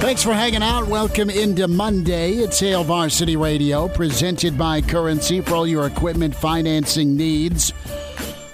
[0.00, 0.86] Thanks for hanging out.
[0.86, 2.34] Welcome into Monday.
[2.34, 7.72] It's Hail Varsity Radio, presented by Currency for all your equipment financing needs.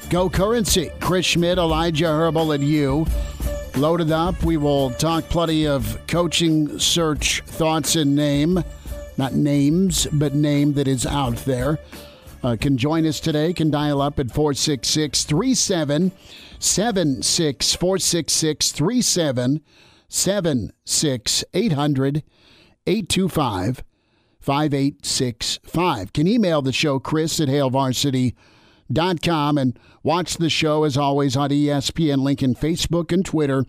[0.09, 0.93] Go Currency.
[1.01, 3.05] Chris Schmitz, Elijah Herbal, and you.
[3.77, 4.43] Loaded up.
[4.43, 8.63] We will talk plenty of coaching search thoughts and name.
[9.17, 11.79] Not names, but name that is out there.
[12.43, 13.53] Uh, can join us today.
[13.53, 19.61] Can dial up at 466 3776 466 37
[20.13, 22.25] Seven six eight hundred
[22.85, 23.85] eight two five
[24.41, 26.13] five eight six five.
[26.13, 32.23] Can email the show, Chris at HailVarsity.com, and watch the show as always on ESPN
[32.23, 33.65] Lincoln Facebook and Twitter.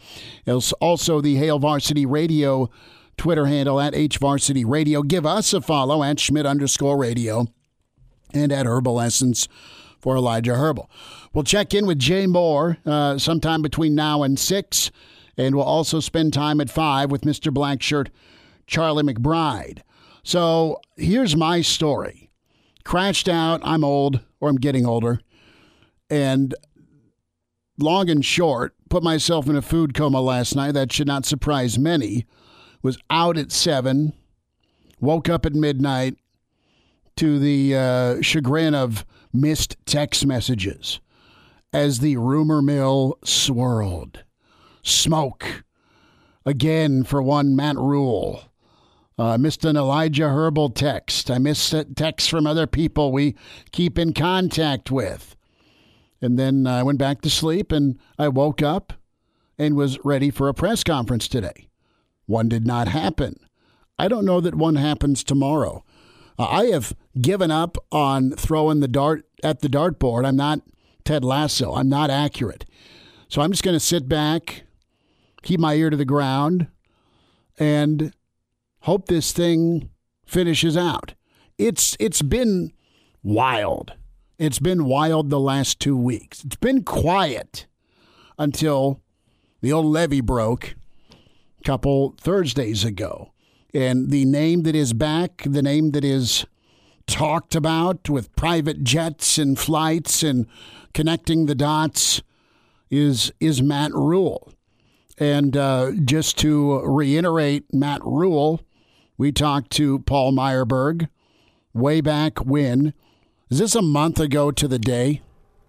[0.45, 2.71] There's also the Hail Varsity Radio
[3.17, 5.03] Twitter handle at HVarsity Radio.
[5.03, 7.45] Give us a follow at Schmitz underscore radio
[8.33, 9.47] and at Herbal Essence
[9.99, 10.89] for Elijah Herbal.
[11.33, 14.89] We'll check in with Jay Moore uh, sometime between now and 6.
[15.37, 17.53] And we'll also spend time at 5 with Mr.
[17.53, 18.09] Blackshirt,
[18.67, 19.79] Charlie McBride.
[20.23, 22.29] So here's my story.
[22.83, 23.61] Crashed out.
[23.63, 25.21] I'm old, or I'm getting older.
[26.09, 26.53] And
[27.77, 30.73] long and short, put myself in a food coma last night.
[30.73, 32.25] That should not surprise many.
[32.81, 34.13] Was out at 7,
[34.99, 36.17] woke up at midnight
[37.17, 40.99] to the uh, chagrin of missed text messages
[41.71, 44.23] as the rumor mill swirled
[44.83, 45.63] smoke.
[46.45, 48.43] Again for one Matt Rhule.
[49.17, 51.29] I uh, missed an Elijah Herbal text.
[51.29, 53.35] I missed texts from other people we
[53.71, 55.35] keep in contact with.
[56.21, 58.93] And then I went back to sleep and I woke up
[59.57, 61.67] and was ready for a press conference today.
[62.25, 63.35] One did not happen.
[63.99, 65.83] I don't know that one happens tomorrow.
[66.39, 70.25] Uh, I have given up on throwing the dart at the dartboard.
[70.25, 70.61] I'm not
[71.03, 71.75] Ted Lasso.
[71.75, 72.65] I'm not accurate.
[73.27, 74.63] So I'm just going to sit back,
[75.41, 76.67] keep my ear to the ground,
[77.57, 78.13] and
[78.81, 79.89] hope this thing
[80.25, 81.13] finishes out.
[81.57, 82.71] It's it's been
[83.23, 83.93] wild.
[84.39, 86.43] It's been wild the last two weeks.
[86.43, 87.67] It's been quiet
[88.39, 89.01] until
[89.61, 90.75] the old levee broke
[91.11, 93.31] a couple Thursdays ago.
[93.73, 96.45] And the name that is back, the name that is
[97.07, 100.47] talked about with private jets and flights and
[100.93, 102.21] connecting the dots
[102.89, 104.51] is is Matt Rhule.
[105.21, 108.61] And uh, just to reiterate Matt Rhule,
[109.19, 111.09] we talked to Paul Myerberg
[111.75, 112.95] way back when.
[113.51, 115.21] Is this a month ago to the day?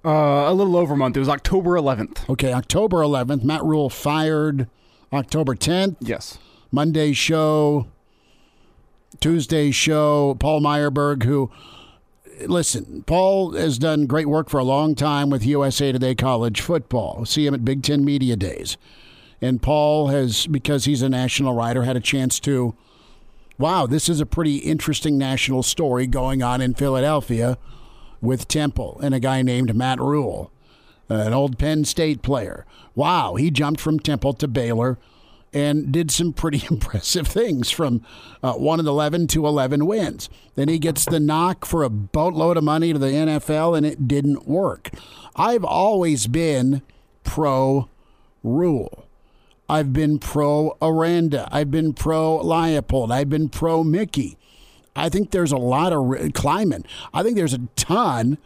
[0.02, 1.18] Uh, a little over a month.
[1.18, 2.30] It was October 11th.
[2.30, 3.44] Okay, October 11th.
[3.44, 4.70] Matt Rhule fired
[5.12, 5.96] October 10th.
[6.00, 6.38] Yes.
[6.70, 7.88] Monday show,
[9.20, 10.34] Tuesday show.
[10.40, 11.50] Paul Myerberg, who,
[12.46, 17.26] listen, Paul has done great work for a long time with USA Today College football.
[17.26, 18.78] See him at Big Ten Media Days.
[19.42, 22.74] And Paul has, because he's a national writer, had a chance to,
[23.58, 27.58] wow, this is a pretty interesting national story going on in Philadelphia
[28.20, 30.52] with Temple and a guy named Matt Rhule,
[31.08, 32.64] an old Penn State player.
[32.94, 34.96] Wow, he jumped from Temple to Baylor
[35.52, 38.04] and did some pretty impressive things from
[38.44, 40.28] uh, 1 and 11 to 11 wins.
[40.54, 44.06] Then he gets the knock for a boatload of money to the NFL, and it
[44.06, 44.90] didn't work.
[45.34, 46.82] I've always been
[47.24, 47.88] pro
[48.42, 49.06] Rhule.
[49.72, 51.48] I've been pro Aranda.
[51.50, 53.10] I've been pro Leipold.
[53.10, 54.36] I've been pro Mickey.
[54.94, 56.84] I think there's a lot of re- Klieman.
[57.14, 58.36] I think there's a ton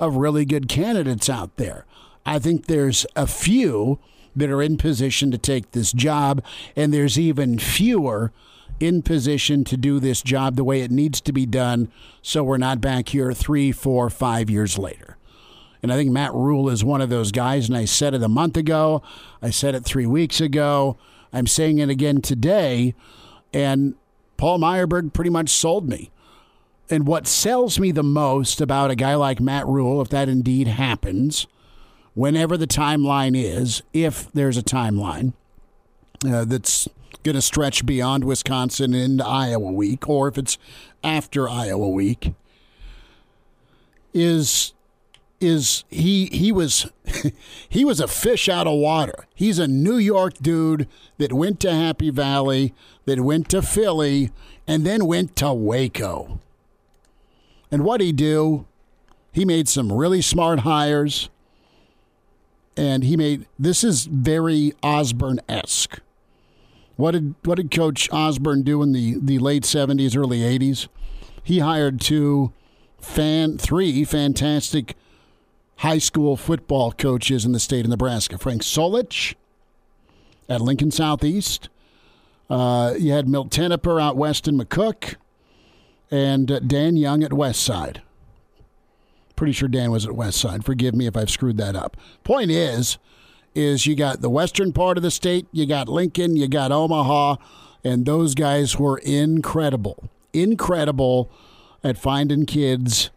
[0.00, 1.86] of really good candidates out there.
[2.26, 4.00] I think there's a few
[4.34, 6.42] that are in position to take this job,
[6.74, 8.32] and there's even fewer
[8.80, 11.92] in position to do this job the way it needs to be done
[12.22, 15.16] so we're not back here three, four, five years later.
[15.82, 17.68] And I think Matt Rhule is one of those guys.
[17.68, 19.02] And I said it a month ago.
[19.42, 20.96] I said it three weeks ago.
[21.32, 22.94] I'm saying it again today.
[23.52, 23.94] And
[24.36, 26.10] Paul Myerberg pretty much sold me.
[26.90, 30.68] and what sells me the most about a guy like Matt Rhule, if that indeed
[30.68, 31.46] happens,
[32.14, 35.32] whenever the timeline is, if there's a timeline
[36.26, 36.88] uh, that's
[37.22, 40.58] going to stretch beyond Wisconsin into Iowa week, or if it's
[41.02, 42.34] after Iowa week,
[44.12, 44.74] is
[45.42, 46.90] is he he was
[47.68, 49.26] he was a fish out of water.
[49.34, 52.74] He's a New York dude that went to Happy Valley,
[53.04, 54.30] that went to Philly,
[54.66, 56.40] and then went to Waco.
[57.70, 58.66] And what he do?
[59.32, 61.28] He made some really smart hires.
[62.76, 65.98] And he made this is very Osborne esque.
[66.96, 70.88] What did what did Coach Osborne do in the, the late seventies, early eighties?
[71.42, 72.52] He hired two
[73.00, 74.96] fan three fantastic
[75.82, 78.38] high school football coaches in the state of Nebraska.
[78.38, 79.34] Frank Solich
[80.48, 81.68] at Lincoln Southeast.
[82.48, 85.16] Uh, you had Milt Tenopir out west in McCook
[86.08, 88.00] and uh, Dan Young at West Side.
[89.34, 90.64] Pretty sure Dan was at West Side.
[90.64, 91.96] Forgive me if I've screwed that up.
[92.22, 92.98] Point is,
[93.52, 97.36] is you got the western part of the state, you got Lincoln, you got Omaha,
[97.82, 101.28] and those guys were incredible, incredible
[101.82, 103.10] at finding kids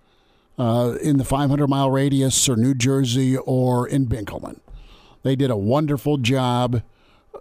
[0.57, 4.59] uh, in the 500 mile radius or New Jersey or in Benkelman.
[5.23, 6.83] They did a wonderful job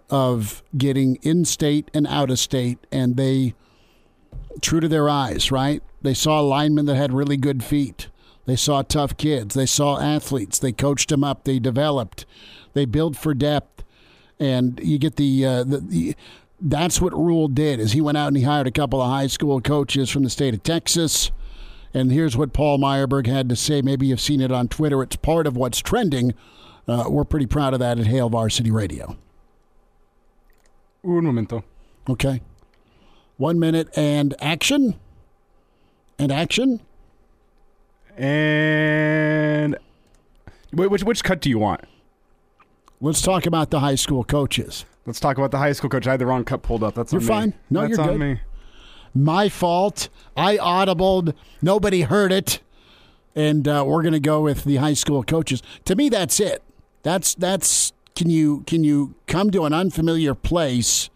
[0.09, 3.53] of getting in state and out of state, and they
[4.61, 5.81] true to their eyes, right?
[6.01, 8.07] They saw linemen that had really good feet.
[8.45, 9.55] They saw tough kids.
[9.55, 10.59] They saw athletes.
[10.59, 11.43] They coached them up.
[11.43, 12.25] They developed.
[12.73, 13.83] They built for depth,
[14.39, 16.15] and you get the, uh, the, the
[16.61, 17.79] that's what Rhule did.
[17.79, 20.29] Is he went out and he hired a couple of high school coaches from the
[20.29, 21.31] state of Texas.
[21.95, 23.81] And here's what Paul Myerberg had to say.
[23.81, 25.01] Maybe you've seen it on Twitter.
[25.01, 26.33] It's part of what's trending.
[26.89, 29.15] Uh, we're pretty proud of that at Hail Varsity Radio.
[31.05, 31.63] Un momento.
[32.09, 32.41] Okay.
[33.37, 34.99] One minute and action.
[36.19, 36.81] And action.
[38.17, 39.77] And
[40.73, 41.81] which which cut do you want?
[42.99, 44.83] Let's talk about the high school coaches.
[45.05, 46.07] Let's talk about the high school coach.
[46.07, 46.95] I had the wrong cut pulled up.
[46.95, 47.49] That's you're fine.
[47.49, 47.55] Me.
[47.69, 48.19] No, That's you're on good.
[48.19, 48.39] me.
[49.15, 50.09] My fault.
[50.35, 51.33] I audibled.
[51.61, 52.59] Nobody heard it,
[53.33, 55.63] and uh, we're going to go with the high school coaches.
[55.85, 56.61] To me, that's it.
[57.01, 57.93] That's that's.
[58.15, 61.09] Can you can you come to an unfamiliar place,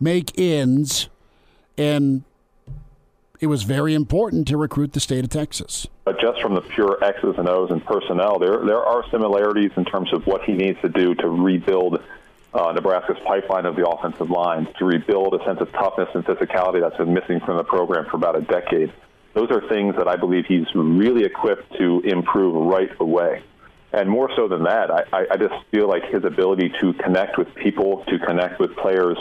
[0.00, 1.08] make ends,
[1.76, 2.24] and
[3.40, 5.86] it was very important to recruit the state of Texas.
[6.04, 9.84] But just from the pure X's and O's and personnel, there there are similarities in
[9.84, 12.00] terms of what he needs to do to rebuild
[12.56, 16.80] uh, Nebraska's pipeline of the offensive line, to rebuild a sense of toughness and physicality
[16.80, 18.92] that's been missing from the program for about a decade.
[19.34, 23.42] Those are things that I believe he's really equipped to improve right away.
[23.92, 27.54] And more so than that, I, I just feel like his ability to connect with
[27.54, 29.16] people, to connect with players,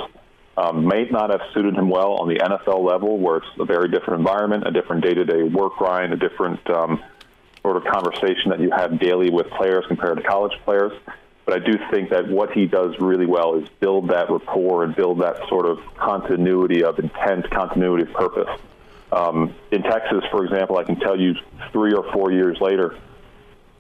[0.58, 3.90] um, may not have suited him well on the NFL level, where it's a very
[3.90, 7.04] different environment, a different day-to-day work grind, a different um,
[7.62, 10.94] sort of conversation that you have daily with players compared to college players.
[11.46, 14.96] But I do think that what he does really well is build that rapport and
[14.96, 18.50] build that sort of continuity of intent, continuity of purpose.
[19.12, 21.36] Um, in Texas, for example, I can tell you
[21.72, 22.98] three or four years later,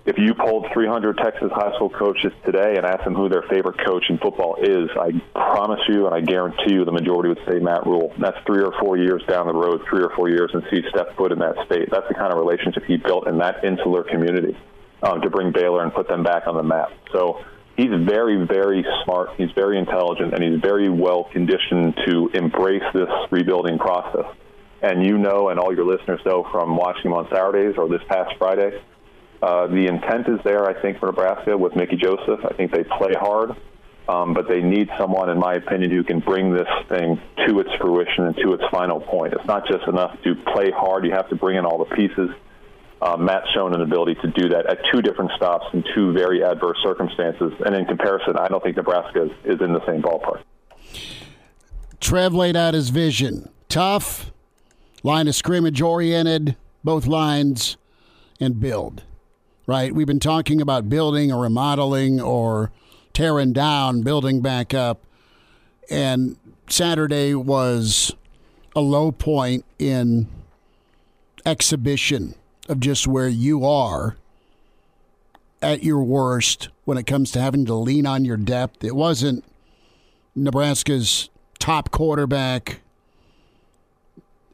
[0.06, 3.83] if you polled 300 Texas high school coaches today and asked them who their favorite
[3.83, 7.57] coach in football is, I promise you and I guarantee you the majority would say
[7.57, 8.13] Matt Rhule.
[8.19, 11.17] That's three or four years down the road, three or four years, and see step
[11.17, 11.89] foot in that state.
[11.89, 14.56] That's the kind of relationship he built in that insular community
[15.01, 16.91] um, to bring Baylor and put them back on the map.
[17.12, 17.43] So
[17.77, 19.29] he's very, very smart.
[19.38, 24.25] He's very intelligent, and he's very well conditioned to embrace this rebuilding process.
[24.82, 28.01] And you know, and all your listeners know from watching him on Saturdays or this
[28.08, 28.82] past Friday,
[29.41, 32.39] uh, the intent is there, I think, for Nebraska with Mickey Joseph.
[32.46, 33.51] I think they play hard,
[34.08, 37.70] um, but they need someone, in my opinion, who can bring this thing to its
[37.79, 39.34] fruition and to its final point.
[39.34, 42.29] It's not just enough to play hard, you have to bring in all the pieces.
[43.05, 46.43] Uh, Matt's shown an ability to do that at two different stops in two very
[46.43, 47.53] adverse circumstances.
[47.63, 50.41] And in comparison, I don't think Nebraska is, is in the same ballpark.
[52.00, 54.31] Trev laid out his vision tough,
[55.03, 57.77] line of scrimmage oriented, both lines,
[58.39, 59.03] and build
[59.67, 59.93] right?
[59.93, 62.71] We've been talking about building or remodeling or
[63.13, 65.01] tearing down, building back up.
[65.89, 68.13] And Saturday was
[68.75, 70.27] a low point in
[71.45, 72.35] exhibition
[72.67, 74.15] of just where you are
[75.62, 78.84] at your worst when it comes to having to lean on your depth.
[78.84, 79.43] It wasn't
[80.36, 81.29] Nebraska's
[81.60, 82.81] top quarterback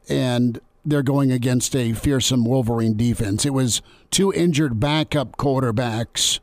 [0.08, 3.46] and they're going against a fearsome Wolverine defense.
[3.46, 6.40] It was two injured backup quarterbacks,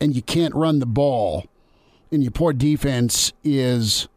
[0.00, 1.46] and you can't run the ball,
[2.12, 4.08] and your poor defense is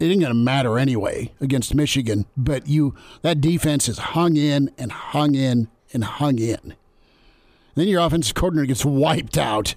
[0.00, 2.26] it ain't going to matter anyway against Michigan.
[2.36, 6.74] But you that defense is hung in and hung in and hung in.
[7.74, 9.76] Then your offensive coordinator gets wiped out,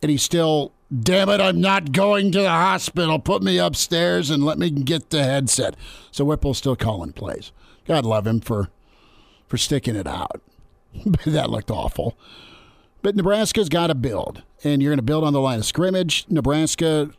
[0.00, 3.18] and he's still, damn it, I'm not going to the hospital.
[3.18, 5.74] Put me upstairs and let me get the headset.
[6.12, 7.50] So Whipple's still calling plays.
[7.86, 8.68] God love him for
[9.48, 10.40] for sticking it out.
[11.26, 12.16] that looked awful.
[13.02, 16.24] But Nebraska's got to build, and you're going to build on the line of scrimmage.
[16.28, 17.10] Nebraska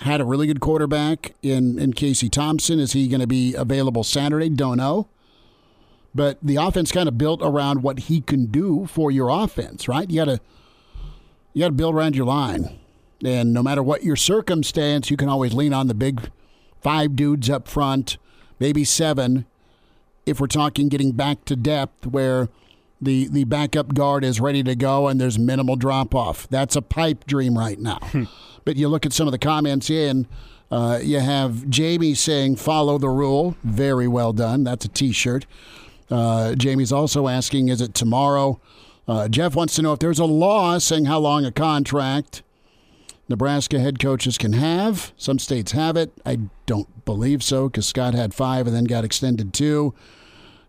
[0.00, 2.78] had a really good quarterback in, in Casey Thompson.
[2.78, 4.48] Is he going to be available Saturday?
[4.48, 5.08] Don't know.
[6.14, 10.08] But the offense kind of built around what he can do for your offense, right?
[10.08, 10.40] You got to
[11.52, 12.78] you got to build around your line,
[13.24, 16.30] and no matter what your circumstance, you can always lean on the big
[16.80, 18.16] five dudes up front,
[18.60, 19.44] maybe seven,
[20.26, 22.48] if we're talking getting back to depth where
[23.00, 26.48] the the backup guard is ready to go and there's minimal drop off.
[26.48, 27.98] That's a pipe dream right now.
[28.02, 28.24] Hmm.
[28.64, 30.26] But you look at some of the comments in.
[30.70, 33.56] Uh, you have Jamie saying follow the rule.
[33.62, 34.64] Very well done.
[34.64, 35.46] That's a T-shirt.
[36.10, 38.60] Uh, Jamie's also asking, is it tomorrow?
[39.06, 42.42] Uh, Jeff wants to know if there's a law saying how long a contract
[43.28, 45.12] Nebraska head coaches can have.
[45.16, 46.12] Some states have it.
[46.24, 49.94] I don't believe so because Scott had five and then got extended two.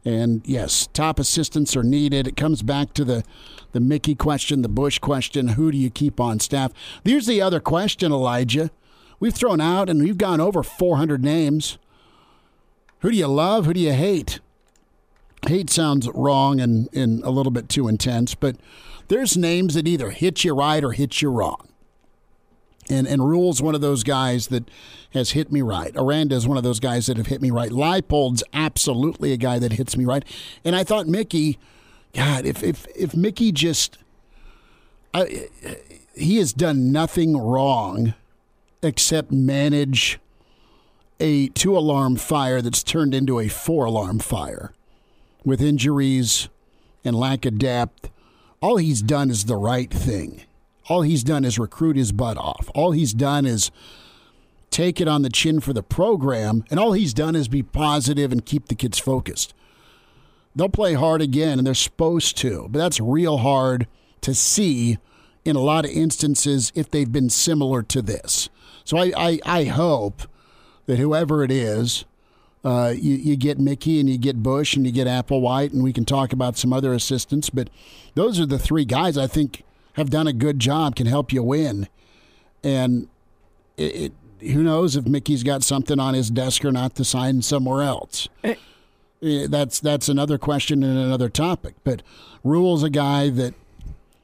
[0.06, 2.28] And yes, top assistants are needed.
[2.28, 3.24] It comes back to the,
[3.72, 6.72] the Mickey question, the Busch question who do you keep on staff?
[7.04, 8.70] Here's the other question, Elijah.
[9.20, 11.80] We've thrown out and we've gone over 400 names.
[13.00, 13.66] Who do you love?
[13.66, 14.40] Who do you hate?
[15.48, 18.58] Hate sounds wrong and, and a little bit too intense, but
[19.08, 21.68] there's names that either hit you right or hit you wrong.
[22.90, 24.70] And and Rhule's one of those guys that
[25.14, 25.92] has hit me right.
[25.96, 27.72] Aranda is one of those guys that have hit me right.
[27.72, 30.24] Leipold's absolutely a guy that hits me right.
[30.64, 31.58] And I thought Mickey,
[32.14, 33.98] God, if if if Mickey just,
[35.14, 35.48] I,
[36.16, 38.14] he has done nothing wrong,
[38.84, 40.20] except manage
[41.20, 44.74] a two alarm fire that's turned into a four alarm fire,
[45.44, 46.50] with injuries
[47.04, 48.12] and lack of depth.
[48.62, 50.42] All he's done is the right thing.
[50.88, 52.70] All he's done is recruit his butt off.
[52.76, 53.72] All he's done is
[54.70, 58.32] take it on the chin for the program, and all he's done is be positive
[58.32, 59.54] and keep the kids focused.
[60.56, 63.88] They'll play hard again, and they're supposed to, but that's real hard
[64.22, 64.98] to see
[65.44, 68.50] in a lot of instances if they've been similar to this.
[68.84, 70.24] So I, I, I hope
[70.86, 72.06] that whoever it is,
[72.64, 75.94] uh, you, you get Mickey and you get Busch and you get Applewhite, and we
[75.94, 77.70] can talk about some other assistants, but
[78.16, 79.64] those are the three guys I think
[79.96, 81.88] have done a good job can help you win.
[82.64, 83.08] And
[83.78, 87.42] it, it, who knows if Mickey's got something on his desk or not to sign
[87.42, 88.28] somewhere else.
[88.44, 88.56] Eh.
[89.22, 91.76] Eh, that's that's another question and another topic.
[91.84, 92.04] But
[92.44, 93.54] Rhule's a guy that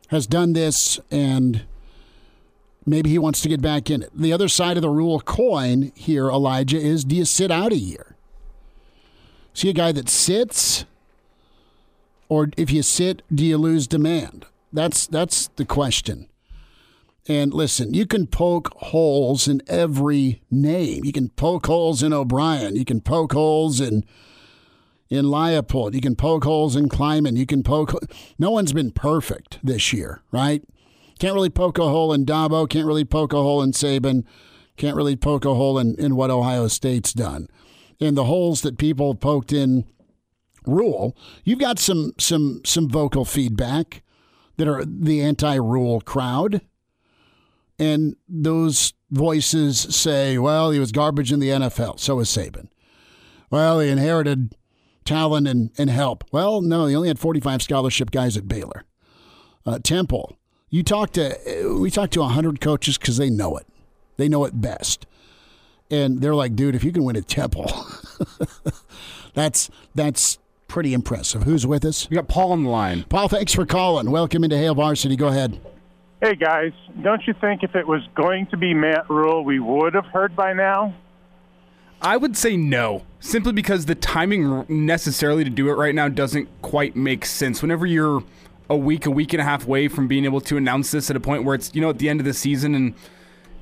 [0.10, 1.64] has done this and
[2.86, 4.12] maybe he wants to get back in it.
[4.14, 7.78] The other side of the Rhule coin here, Elijah, is do you sit out a
[7.78, 8.16] year?
[9.54, 10.86] See a guy that sits,
[12.30, 14.46] or if you sit, do you lose demand?
[14.74, 16.28] That's that's the question.
[17.28, 21.06] And listen, you can poke holes in every name.
[21.06, 22.76] You can poke holes in O'Brien.
[22.76, 24.04] You can poke holes in
[25.10, 25.94] in Leipold.
[25.94, 27.38] You can poke holes in Klieman.
[27.38, 27.94] You can poke.
[28.40, 30.64] No one's been perfect this year, right?
[31.20, 32.68] Can't really poke a hole in Dabo.
[32.68, 34.24] Can't really poke a hole in Saban.
[34.78, 37.48] Can't really poke a hole in, in what Ohio State's done.
[38.00, 39.86] And the holes that people poked in
[40.66, 44.02] Rhule, you've got some some some vocal feedback
[44.62, 46.62] that are the anti Rhule crowd.
[47.80, 52.00] And those voices say, well, he was garbage in the NFL.
[52.00, 52.68] So was Saban.
[53.50, 54.56] Well, he inherited
[55.04, 56.24] talent and, and help.
[56.32, 58.84] Well, no, he only had 45 scholarship guys at Baylor.
[59.66, 60.38] Uh, Temple,
[60.70, 63.66] you talk to, we talked to 100 coaches because they know it.
[64.18, 65.08] They know it best.
[65.90, 67.66] And they're like, dude, if you can win at Temple,
[69.34, 70.38] that's, that's
[70.72, 71.44] pretty impressive.
[71.44, 72.10] Who's with us?
[72.10, 73.04] We got Paul on the line.
[73.10, 74.10] Paul, thanks for calling.
[74.10, 75.18] Welcome into Hail Varsity.
[75.18, 75.60] Go ahead.
[76.22, 79.94] Hey guys, don't you think if it was going to be Matt Rhule, we would
[79.96, 80.94] have heard by now?
[82.02, 86.48] I would say no, simply because the timing necessarily to do it right now doesn't
[86.62, 87.62] quite make sense.
[87.62, 88.24] Whenever you're
[88.70, 91.18] a week, a week and a half away from being able to announce this at
[91.18, 92.94] a point where it's you know at the end of the season and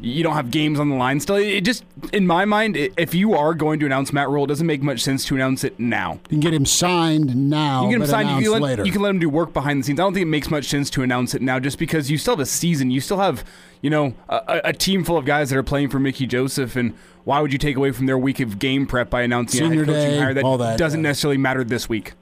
[0.02, 1.36] you don't have games on the line still.
[1.36, 4.66] It just, in my mind, if you are going to announce Matt Rhule, it doesn't
[4.66, 6.14] make much sense to announce it now.
[6.14, 7.84] You can get him signed now.
[7.84, 8.30] You can get him signed.
[8.44, 10.00] You can, let, you can, let, him do work behind the scenes.
[10.00, 12.34] I don't think it makes much sense to announce it now, just because you still
[12.34, 12.92] have a season.
[12.92, 13.44] You still have,
[13.82, 16.96] you know, a, a team full of guys that are playing for Mickey Joseph, and
[17.26, 19.86] why would you take away from their week of game prep by announcing Senior a
[19.86, 22.14] head coaching day, hire that, that doesn't necessarily matter this week?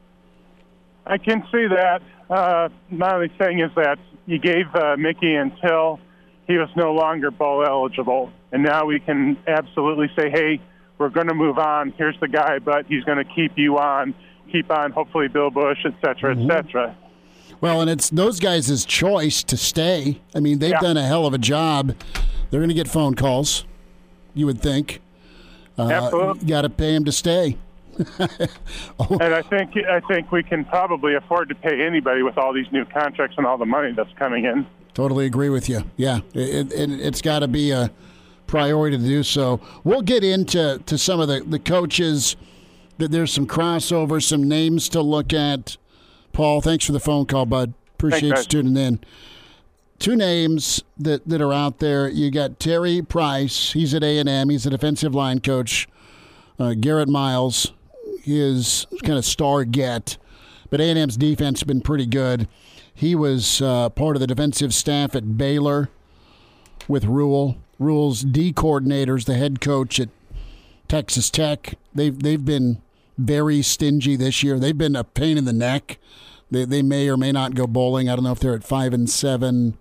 [1.06, 2.02] I can see that.
[2.30, 6.00] Uh, my only thing is that you gave uh, Mickey until
[6.48, 8.32] he was no longer bowl eligible.
[8.52, 10.60] and now we can absolutely say, hey,
[10.98, 11.92] we're going to move on.
[11.98, 14.16] Here's the guy, but he's going to keep you on,
[14.52, 14.92] keep on.
[14.92, 16.96] Hopefully, Bill Busch, et cetera, et cetera.
[17.62, 20.20] Well, and it's those guys' choice to stay.
[20.34, 20.80] I mean, they've Yeah.
[20.80, 21.94] done a hell of a job.
[22.50, 23.66] They're going to get phone calls,
[24.34, 25.02] you would think.
[25.78, 26.42] Uh, Absolutely.
[26.44, 27.58] You got to pay them to stay.
[29.10, 32.72] And I think I think we can probably afford to pay anybody with all these
[32.72, 34.66] new contracts and all the money that's coming in.
[34.98, 35.84] Totally agree with you.
[35.96, 37.92] Yeah, it, it, it's got to be a
[38.48, 39.62] priority to do so.
[39.84, 42.36] We'll get into to some of the, the coaches.
[42.98, 45.78] That there's some crossover, some names to look at.
[46.34, 47.76] Paul, thanks for the phone call, bud.
[47.94, 49.00] Appreciate you tuning in.
[50.00, 52.10] Two names that, that are out there.
[52.10, 53.74] You got Terry Price.
[53.74, 54.50] He's at A and M.
[54.50, 55.88] He's a defensive line coach.
[56.58, 57.72] Uh, Garrett Miles,
[58.24, 60.18] his kind of star get,
[60.72, 62.48] but A and M's defense has been pretty good.
[62.98, 65.90] He was uh, part of the defensive staff at Baylor
[66.88, 67.58] with Rhule.
[67.78, 70.10] Rhule's D coordinators, the head coach at
[70.88, 71.76] Texas Tech.
[71.94, 72.82] They've they've been
[73.16, 74.58] very stingy this year.
[74.58, 76.00] They've been a pain in the neck.
[76.50, 78.10] They they may or may not go bowling.
[78.10, 79.78] I don't know if they're at five and seven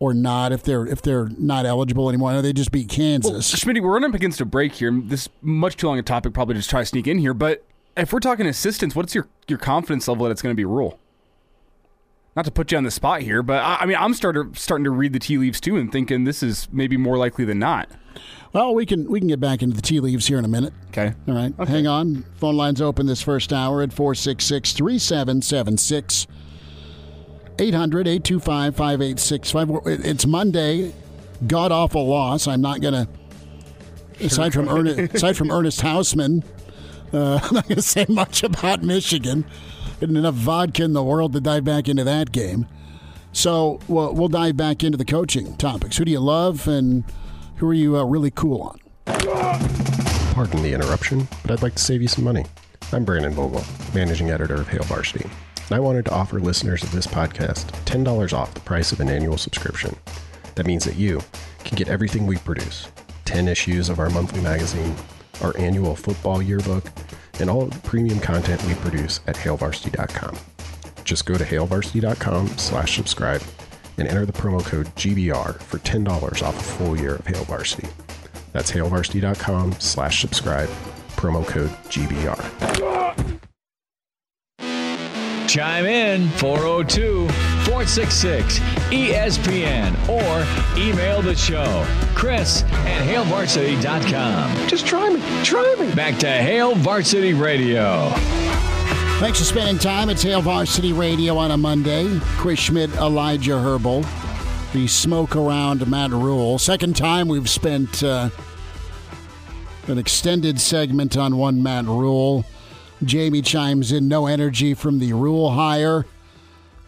[0.00, 0.50] or not.
[0.50, 3.54] If they're if they're not eligible anymore, I know they just beat Kansas.
[3.54, 4.90] Schmitty, we're running up against a break here.
[4.90, 7.32] This is much too long a topic, probably just try to sneak in here.
[7.32, 7.64] But
[7.96, 10.98] if we're talking assistants, what's your, your confidence level that it's going to be Rhule?
[12.36, 14.84] Not to put you on the spot here, but I, I mean, I'm starting starting
[14.84, 17.88] to read the tea leaves too, and thinking this is maybe more likely than not.
[18.52, 20.72] Well, we can we can get back into the tea leaves here in a minute.
[20.88, 21.14] Okay.
[21.28, 21.52] All right.
[21.68, 22.24] Hang on.
[22.36, 26.26] Phone lines open this first hour at 466 3776.
[27.58, 30.04] 800 825 5865.
[30.04, 30.92] It's Monday.
[31.46, 32.46] God awful loss.
[32.46, 32.94] I'm not going
[34.18, 36.44] to, aside from Ernest, aside from Ernest Hausmann,
[37.12, 39.44] uh, I'm not going to say much about Michigan.
[40.10, 42.66] Enough vodka in the world to dive back into that game.
[43.32, 45.96] So we'll, we'll dive back into the coaching topics.
[45.96, 47.04] Who do you love and
[47.56, 48.80] who are you uh, really cool on?
[50.34, 52.44] Pardon the interruption, but I'd like to save you some money.
[52.92, 56.92] I'm Brandon Vogel, managing editor of Hail Varsity, and I wanted to offer listeners of
[56.92, 59.96] this podcast $10 off the price of an annual subscription.
[60.54, 61.20] That means that you
[61.64, 62.88] can get everything we produce
[63.24, 64.94] 10 issues of our monthly magazine,
[65.42, 66.84] our annual football yearbook,
[67.40, 70.36] and all the premium content we produce at hailvarsity.com.
[71.04, 73.42] Just go to hailvarsity.com slash subscribe
[73.98, 77.88] and enter the promo code GBR for $10 off a full year of Hail Varsity.
[78.52, 80.68] That's hailvarsity.com slash subscribe,
[81.16, 83.33] promo code GBR.
[85.54, 88.58] Chime in 402 466
[88.90, 91.86] ESPN or email the show.
[92.16, 94.66] Chris at HailVarsity.com.
[94.66, 95.94] Just try me, try me.
[95.94, 98.10] Back to Hail Varsity Radio.
[99.20, 100.10] Thanks for spending time.
[100.10, 102.18] It's Hail Varsity Radio on a Monday.
[102.36, 104.04] Chris Schmitz, Elijah Herbal,
[104.72, 106.58] the smoke around Matt Rhule.
[106.58, 108.28] Second time we've spent uh,
[109.86, 112.44] an extended segment on one Matt Rhule.
[113.06, 116.06] Jamie chimes in, no energy from the Rhule hire.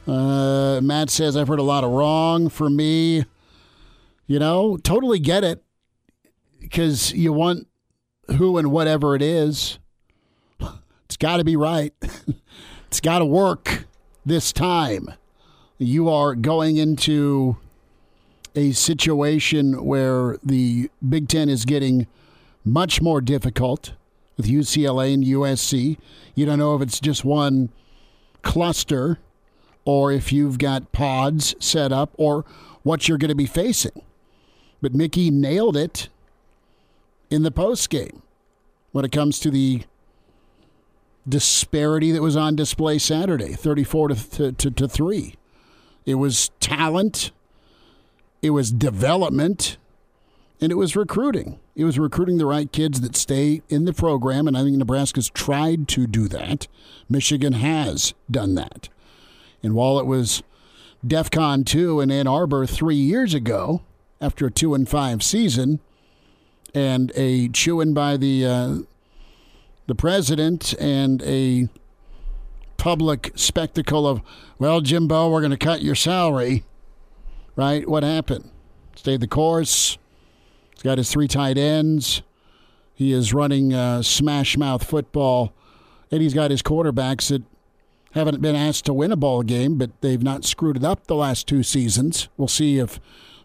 [0.07, 3.25] Uh, Matt says, I've heard a lot of wrong for me.
[4.27, 5.63] You know, totally get it
[6.61, 7.67] because you want
[8.37, 9.79] who and whatever it is.
[11.07, 11.95] It's got to be right.
[12.89, 13.85] it's got to work
[14.27, 15.15] this time.
[15.79, 17.59] You are going into
[18.57, 22.09] a situation where the Big Ten is getting
[22.65, 23.93] much more difficult
[24.37, 25.99] with UCLA and USC.
[26.35, 27.71] You don't know if it's just one
[28.43, 29.19] cluster
[29.85, 32.45] or if you've got pods set up or
[32.83, 34.03] what you're going to be facing.
[34.83, 36.09] But Mickey nailed it
[37.31, 38.23] in the post game
[38.93, 39.83] when it comes to the
[41.29, 45.35] disparity that was on display Saturday 34 to, to, to, to 3.
[46.05, 47.33] It was talent,
[48.43, 49.77] it was development,
[50.61, 51.59] and it was recruiting.
[51.75, 55.29] It was recruiting the right kids that stay in the program, and I think Nebraska's
[55.29, 56.67] tried to do that.
[57.09, 58.89] Michigan has done that.
[59.63, 60.43] And while it was
[61.07, 63.83] DEF CON 2 in Ann Arbor three years ago,
[64.21, 65.81] after a 2 and 5 season,
[66.75, 68.77] and a chewing by the uh,
[69.87, 71.69] the president and a
[72.77, 74.21] public spectacle of,
[74.59, 76.65] well, Jimbo, we're going to cut your salary.
[77.55, 77.89] Right?
[77.89, 78.51] What happened?
[78.95, 79.97] Stayed the course.
[80.87, 82.23] Got his three tight ends.
[82.95, 85.53] He is running uh, smash mouth football,
[86.13, 87.43] and he's got his quarterbacks that
[88.13, 91.17] haven't been asked to win a ball game, but they've not screwed it up the
[91.17, 92.29] last two seasons.
[92.37, 93.01] We'll see if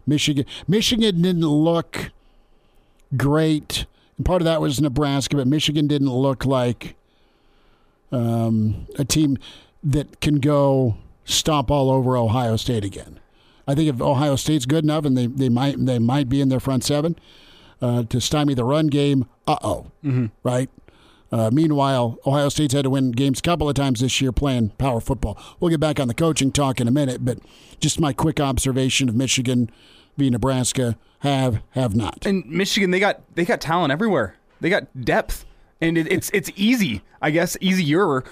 [0.06, 2.12] Michigan Michigan didn't look
[3.16, 3.86] great.
[4.16, 6.94] And part of that was Nebraska, but Michigan didn't look like
[8.12, 9.36] um, a team
[9.82, 13.18] that can go stomp all over Ohio State again.
[13.66, 16.48] I think if Ohio State's good enough, and they, they might they might be in
[16.48, 17.16] their front seven,
[17.80, 19.26] uh, to stymie the run game.
[19.46, 20.26] Uh oh, mm-hmm.
[20.42, 20.70] right?
[21.32, 24.68] Uh, meanwhile, Ohio State's had to win games a couple of times this year playing
[24.70, 25.38] power football.
[25.58, 27.38] We'll get back on the coaching talk in a minute, but
[27.80, 29.70] just my quick observation of Michigan
[30.18, 30.28] v.
[30.28, 32.26] Nebraska have have not.
[32.26, 34.36] And Michigan, they got they got talent everywhere.
[34.60, 35.46] They got depth,
[35.80, 38.24] and it, it's it's easy, I guess, easier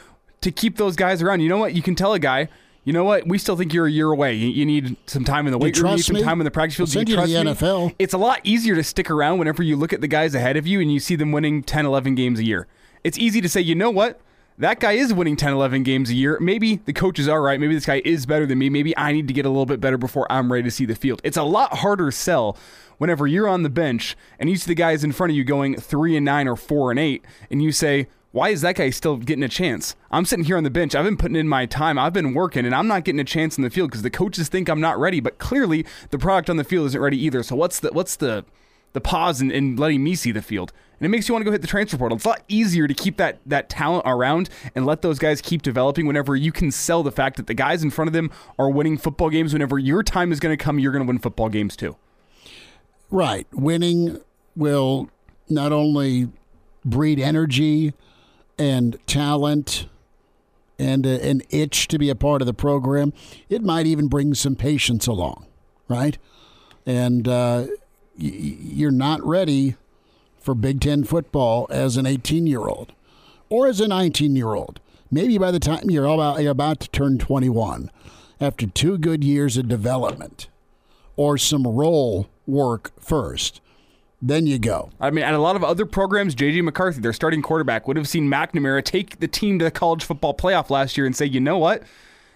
[0.42, 1.40] to keep those guys around.
[1.40, 1.74] You know what?
[1.74, 2.48] You can tell a guy
[2.84, 3.26] you know what?
[3.26, 4.34] We still think you're a year away.
[4.34, 5.90] You, you need some time in the weight room.
[5.90, 6.22] You need some me?
[6.22, 6.88] time in the practice field.
[6.88, 7.88] I'll send you, you to trust the me?
[7.88, 7.94] NFL.
[7.98, 10.66] It's a lot easier to stick around whenever you look at the guys ahead of
[10.66, 12.66] you and you see them winning 10, 11 games a year.
[13.04, 14.20] It's easy to say, you know what?
[14.58, 16.38] That guy is winning 10, 11 games a year.
[16.38, 17.58] Maybe the coaches are right.
[17.58, 18.68] Maybe this guy is better than me.
[18.68, 20.94] Maybe I need to get a little bit better before I'm ready to see the
[20.94, 21.20] field.
[21.24, 22.58] It's a lot harder sell
[22.98, 25.76] whenever you're on the bench and you see the guys in front of you going
[25.76, 29.16] three and nine or four and eight, and you say, why is that guy still
[29.16, 29.96] getting a chance?
[30.10, 30.94] I'm sitting here on the bench.
[30.94, 31.98] I've been putting in my time.
[31.98, 34.48] I've been working, and I'm not getting a chance in the field because the coaches
[34.48, 35.18] think I'm not ready.
[35.20, 37.42] But clearly, the product on the field isn't ready either.
[37.42, 38.44] So what's the what's the
[38.92, 40.72] the pause in, in letting me see the field?
[41.00, 42.16] And it makes you want to go hit the transfer portal.
[42.16, 45.62] It's a lot easier to keep that that talent around and let those guys keep
[45.62, 46.06] developing.
[46.06, 48.96] Whenever you can sell the fact that the guys in front of them are winning
[48.96, 49.52] football games.
[49.52, 51.96] Whenever your time is going to come, you're going to win football games too.
[53.10, 54.20] Right, winning
[54.54, 55.10] will
[55.48, 56.28] not only
[56.84, 57.92] breed energy
[58.60, 59.86] and talent
[60.78, 63.12] and a, an itch to be a part of the program,
[63.48, 65.46] it might even bring some patience along,
[65.88, 66.18] right?
[66.84, 67.66] And uh,
[68.18, 69.76] y- you're not ready
[70.38, 72.92] for Big Ten football as an 18 year old
[73.48, 74.78] or as a 19 year old.
[75.10, 77.90] Maybe by the time you're about, you're about to turn 21,
[78.40, 80.48] after two good years of development
[81.16, 83.60] or some role work first
[84.22, 84.90] then you go.
[85.00, 88.08] I mean, at a lot of other programs, JJ McCarthy, their starting quarterback, would have
[88.08, 91.40] seen McNamara take the team to the college football playoff last year and say, you
[91.40, 91.82] know what?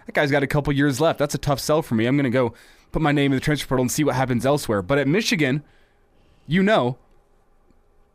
[0.07, 1.19] That guy's got a couple years left.
[1.19, 2.07] That's a tough sell for me.
[2.07, 2.55] I'm going to go
[2.93, 4.81] put my name in the transfer portal and see what happens elsewhere.
[4.81, 5.63] But at Michigan,
[6.47, 6.97] you know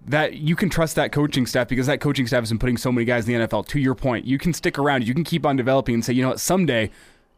[0.05, 2.91] that you can trust that coaching staff because that coaching staff has been putting so
[2.91, 3.67] many guys in the NFL.
[3.67, 5.07] To your point, you can stick around.
[5.07, 6.89] You can keep on developing and say, you know what, someday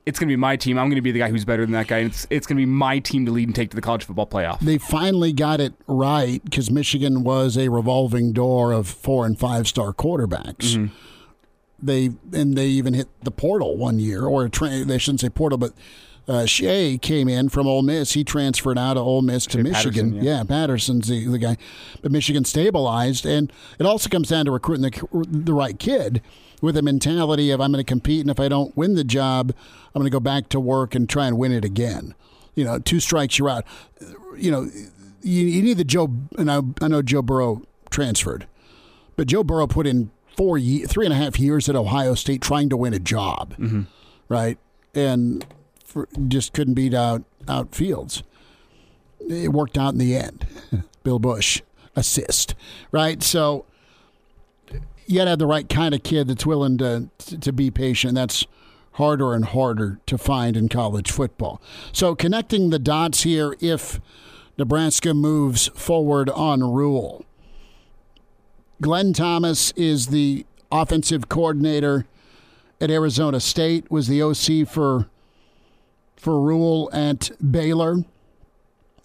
[0.05, 0.77] it's going to be my team.
[0.77, 1.99] I'm going to be the guy who's better than that guy.
[1.99, 4.03] And it's it's going to be my team to lead and take to the college
[4.03, 4.59] football playoff.
[4.59, 9.67] They finally got it right because Michigan was a revolving door of four and five
[9.67, 10.75] star quarterbacks.
[10.75, 10.93] Mm-hmm.
[11.83, 15.29] They and they even hit the portal one year, or a tra- they shouldn't say
[15.29, 15.73] portal, but
[16.27, 18.13] uh, Shea came in from Ole Miss.
[18.13, 20.12] He transferred out of Ole Miss to Shea Michigan.
[20.12, 20.38] Patterson, yeah.
[20.38, 20.43] yeah.
[20.43, 21.57] Patterson's the, the guy,
[22.01, 26.21] but Michigan stabilized, and it also comes down to recruiting the the right kid
[26.62, 29.53] with a mentality of I'm going to compete, and if I don't win the job,
[29.93, 32.13] I'm going to go back to work and try and win it again.
[32.53, 33.65] You know, two strikes, you're out.
[34.38, 34.69] You know,
[35.23, 38.45] you, you need the Joe, and I, I know Joe Burrow transferred,
[39.15, 42.69] but Joe Burrow put in four, three and a half years at Ohio State trying
[42.69, 43.81] to win a job, Mm-hmm.
[44.29, 44.57] right?
[44.93, 45.45] And
[45.91, 48.23] for, just couldn't beat out out Fields.
[49.19, 50.45] It worked out in the end.
[51.04, 51.62] Bill Busch
[51.95, 52.56] assist,
[52.91, 53.21] right?
[53.21, 53.65] So
[55.06, 57.10] you got to have the right kind of kid that's willing to
[57.41, 58.15] to be patient.
[58.15, 58.45] That's
[58.93, 61.62] harder and harder to find in college football.
[61.91, 63.99] So connecting the dots here, if
[64.58, 67.25] Nebraska moves forward on Rhule,
[68.82, 72.06] Glenn Thomas is the offensive coordinator
[72.80, 73.89] at Arizona State.
[73.91, 75.08] Was the OC for
[76.21, 78.05] for Rhule at Baylor,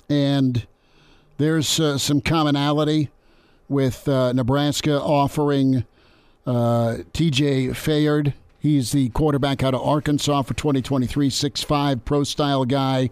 [0.06, 0.66] and
[1.38, 3.08] there's uh, some commonality
[3.70, 5.86] with uh, Nebraska offering
[6.46, 8.34] uh, TJ Fayard.
[8.58, 13.08] He's the quarterback out of Arkansas for 2023, 6'5 pro style guy.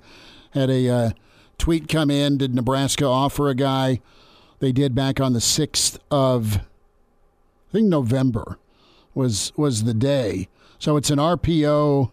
[0.51, 1.11] Had a uh,
[1.57, 2.37] tweet come in.
[2.37, 4.03] Did Nebraska offer a guy?
[4.59, 8.59] They did back on the 6th of, I think November
[9.14, 10.49] was was the day.
[10.79, 12.11] So it's an RPO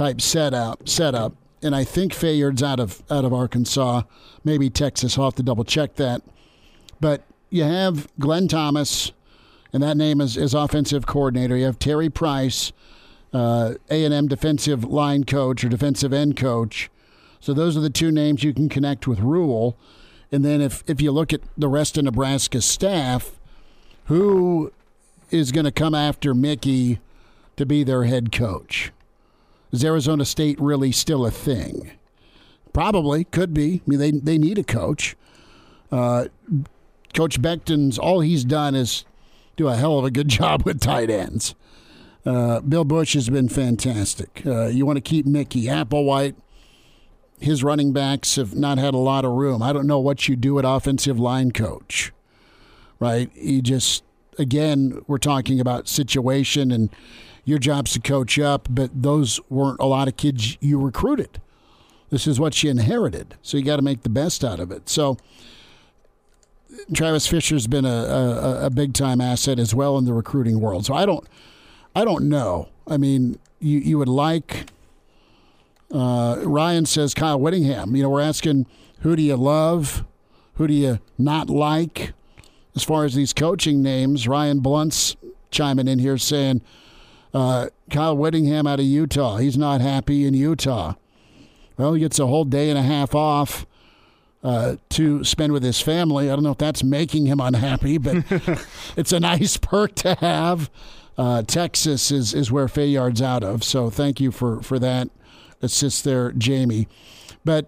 [0.00, 1.34] type setup setup.
[1.62, 4.02] And I think Fayard's out of out of Arkansas,
[4.44, 5.18] maybe Texas.
[5.18, 6.22] I'll have to double check that.
[7.00, 9.12] But you have Glenn Thomas,
[9.74, 11.54] and that name is, is offensive coordinator.
[11.54, 12.72] You have Terry Price,
[13.34, 16.90] uh, A&M defensive line coach or defensive end coach.
[17.38, 19.76] So those are the two names you can connect with Rhule.
[20.32, 23.38] And then if, if you look at the rest of Nebraska's staff,
[24.06, 24.72] who
[25.30, 27.00] is going to come after Mickey
[27.56, 28.92] to be their head coach?
[29.72, 31.92] Is Arizona State really still a thing?
[32.72, 33.82] Probably, could be.
[33.86, 35.16] I mean, they, they need a coach.
[35.90, 36.26] Uh,
[37.14, 39.04] Coach Beckton's all he's done is
[39.56, 41.54] do a hell of a good job with tight ends.
[42.24, 44.42] Uh, Bill Busch has been fantastic.
[44.44, 46.34] Uh, you want to keep Mickey Applewhite.
[47.40, 49.62] His running backs have not had a lot of room.
[49.62, 52.12] I don't know what you do at offensive line coach,
[52.98, 53.30] right?
[53.34, 54.04] You just
[54.38, 56.90] again we're talking about situation and
[57.44, 61.40] your job's to coach up, but those weren't a lot of kids you recruited.
[62.10, 64.88] This is what she inherited, so you got to make the best out of it.
[64.88, 65.16] So
[66.94, 70.86] Travis Fisher's been a, a, a big time asset as well in the recruiting world.
[70.86, 71.26] So I don't
[71.94, 72.68] I don't know.
[72.86, 74.70] I mean, you you would like.
[75.92, 77.96] Uh, Ryan says Kyle Whittingham.
[77.96, 78.66] You know, we're asking
[79.00, 80.04] who do you love,
[80.54, 82.12] who do you not like,
[82.76, 84.28] as far as these coaching names.
[84.28, 85.16] Ryan Blunt's
[85.50, 86.62] chiming in here saying
[87.32, 89.36] uh, Kyle Whittingham out of Utah.
[89.36, 90.94] He's not happy in Utah.
[91.76, 93.66] Well, he gets a whole day and a half off
[94.42, 96.30] uh, to spend with his family.
[96.30, 98.24] I don't know if that's making him unhappy, but
[98.96, 100.70] it's a nice perk to have.
[101.16, 103.62] Uh, Texas is, is where Fayard's out of.
[103.62, 105.10] So thank you for, for that
[105.62, 106.88] assist there, Jamie.
[107.44, 107.66] But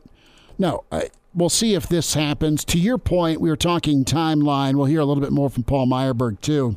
[0.59, 2.65] no, I, we'll see if this happens.
[2.67, 4.77] To your point, we were talking timeline.
[4.77, 6.77] We'll hear a little bit more from Paul Myerberg, too.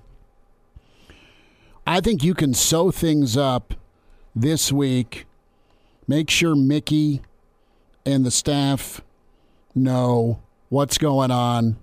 [1.87, 3.75] I think you can sew things up
[4.35, 5.25] this week.
[6.07, 7.21] Make sure Mickey
[8.05, 9.01] and the staff
[9.75, 11.77] know what's going on.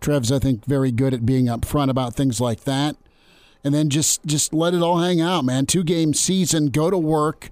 [0.00, 2.96] Trev's, I think, very good at being upfront about things like that.
[3.62, 5.66] And then just just let it all hang out, man.
[5.66, 7.50] Two game season, go to work,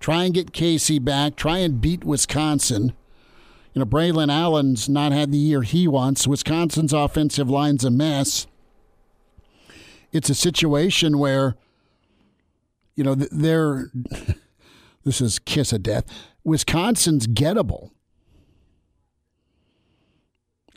[0.00, 2.92] try and get Casey back, try and beat Wisconsin.
[3.74, 6.26] You know, Braylon Allen's not had the year he wants.
[6.26, 8.46] Wisconsin's offensive line's a mess
[10.12, 11.56] it's a situation where,
[12.94, 13.90] you know, they're.
[15.04, 16.04] this is kiss of death.
[16.44, 17.90] Wisconsin's gettable.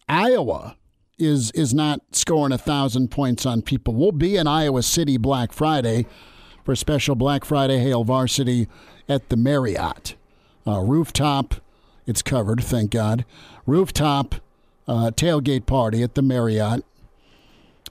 [0.08, 0.78] Iowa
[1.18, 3.94] is is not scoring a thousand points on people.
[3.94, 6.06] We'll be in Iowa City Black Friday
[6.64, 8.68] for special Black Friday Hail Varsity
[9.08, 10.16] at the Marriott
[10.68, 11.56] uh, rooftop.
[12.06, 13.26] It's covered, thank God.
[13.66, 14.36] Rooftop
[14.88, 16.84] uh, tailgate party at the Marriott.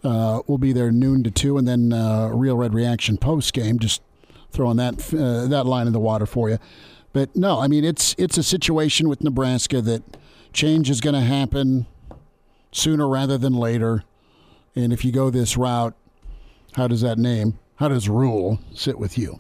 [0.05, 3.79] Uh, we'll be there noon to two, and then uh, Real Red Reaction post game.
[3.79, 4.03] Just
[4.51, 6.59] throwing that uh, that line in the water for you.
[7.13, 10.03] But no, I mean it's it's a situation with Nebraska that
[10.53, 11.87] change is going to happen
[12.73, 14.05] sooner rather than later.
[14.77, 15.95] And if you go this route,
[16.75, 19.39] how does that name, how does Rhule sit with you?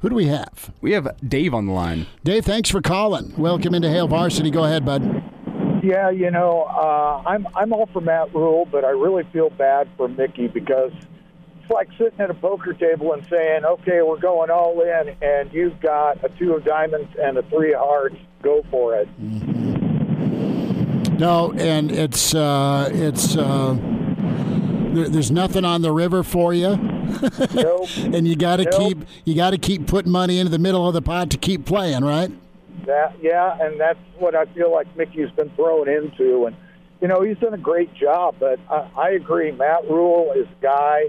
[0.00, 0.72] Who do we have?
[0.80, 2.06] We have Dave on the line.
[2.24, 3.32] Dave, thanks for calling.
[3.36, 4.50] Welcome into Hail Varsity.
[4.50, 5.22] Go ahead, bud.
[5.82, 9.88] Yeah, you know, uh, I'm I'm all for Matt Rhule, but I really feel bad
[9.96, 10.92] for Mickey because
[11.60, 15.52] it's like sitting at a poker table and saying, "Okay, we're going all in," and
[15.52, 18.16] you've got a two of diamonds and a three of hearts.
[18.42, 19.08] Go for it.
[19.20, 21.16] Mm-hmm.
[21.18, 23.76] No, and it's uh, it's uh,
[24.94, 26.76] there, there's nothing on the river for you.
[27.54, 27.88] nope.
[27.96, 28.74] and you got to nope.
[28.80, 31.64] keep you got to keep putting money into the middle of the pot to keep
[31.64, 32.30] playing, right?
[32.86, 36.56] That yeah, and that's what I feel like Mickey's been thrown into, and
[37.00, 38.36] you know he's done a great job.
[38.38, 41.02] But I, I agree, Matt Rhule is a guy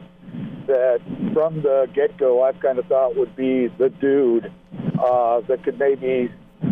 [0.67, 0.99] that
[1.33, 4.51] from the get go I've kind of thought would be the dude
[4.99, 6.31] uh, that could maybe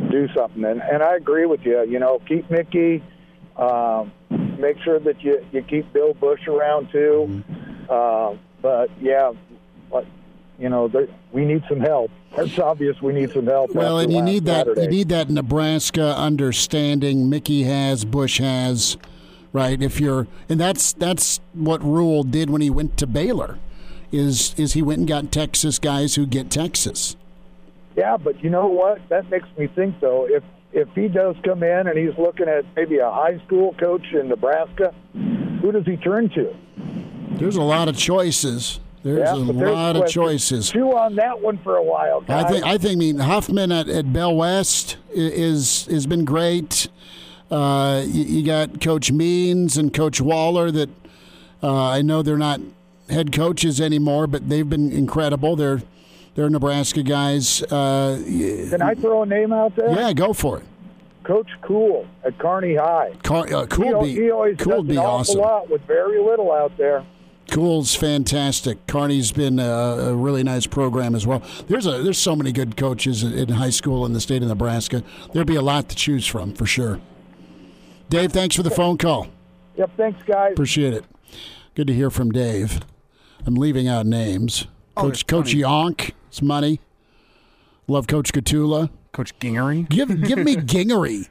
[0.10, 0.63] do something.
[0.63, 1.86] And, and I agree with you.
[1.88, 3.04] You know, keep Mickey.
[3.56, 4.12] Um,
[4.60, 7.44] make sure that you you keep Bill Busch around too.
[7.89, 9.32] Uh, but yeah,
[10.60, 10.91] you know,
[11.32, 12.12] we need some help.
[12.38, 13.74] It's obvious we need some help.
[13.74, 14.82] Well, and you need that Saturday.
[14.84, 17.30] you need that Nebraska understanding.
[17.30, 18.98] Mickey has, Busch has,
[19.54, 19.82] right?
[19.82, 23.58] If you're, and that's that's what Rhule did when he went to Baylor,
[24.12, 27.15] is is he went and got Texas guys who get Texas.
[27.96, 29.08] Yeah, but you know what?
[29.10, 30.28] That makes me think though.
[30.28, 34.06] If if he does come in and he's looking at maybe a high school coach
[34.13, 36.54] in Nebraska, who does he turn to?
[37.32, 38.80] There's a lot of choices.
[39.06, 40.72] There's yeah, a lot of choices.
[40.72, 42.22] Chew on that one for a while.
[42.22, 42.44] Guys.
[42.44, 46.88] I think I think I mean Huffman at, at Bell West is has been great.
[47.52, 50.89] Uh, you, you, got Coach Means and Coach Waller that
[51.62, 52.60] uh, I know they're not
[53.08, 55.56] head coaches anymore, but they've been incredible.
[55.56, 55.84] They're
[56.34, 57.62] they're Nebraska guys.
[57.62, 59.91] Uh, Can I throw a name out there?
[59.91, 60.63] Yeah, go for it.
[61.24, 63.13] Coach Cool at Kearney High.
[63.22, 65.39] Car, uh, cool he, be he always cool does be an awesome.
[65.39, 67.06] awful lot with very little out there.
[67.56, 68.86] Cool's fantastic.
[68.86, 71.41] Kearney's been a, a, really nice program as well.
[71.70, 75.04] There's a there's so many good coaches in high school in the state of Nebraska.
[75.32, 77.00] There'd be a lot to choose from for sure.
[78.10, 79.28] Dave, thanks for the phone call.
[79.78, 80.52] Yep, thanks guys.
[80.52, 81.06] Appreciate it.
[81.76, 82.82] Good to hear from Dave.
[83.46, 84.68] I'm leaving out names.
[84.98, 86.82] Oh, Coach Coach Yonk, it's money.
[87.88, 88.89] Love Coach Katula.
[89.13, 89.84] Coach Gingery.
[89.84, 91.30] Give give me Gingery.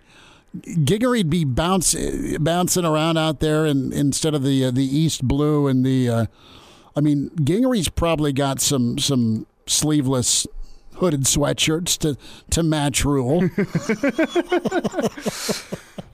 [0.63, 1.95] Gingery'd be bounce,
[2.39, 6.27] bouncing around out there, and instead of the uh, the East Blue and the, uh,
[6.95, 10.47] I mean, Gingery's probably got some some sleeveless
[10.97, 12.17] hooded sweatshirts to
[12.51, 13.49] to match Rhule.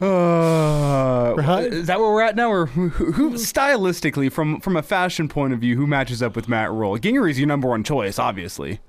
[0.00, 1.70] Uh, Right?
[1.72, 5.52] Is that where we're at now, or who, who stylistically, from from a fashion point
[5.52, 6.96] of view, who matches up with Matt Rhule?
[6.96, 8.80] Gingery's your number one choice, obviously.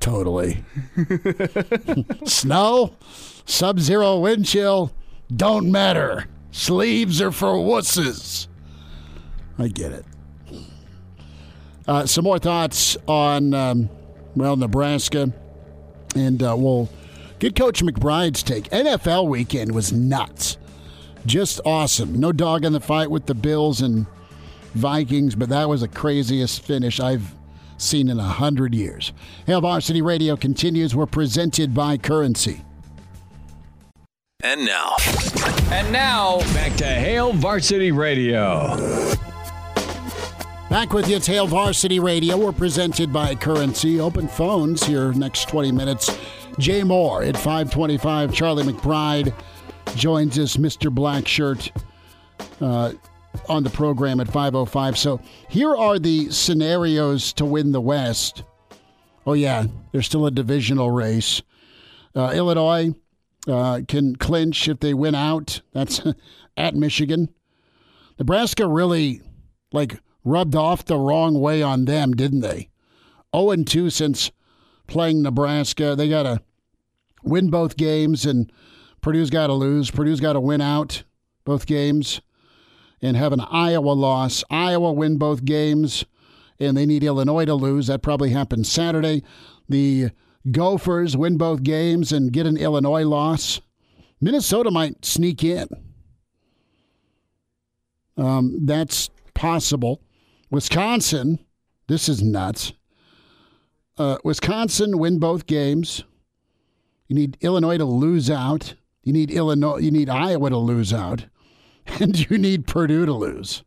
[0.00, 0.62] totally.
[2.26, 2.92] Snow,
[3.48, 4.92] sub zero wind chill,
[5.34, 6.26] don't matter.
[6.52, 8.46] Sleeves are for wusses.
[9.58, 10.04] I get it.
[11.86, 13.88] Uh, some more thoughts on, um,
[14.36, 15.32] well, Nebraska.
[16.14, 16.88] And uh, we'll
[17.38, 18.68] get Coach McBride's take.
[18.70, 20.58] NFL weekend was nuts.
[21.26, 22.20] Just awesome.
[22.20, 24.06] No dog in the fight with the Bills and
[24.74, 27.34] Vikings, but that was the craziest finish I've
[27.78, 29.12] seen in a hundred years.
[29.46, 30.94] Hail Varsity Radio continues.
[30.94, 32.64] We're presented by Currency.
[34.44, 34.94] And now.
[35.72, 38.68] And now, back to Hail Varsity Radio.
[40.70, 42.36] Back with you, it's Hail Varsity Radio.
[42.36, 43.98] We're presented by Currency.
[43.98, 46.16] Open phones here next 20 minutes.
[46.56, 48.32] Jay Moore at 525.
[48.32, 49.34] Charlie McBride
[49.96, 50.88] joins us, Mr.
[50.88, 51.72] Black Shirt,
[52.60, 52.92] uh,
[53.48, 54.96] on the program at 505.
[54.96, 58.44] So here are the scenarios to win the West.
[59.26, 61.42] Oh, yeah, there's still a divisional race.
[62.14, 62.94] Uh, Illinois
[63.48, 65.62] uh, can clinch if they win out.
[65.72, 66.02] That's
[66.56, 67.30] at Michigan.
[68.18, 69.22] Nebraska really,
[69.72, 72.68] like, rubbed off the wrong way on them, didn't they?
[73.34, 74.30] 0 and 2 since
[74.86, 75.94] playing Nebraska.
[75.96, 76.40] They got to
[77.22, 78.50] win both games, and
[79.00, 79.90] Purdue's got to lose.
[79.90, 81.04] Purdue's got to win out
[81.44, 82.20] both games
[83.00, 84.42] and have an Iowa loss.
[84.50, 86.04] Iowa win both games,
[86.58, 87.86] and they need Illinois to lose.
[87.86, 89.22] That probably happens Saturday.
[89.68, 90.10] The
[90.50, 93.60] Gophers win both games and get an Illinois loss.
[94.20, 95.68] Minnesota might sneak in.
[98.16, 100.02] Um, that's possible.
[100.50, 101.38] Wisconsin,
[101.86, 102.72] this is nuts.
[103.96, 106.04] Uh, Wisconsin win both games.
[107.06, 108.74] You need Illinois to lose out.
[109.02, 109.78] You need Illinois.
[109.78, 111.26] You need Iowa to lose out,
[112.00, 113.64] and you need Purdue to lose.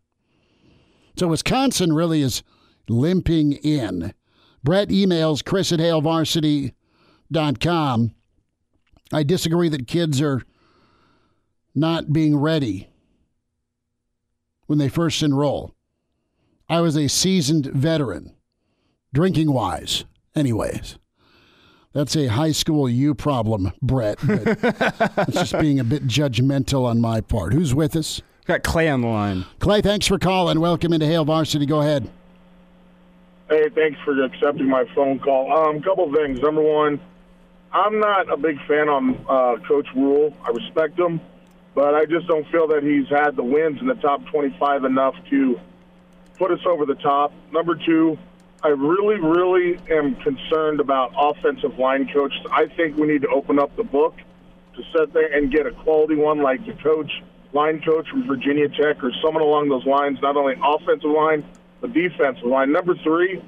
[1.17, 2.43] So Wisconsin really is
[2.87, 4.13] limping in.
[4.63, 8.11] Brett emails Chris at HailVarsity.com.
[9.13, 10.43] I disagree that kids are
[11.73, 12.89] not being ready
[14.67, 15.73] when they first enroll.
[16.69, 18.35] I was a seasoned veteran,
[19.13, 20.05] drinking wise.
[20.35, 20.97] Anyways,
[21.93, 24.17] that's a high school you problem, Brett.
[24.23, 27.53] It's just being a bit judgmental on my part.
[27.53, 28.21] Who's with us?
[28.45, 29.45] Got Clay on the line.
[29.59, 30.59] Clay, thanks for calling.
[30.59, 31.65] Welcome into Hail Varsity.
[31.65, 32.09] Go ahead.
[33.51, 35.51] Hey, thanks for accepting my phone call.
[35.51, 36.39] Um, couple things.
[36.39, 37.01] Number one,
[37.73, 40.33] I'm not a big fan on uh, Coach Rhule.
[40.41, 41.19] I respect him,
[41.75, 45.15] but I just don't feel that he's had the wins in the top 25 enough
[45.31, 45.59] to
[46.37, 47.33] put us over the top.
[47.51, 48.17] Number two,
[48.63, 52.39] I really, really am concerned about offensive line coaches.
[52.53, 54.15] I think we need to open up the book
[54.77, 57.11] to sit there and get a quality one like the coach,
[57.51, 60.19] line coach from Virginia Tech, or someone along those lines.
[60.21, 61.43] Not only offensive line,
[61.81, 62.71] but defensive line.
[62.71, 63.41] Number three,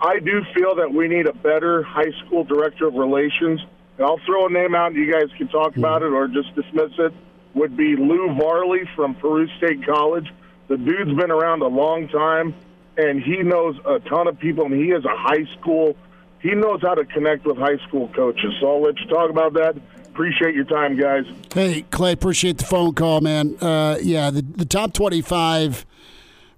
[0.00, 3.60] I do feel that we need a better high school director of relations.
[3.98, 6.54] And I'll throw a name out, and you guys can talk about it or just
[6.54, 7.12] dismiss it.
[7.54, 10.26] Would be Lou Varley from Peru State College.
[10.68, 12.54] The dude's been around a long time
[12.96, 15.96] and he knows a ton of people, and he is a high school.
[16.40, 18.52] He knows how to connect with high school coaches.
[18.60, 19.76] So I'll let you talk about that.
[20.06, 21.24] Appreciate your time, guys.
[21.54, 23.56] Hey, Clay, appreciate the phone call, man.
[23.60, 25.86] Uh, yeah, the, the top 25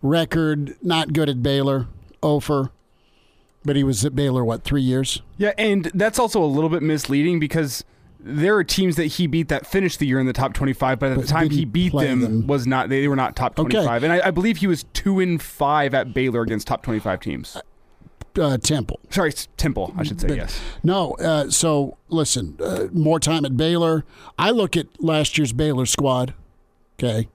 [0.05, 1.89] record, not good at Baylor,
[2.23, 2.71] Ofer.
[3.65, 5.23] But he was at Baylor, what, three years?
[5.39, 7.83] Yeah, and that's also a little bit misleading because
[8.21, 11.11] there are teams that he beat that finished the year in the top 25, but
[11.13, 12.47] at But the time he beat them, them.
[12.47, 13.71] was not they were not top Okay.
[13.71, 14.05] 25.
[14.05, 17.57] And I, I believe he was 2 and 5 at Baylor against top 25 teams.
[18.39, 18.99] Uh, Temple.
[19.11, 20.61] Sorry, it's Temple, I should say, But- yes.
[20.83, 24.05] No, uh, so listen, uh, more time at Baylor.
[24.39, 26.35] I look at last year's Baylor squad.
[26.99, 27.29] Okay,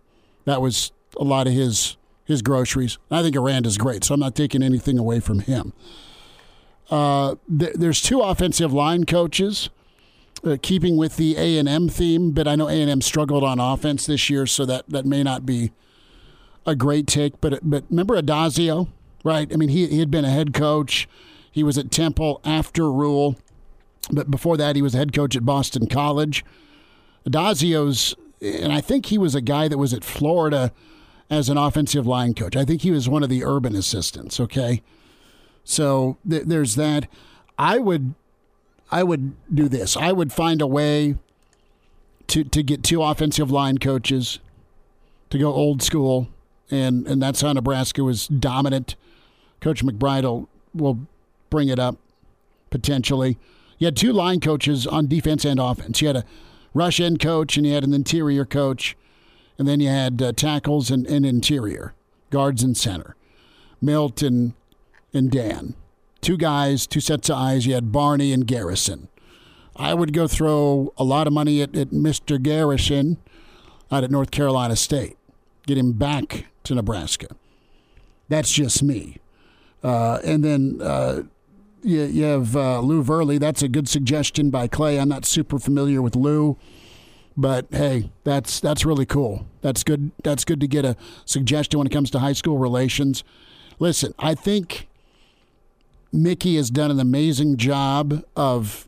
[0.46, 1.98] that was a lot of his
[2.30, 3.00] his groceries.
[3.10, 5.74] I think Aranda's great, so I'm not taking anything away from him.
[6.92, 9.70] Uh, th- there's two offensive line coaches.
[10.42, 13.44] Uh, keeping with the A and M theme, but I know A and M struggled
[13.44, 15.72] on offense this year, so that, that may not be
[16.66, 17.42] a great take.
[17.42, 18.88] But but remember Addazio,
[19.26, 19.52] right?
[19.52, 21.10] I mean, he he had been a head coach.
[21.52, 23.36] He was at Temple after Rhule,
[24.12, 26.46] but before that, he was a head coach at Boston College.
[27.28, 30.72] Addazio's, and I think he was a guy that was at Florida
[31.30, 32.56] as an offensive line coach.
[32.56, 34.40] I think he was one of the Urban assistants.
[34.40, 34.82] Okay,
[35.64, 37.08] so th- there's that.
[37.58, 38.14] I would,
[38.92, 39.96] I would do this.
[39.98, 41.16] I would find a way
[42.28, 44.40] to to get two offensive line coaches
[45.30, 46.30] to go old school,
[46.72, 48.96] and and that's how Nebraska was dominant.
[49.60, 51.00] Coach McBride will, will
[51.50, 51.98] bring it up
[52.70, 53.38] potentially.
[53.78, 56.02] You had two line coaches on defense and offense.
[56.02, 56.26] You had a
[56.74, 58.96] rush end coach and you had an interior coach,
[59.60, 61.94] and then you had uh, tackles and, and interior
[62.32, 63.16] guards and center.
[63.82, 64.54] Milt and
[65.14, 65.76] and Dan,
[66.22, 67.66] two guys, two sets of eyes.
[67.66, 69.10] You had Barney and Garrison.
[69.76, 72.42] I would go throw a lot of money at, at Mr.
[72.42, 73.18] Garrison
[73.92, 75.18] out at North Carolina State.
[75.66, 77.28] Get him back to Nebraska.
[78.28, 79.18] That's just me.
[79.84, 81.24] Uh, and then uh,
[81.82, 83.40] you, you, have uh, Lou Verley.
[83.40, 85.00] That's a good suggestion by Clay.
[85.00, 86.58] I'm not super familiar with Lou,
[87.38, 89.48] but hey, that's that's really cool.
[89.62, 90.12] That's good.
[90.24, 90.96] That's good to get a
[91.26, 93.24] suggestion when it comes to high school relations.
[93.78, 94.88] Listen, I think
[96.12, 98.88] Mickey has done an amazing job of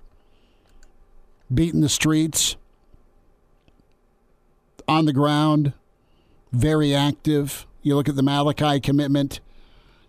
[1.53, 2.55] beating the streets
[4.87, 5.73] on the ground,
[6.51, 7.65] very active.
[7.81, 9.39] You look at the Malachi commitment.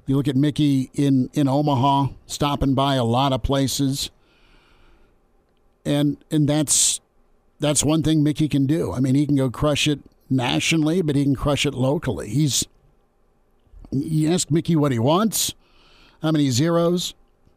[0.06, 4.10] You look at Mickey in, in Omaha, stopping by a lot of places.
[5.84, 7.00] And and that's
[7.58, 8.92] that's one thing Mickey can do.
[8.92, 10.00] I mean, he can go crush it
[10.32, 12.28] nationally, but he can crush it locally.
[12.28, 12.66] He's
[13.90, 15.54] you ask Mickey what he wants,
[16.22, 17.14] how many zeros,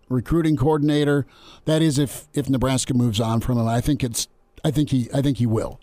[0.09, 1.25] recruiting coordinator.
[1.65, 3.67] That is if if Nebraska moves on from him.
[3.67, 4.27] I think it's
[4.63, 5.79] I think he I think he will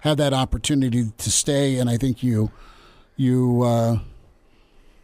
[0.00, 2.50] have that opportunity to stay, and I think you
[3.16, 3.98] you uh,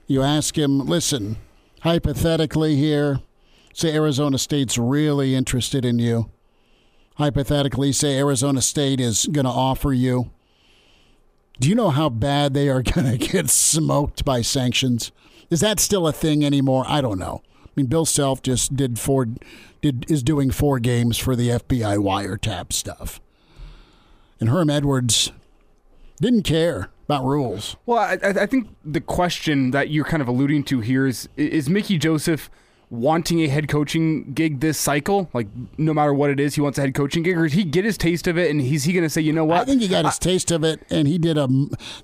[0.06, 0.80] you ask him.
[0.80, 1.36] Listen,
[1.80, 3.20] hypothetically here,
[3.72, 6.30] say Arizona State's really interested in you.
[7.16, 10.30] Hypothetically, say Arizona State is going to offer you.
[11.60, 15.12] Do you know how bad they are going to get smoked by sanctions?
[15.50, 16.84] Is that still a thing anymore?
[16.88, 17.42] I don't know.
[17.64, 19.26] I mean, Bill Self just did four,
[19.82, 23.20] did is doing four games for the FBI wiretap stuff,
[24.40, 25.30] and Herm Edwards
[26.20, 27.76] didn't care about rules.
[27.86, 31.68] Well, I, I think the question that you're kind of alluding to here is: is
[31.68, 32.50] Mickey Joseph
[32.90, 35.30] wanting a head coaching gig this cycle?
[35.32, 37.64] Like, no matter what it is, he wants a head coaching gig, or did he
[37.64, 39.60] get his taste of it and he's he going to say, you know what?
[39.60, 41.48] I think he got his I, taste of it, and he did a.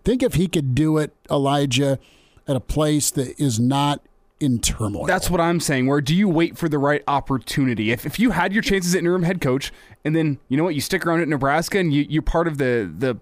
[0.04, 1.98] Think if he could do it, Elijah,
[2.46, 4.00] at a place that is not
[4.38, 5.06] in turmoil.
[5.06, 5.86] That's what I'm saying.
[5.86, 7.90] Where do you wait for the right opportunity?
[7.90, 9.72] If, if you had your chances at interim head coach,
[10.04, 12.58] and then you know what, you stick around at Nebraska, and you, you're part of
[12.58, 13.18] the the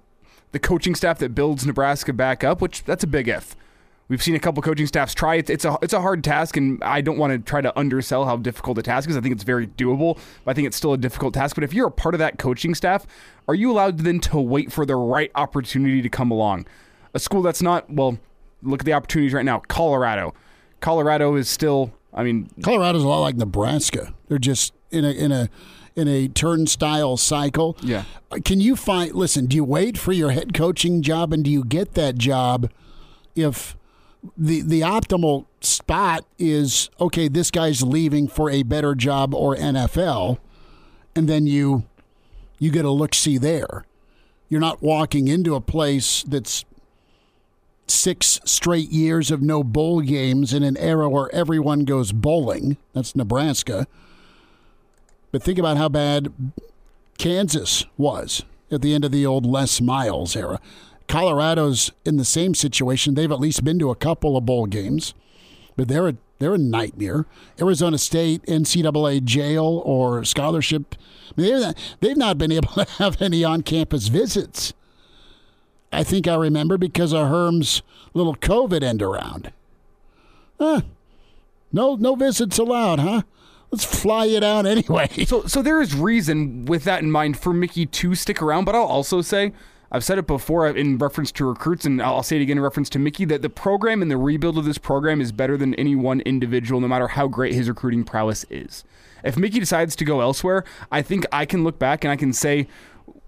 [0.53, 3.57] the coaching staff that builds Nebraska back up, which that's a big if.
[4.09, 5.49] We've seen a couple coaching staffs try it.
[5.49, 8.37] It's a it's a hard task, and I don't want to try to undersell how
[8.37, 9.17] difficult the task is.
[9.17, 11.55] I think it's very doable, but I think it's still a difficult task.
[11.55, 13.07] But if you're a part of that coaching staff,
[13.49, 16.67] are you allowed then to wait for the right opportunity to come along?
[17.15, 18.19] A school that's not well.
[18.63, 19.61] Look at the opportunities right now.
[19.69, 20.35] Colorado
[20.85, 21.93] Colorado is still.
[22.13, 24.13] I mean, Colorado's a lot like Nebraska.
[24.29, 25.49] They're just in a in a
[25.97, 27.77] in a turnstile cycle.
[27.83, 28.05] Yeah.
[28.31, 29.15] Uh, can you find?
[29.15, 32.71] Listen, do you wait for your head coaching job, and do you get that job
[33.35, 33.77] if
[34.37, 37.29] the the optimal spot is okay?
[37.29, 40.39] This guy's leaving for a better job or NFL,
[41.15, 41.85] and then you
[42.59, 43.85] you get a look see there.
[44.49, 46.65] You're not walking into a place that's
[47.87, 52.77] six straight years of no bowl games in an era where everyone goes bowling.
[52.93, 53.87] That's Nebraska.
[55.33, 56.33] But think about how bad
[57.19, 60.61] Kansas was at the end of the old Les Miles era.
[61.09, 63.15] Colorado's in the same situation.
[63.15, 65.15] They've at least been to a couple of bowl games,
[65.77, 67.27] but they're a they're a nightmare.
[67.61, 70.97] Arizona State, NCAA jail or scholarship.
[71.37, 74.73] I mean, not, they've not been able to have any on campus visits.
[75.93, 77.83] I think I remember because of Herm's
[78.15, 79.53] little COVID end around.
[80.59, 80.83] Huh.
[81.73, 83.23] No, no visits allowed, huh?
[83.71, 85.09] Let's fly it out anyway.
[85.25, 88.65] So, so there is reason with that in mind for Mickey to stick around.
[88.65, 89.53] But I'll also say,
[89.95, 92.91] I've said it before in reference to recruits, and I'll say it again in reference
[92.91, 95.95] to Mickey that the program and the rebuild of this program is better than any
[95.95, 98.83] one individual, no matter how great his recruiting prowess is.
[99.23, 102.33] If Mickey decides to go elsewhere, I think I can look back and I can
[102.33, 102.67] say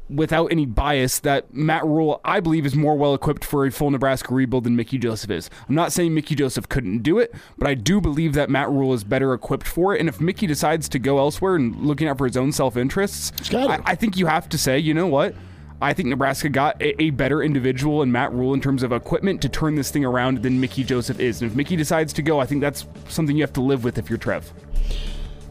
[0.09, 3.93] without any bias that Matt Rhule, I believe, is more well equipped for a full
[3.93, 5.49] Nebraska rebuild than Mickey Joseph is.
[5.69, 8.93] I'm not saying Mickey Joseph couldn't do it, but I do believe that Matt Rhule
[8.93, 10.01] is better equipped for it.
[10.01, 13.33] And if Mickey decides to go elsewhere and looking out for his own self interests,
[13.55, 15.37] I, I, think you have to say, you know what?
[15.81, 19.43] I think Nebraska got a, a, better individual in Matt Rhule in terms of equipment
[19.43, 21.43] to turn this thing around than Mickey Joseph is.
[21.43, 23.99] And if Mickey decides to go, I think that's something you have to live with
[23.99, 24.51] if you're Trev.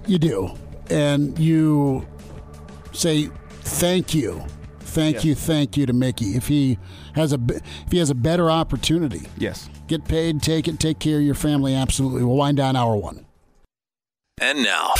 [0.08, 0.52] You do.
[0.90, 2.08] And you
[2.92, 3.30] say
[3.62, 4.44] thank you,
[4.80, 5.26] thank yes.
[5.26, 6.36] you, thank you to Mickey.
[6.36, 6.80] If he
[7.14, 11.18] has a if he has a better opportunity, yes, get paid, take it, take care
[11.18, 11.74] of your family.
[11.74, 12.24] Absolutely.
[12.24, 13.26] We'll wind down hour one.
[14.42, 14.94] And now,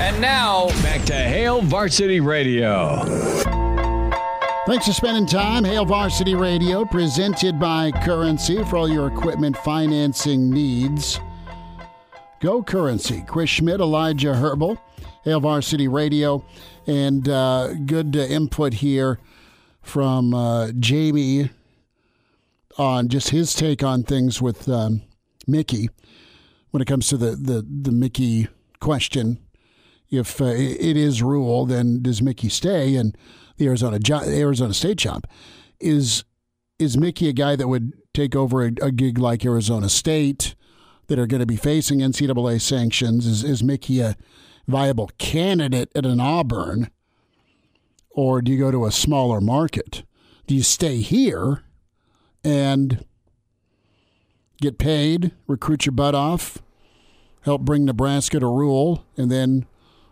[0.00, 3.65] and now back to Hail Varsity Radio.
[4.66, 5.62] Thanks for spending time.
[5.62, 11.20] Hail Varsity Radio, presented by Currency for all your equipment financing needs.
[12.40, 13.22] Go Currency.
[13.28, 14.76] Chris Schmitz, Elijah Herbal,
[15.22, 16.44] Hail Varsity Radio.
[16.84, 19.20] And uh, good uh, input here
[19.82, 21.50] from uh, Jamie
[22.76, 25.02] on just his take on things with um,
[25.46, 25.90] Mickey
[26.72, 28.48] when it comes to the, the, the Mickey
[28.80, 29.38] question.
[30.10, 32.96] If uh, it is Rhule, then does Mickey stay?
[32.96, 33.16] And
[33.56, 35.26] the Arizona Arizona State job.
[35.80, 36.24] is
[36.78, 40.54] is Mickey a guy that would take over a, a gig like Arizona State
[41.06, 43.26] that are going to be facing NCAA sanctions?
[43.26, 44.16] Is is Mickey a
[44.66, 46.90] viable candidate at an Auburn,
[48.10, 50.02] or do you go to a smaller market?
[50.46, 51.62] Do you stay here
[52.44, 53.04] and
[54.60, 56.58] get paid, recruit your butt off,
[57.42, 59.66] help bring Nebraska to rule, and then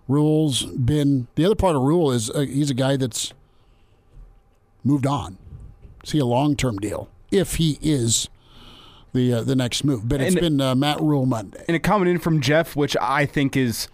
[0.09, 3.33] Rhule's been the other part of Rhule is uh, he's a guy that's
[4.83, 5.39] moved on.
[6.05, 8.29] See a long term deal if he is
[9.15, 10.09] the uh, the next move.
[10.09, 11.65] But it's And- been uh, Matt Rhule Monday.
[11.69, 13.89] And a comment in from Jeff, which I think is,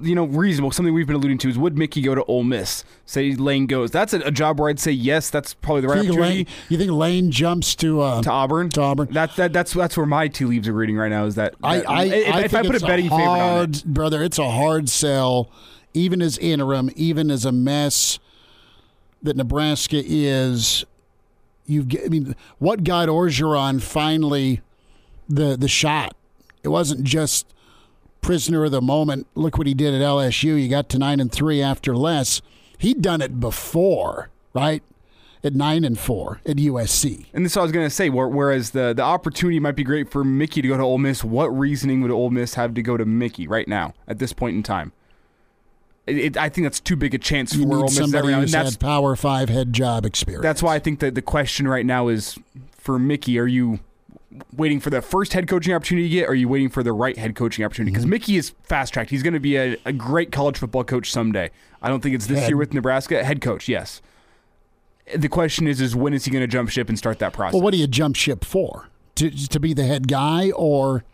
[0.00, 0.70] you know, reasonable.
[0.70, 2.84] Something we've been alluding to is would Mickey go to Ole Miss?
[3.04, 3.90] Say Lane goes.
[3.90, 5.30] That's a, a job where I'd say yes.
[5.30, 6.34] That's probably the right You opportunity.
[6.36, 8.68] Lane, you think Lane jumps to uh, to Auburn.
[8.70, 9.08] To Auburn.
[9.12, 11.24] That, that that's that's where my two leaves are reading right now.
[11.26, 13.76] Is that, I, that- I, if, I if I put a betting favorite on hard,
[13.76, 14.22] it, brother.
[14.22, 15.50] It's a hard sell,
[15.94, 18.18] even as interim, even as a mess
[19.22, 20.84] that Nebraska is.
[21.68, 24.60] You, I mean, what got Orgeron finally
[25.28, 26.14] the the shot?
[26.62, 27.46] It wasn't just
[28.26, 29.26] prisoner of the moment.
[29.34, 30.60] Look what he did at LSU.
[30.60, 32.42] You got to nine and three after Les.
[32.78, 34.82] He'd done it before, right?
[35.44, 37.26] At nine and four at USC.
[37.32, 38.10] and this is what I was gonna say.
[38.10, 41.22] Whereas the the opportunity might be great for Mickey to go to Ole Miss.
[41.22, 44.56] What reasoning would Ole Miss have to go to Mickey right now at this point
[44.56, 44.92] in time?
[46.08, 48.32] It, it, I think that's too big a chance You for Ole Miss somebody every
[48.32, 48.38] now.
[48.38, 50.42] And who's had Power Five head job experience.
[50.42, 52.36] That's why I think that the question right now is
[52.72, 53.78] for Mickey: Are you
[54.56, 56.92] waiting for the first head coaching opportunity you get, or are you waiting for the
[56.92, 57.92] right head coaching opportunity?
[57.92, 58.10] Because Mm-hmm.
[58.10, 59.10] Mickey is fast tracked.
[59.10, 61.50] He's going to be a, a great college football coach someday.
[61.80, 62.48] I don't think it's this Head.
[62.50, 63.22] year with Nebraska.
[63.24, 64.02] Head coach, yes.
[65.14, 67.54] The question is, is when is he going to jump ship and start that process?
[67.54, 68.88] Well, what do you jump ship for?
[69.16, 71.04] To to be the head guy, or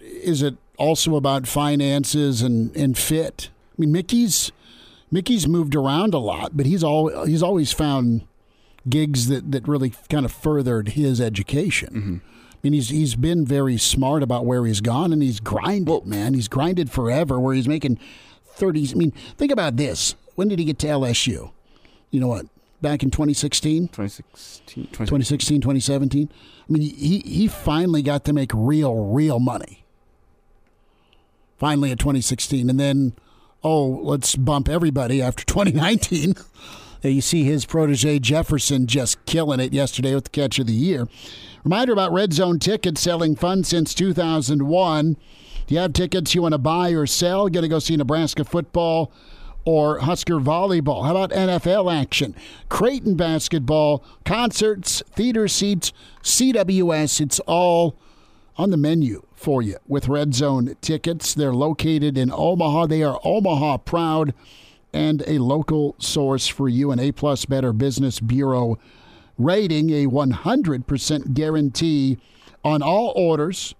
[0.00, 3.50] is it also about finances and, and fit?
[3.76, 4.50] I mean, Mickey's
[5.10, 8.26] Mickey's moved around a lot, but he's all he's always found
[8.88, 12.20] gigs that, that really kind of furthered his education.
[12.54, 16.34] I mean, he's he's been very smart about where he's gone, and he's grinded, man.
[16.34, 17.38] He's grinded forever.
[17.38, 17.98] Where he's making
[18.44, 18.92] thirties.
[18.92, 20.14] I mean, think about this.
[20.34, 21.52] When did he get to LSU?
[22.10, 22.46] You know what?
[22.80, 23.88] Back in 2016?
[23.88, 26.28] 2016, 2016, 2017.
[26.32, 29.84] I mean, he he finally got to make real, real money.
[31.58, 33.14] Finally, in 2016, and then,
[33.62, 36.34] oh, let's bump everybody after 2019.
[37.10, 41.06] You see his protege Jefferson just killing it yesterday with the catch of the year.
[41.62, 45.16] Reminder about Red Zone tickets selling fun since 2001.
[45.66, 47.48] Do you have tickets you want to buy or sell?
[47.48, 49.12] Going to go see Nebraska football
[49.64, 51.04] or Husker volleyball?
[51.04, 52.34] How about NFL action?
[52.68, 55.92] Creighton basketball, concerts, theater seats,
[56.22, 57.20] CWS.
[57.20, 57.96] It's all
[58.56, 61.34] on the menu for you with Red Zone tickets.
[61.34, 62.86] They're located in Omaha.
[62.86, 64.32] They are Omaha proud
[64.94, 66.90] and a local source for you.
[66.90, 68.78] An A plus Better Business Bureau
[69.36, 72.18] rating, a 100% guarantee
[72.64, 73.74] on all orders.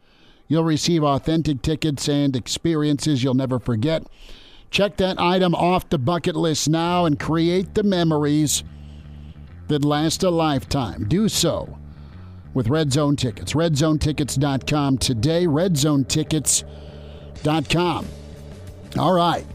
[0.48, 4.02] You'll receive authentic tickets and experiences you'll never forget.
[4.70, 8.62] Check that item off the bucket list now and create the memories
[9.68, 11.08] that last a lifetime.
[11.08, 11.78] Do so
[12.52, 13.54] with Red Zone Tickets.
[13.54, 15.46] RedZoneTickets.com today.
[15.46, 18.06] RedZoneTickets.com.
[18.98, 19.46] All right.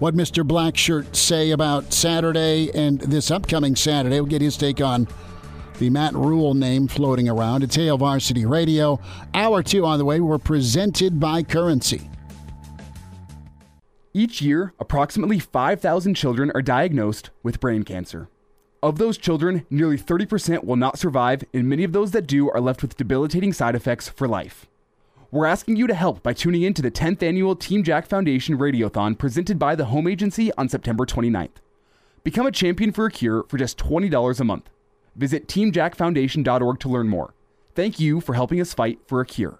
[0.00, 0.42] What Mr.
[0.48, 4.18] Blackshirt say about Saturday and this upcoming Saturday?
[4.18, 5.06] We'll get his take on
[5.78, 7.62] the Matt Rhule name floating around.
[7.62, 8.98] It's Hail Varsity Radio.
[9.34, 10.18] Hour two on the way.
[10.18, 12.08] We're presented by Currency.
[14.14, 18.30] Each year, approximately 5,000 children are diagnosed with brain cancer.
[18.82, 22.60] Of those children, nearly 30% will not survive, and many of those that do are
[22.62, 24.66] left with debilitating side effects for life.
[25.32, 28.58] We're asking you to help by tuning in to the 10th annual Team Jack Foundation
[28.58, 31.60] Radiothon presented by the Home Agency on September 29th.
[32.24, 34.70] Become a champion for a cure for just $20 a month.
[35.14, 37.34] Visit teamjackfoundation.org to learn more.
[37.76, 39.59] Thank you for helping us fight for a cure.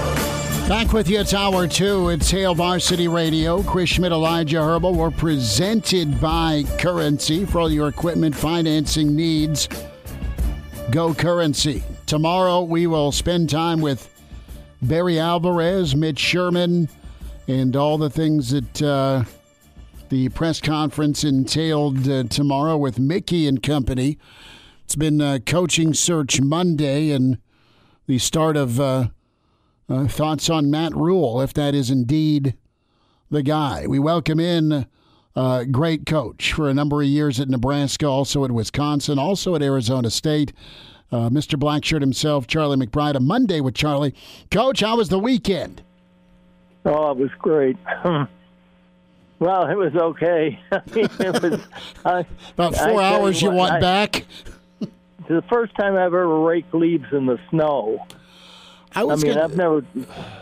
[0.71, 2.07] Back with you, it's hour two.
[2.07, 3.61] It's Hail Varsity Radio.
[3.61, 4.93] Chris Schmitz, Elijah Herbal.
[4.93, 9.67] We're presented by Currency for all your equipment financing needs.
[10.89, 11.83] Go Currency.
[12.05, 14.09] Tomorrow we will spend time with
[14.81, 16.87] Barry Alvarez, Mitch Sherman,
[17.49, 19.25] and all the things that uh,
[20.07, 24.17] the press conference entailed uh, tomorrow with Mickey and company.
[24.85, 27.39] It's been uh, Coaching Search Monday, and
[28.07, 29.11] the start of
[29.91, 32.55] uh, thoughts on Matt Rhule, if that is indeed
[33.29, 33.85] the guy.
[33.87, 34.85] We welcome in
[35.35, 39.61] uh, great coach for a number of years at Nebraska, also at Wisconsin, also at
[39.61, 40.53] Arizona State.
[41.11, 41.59] Uh, Mr.
[41.59, 43.15] Blackshirt himself, Charlie McBride.
[43.15, 44.15] A Monday with Charlie.
[44.49, 45.81] Coach, how was the weekend?
[46.85, 47.77] Oh, it was great.
[48.05, 48.29] well,
[49.67, 50.57] it was okay.
[50.71, 51.59] it was
[52.05, 53.41] I, about four I hours.
[53.41, 54.25] You, what, want I, back?
[55.27, 58.05] The first time I've ever raked leaves in the snow.
[58.93, 59.85] I, was I mean, gonna, I've never.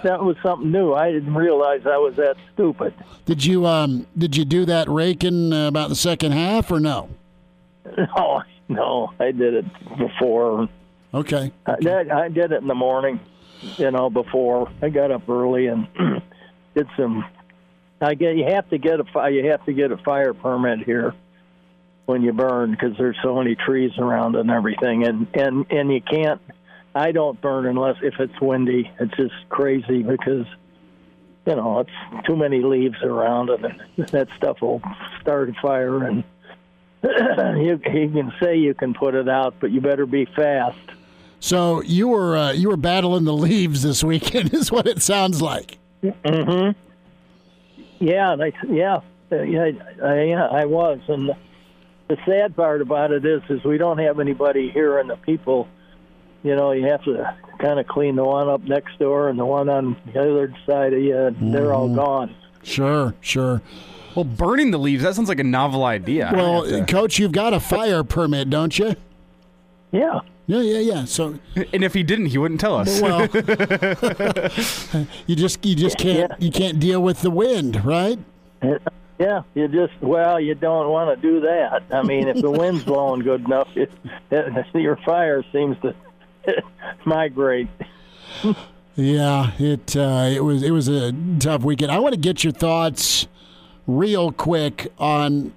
[0.04, 0.94] That was something new.
[0.94, 2.94] I didn't realize I was that stupid.
[3.26, 7.10] Did you um did you do that raking uh, about the second half or no?
[7.98, 9.66] No, no, I did it
[9.98, 10.70] before.
[11.14, 11.52] Okay.
[11.66, 13.20] I did, I did it in the morning,
[13.78, 15.88] you know, before I got up early and
[16.76, 17.26] did some.
[18.02, 19.30] I get you have to get a fire.
[19.30, 21.14] you have to get a fire permit here
[22.06, 26.02] when you burn because there's so many trees around and everything, and and and you
[26.02, 26.42] can't.
[26.96, 28.92] I don't burn unless if it's windy.
[29.00, 30.46] It's just crazy because
[31.46, 33.82] you know it's too many leaves around and
[34.12, 34.82] that stuff will
[35.22, 36.24] start a fire and.
[37.04, 40.78] you, you can say you can put it out, but you better be fast.
[41.40, 45.42] So you were uh, you were battling the leaves this weekend, is what it sounds
[45.42, 45.78] like.
[46.04, 46.78] Mm-hmm.
[48.00, 49.00] Yeah, and I, yeah,
[49.32, 49.72] yeah,
[50.04, 51.00] I, yeah, I was.
[51.08, 51.32] And
[52.08, 55.68] the sad part about it is, is we don't have anybody here, and the people,
[56.44, 59.46] you know, you have to kind of clean the one up next door and the
[59.46, 61.18] one on the other side of you.
[61.18, 61.96] And They're all mm-hmm.
[61.96, 62.36] gone.
[62.64, 63.62] Sure, sure.
[64.16, 66.32] Well, burning the leaves, that sounds like a novel idea.
[66.34, 68.96] Well, coach, you've got a fire permit, don't you?
[69.92, 70.20] Yeah.
[70.48, 71.06] Yeah, yeah, yeah.
[71.06, 73.00] So, and if he didn't, he wouldn't tell us.
[73.00, 73.22] well,
[75.28, 78.18] you just you just can't you can't deal with the wind, right?
[79.20, 81.84] Yeah, you just well, you don't want to do that.
[81.92, 83.92] I mean, if the wind's blowing good enough, it,
[84.32, 85.94] it, your fire seems to
[87.06, 87.68] migrate.
[88.96, 91.92] Yeah, it uh, it was it was a tough weekend.
[91.92, 93.28] I want to get your thoughts
[93.88, 95.54] real quick on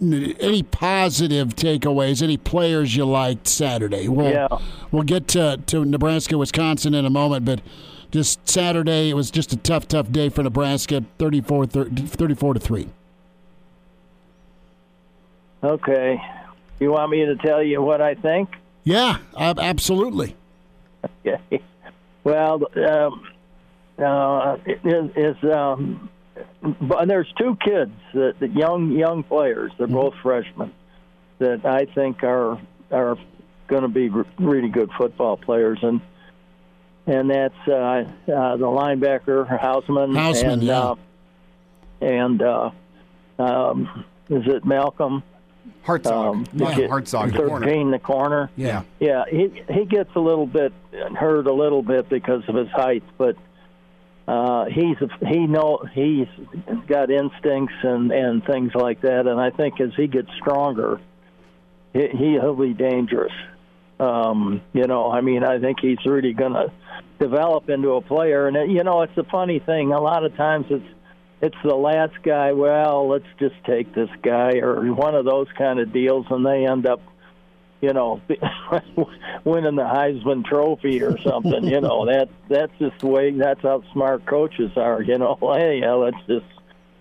[0.00, 4.08] any positive takeaways, any players you liked Saturday.
[4.08, 4.48] We'll, Yeah.
[4.90, 7.60] we'll get to, to Nebraska, Wisconsin in a moment, but
[8.10, 12.88] just Saturday, it was just a tough, tough day for Nebraska, 34, 34 to 3.
[15.62, 16.22] Okay,
[16.78, 18.48] you want me to tell you what I think?
[18.84, 20.36] Yeah, ab- absolutely.
[21.26, 21.62] Okay.
[22.24, 23.26] Well, um,
[23.98, 26.10] uh, it is, is um,
[26.62, 29.72] but there's two kids that, that young young players.
[29.78, 30.72] They're both freshmen
[31.38, 32.60] that I think are
[32.90, 33.16] are
[33.68, 36.00] going to be re- really good football players, and
[37.06, 38.04] and that's uh, uh,
[38.56, 40.80] the linebacker Hausmann, Hausmann, and yeah.
[40.80, 40.94] uh,
[42.00, 42.70] and uh,
[43.38, 45.22] um, is it Malcolm?
[45.84, 46.12] Hartzog.
[46.12, 47.90] Um, Yeah, kid- Hartzog, the corner.
[47.90, 48.50] The corner.
[48.56, 48.82] Yeah.
[48.98, 50.72] Yeah, he he gets a little bit
[51.18, 53.36] hurt a little bit because of his height, but
[54.28, 56.28] uh, he's he know he's
[56.86, 61.00] got instincts and and things like that, and I think as he gets stronger,
[61.92, 63.32] he, he'll be dangerous.
[63.98, 66.72] Um, you know, I mean, I think he's really going to
[67.18, 69.92] develop into a player, and it, you know, it's a funny thing.
[69.92, 70.86] A lot of times it's
[71.42, 72.52] it's the last guy.
[72.52, 76.66] Well, let's just take this guy, or one of those kind of deals, and they
[76.66, 77.00] end up
[77.80, 78.20] you know,
[79.44, 81.64] winning the Heisman Trophy or something.
[81.64, 83.30] you know, that that's just the way.
[83.30, 85.02] That's how smart coaches are.
[85.02, 86.46] You know, hey, yeah, let's just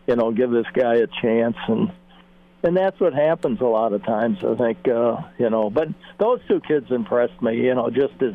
[0.08, 1.92] you know give this guy a chance, and
[2.64, 4.40] and that's what happens a lot of times.
[4.44, 7.58] I think uh, you know, but those two kids impressed me.
[7.58, 8.34] You know, just as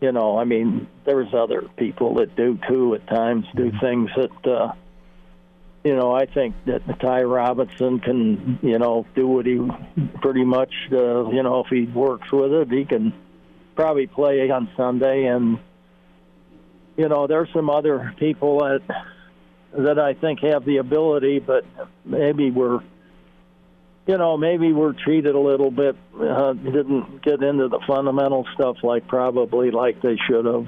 [0.00, 4.46] you know, I mean, there's other people that do too at times do things that.
[4.46, 4.72] uh
[5.88, 9.58] you know, I think that Ty Robinson can, you know, do what he
[10.20, 13.14] pretty much, uh, you know, if he works with it, he can
[13.74, 15.24] probably play on Sunday.
[15.24, 15.58] And
[16.98, 18.82] you know, there's some other people that
[19.78, 21.64] that I think have the ability, but
[22.04, 22.80] maybe we're,
[24.06, 25.96] you know, maybe we're treated a little bit.
[26.20, 30.66] Uh, didn't get into the fundamental stuff like probably like they should have.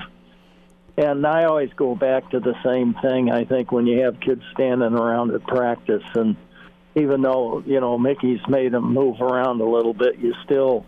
[1.00, 3.30] And I always go back to the same thing.
[3.30, 6.36] I think when you have kids standing around at practice, and
[6.94, 10.84] even though you know Mickey's made them move around a little bit, you still,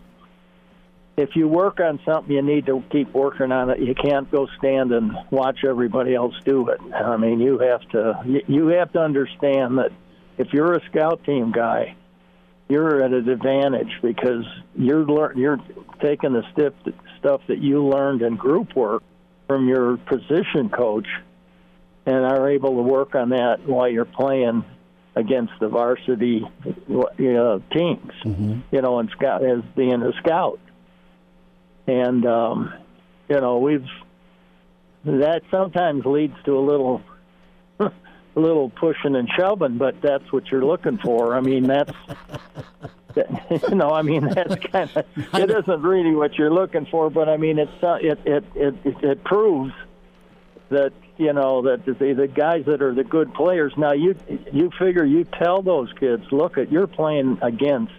[1.17, 3.79] if you work on something, you need to keep working on it.
[3.79, 6.81] You can't go stand and watch everybody else do it.
[6.95, 9.93] I mean, you have to you- have to understand that
[10.37, 11.97] if you're a scout team guy,
[12.69, 14.45] you're at an advantage because
[14.77, 15.61] you're lear- you're
[16.03, 16.75] taking the stiff
[17.19, 19.03] stuff that you learned in group work
[19.53, 21.07] from your position coach
[22.07, 24.65] and are able to work on that while you're playing
[25.15, 26.43] against the varsity
[26.89, 28.13] you know, teams,
[28.71, 30.59] you know, and scout as being a scout.
[31.87, 32.73] And um,
[33.29, 33.85] you know, we've
[35.05, 37.03] that sometimes leads to a little
[37.79, 37.91] a
[38.35, 41.37] little pushing and shoving, but that's what you're looking for.
[41.37, 41.93] I mean, that's
[43.69, 47.29] you know, I mean, that's kind of it isn't really what you're looking for, but
[47.29, 49.73] I mean, it's uh, it it it it, proves
[50.71, 53.73] that you know that the, the guys that are the good players.
[53.77, 54.17] Now you
[54.53, 57.93] you figure you tell those kids, look at you're playing against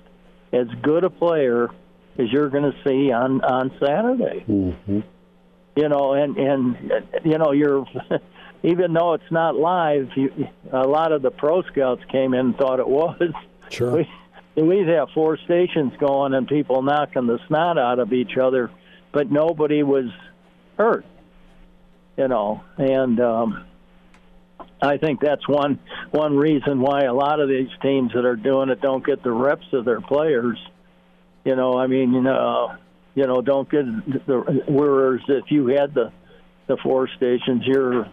[0.52, 1.70] as good a player
[2.18, 4.46] as you're going to see on on Saturday.
[4.48, 5.00] Mm-hmm.
[5.76, 7.86] You know, and and you know you're
[8.64, 12.58] even though it's not live, you, a lot of the pro scouts came in and
[12.58, 13.22] thought it was.
[13.70, 13.98] Sure.
[13.98, 14.10] We,
[14.56, 18.70] we'd have four stations going and people knocking the snot out of each other,
[19.12, 20.06] but nobody was
[20.78, 21.06] hurt.
[22.18, 23.66] You know, and um,
[24.80, 25.80] I think that's one
[26.12, 29.32] one reason why a lot of these teams that are doing it don't get the
[29.32, 30.60] reps of their players.
[31.44, 32.76] You know, I mean, know,
[33.16, 33.86] you know, don't get
[34.28, 36.12] the whereas if you had the
[36.68, 38.08] the four stations, your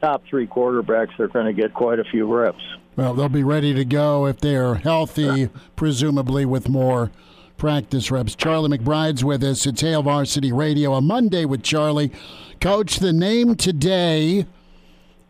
[0.00, 2.62] top three quarterbacks are going to get quite a few reps.
[2.96, 7.10] Well, they'll be ready to go if they're healthy, presumably with more
[7.58, 8.34] practice reps.
[8.34, 9.66] Charlie McBride's with us.
[9.66, 12.10] It's Hail Varsity Radio, a Monday with Charlie.
[12.58, 14.46] Coach, the name today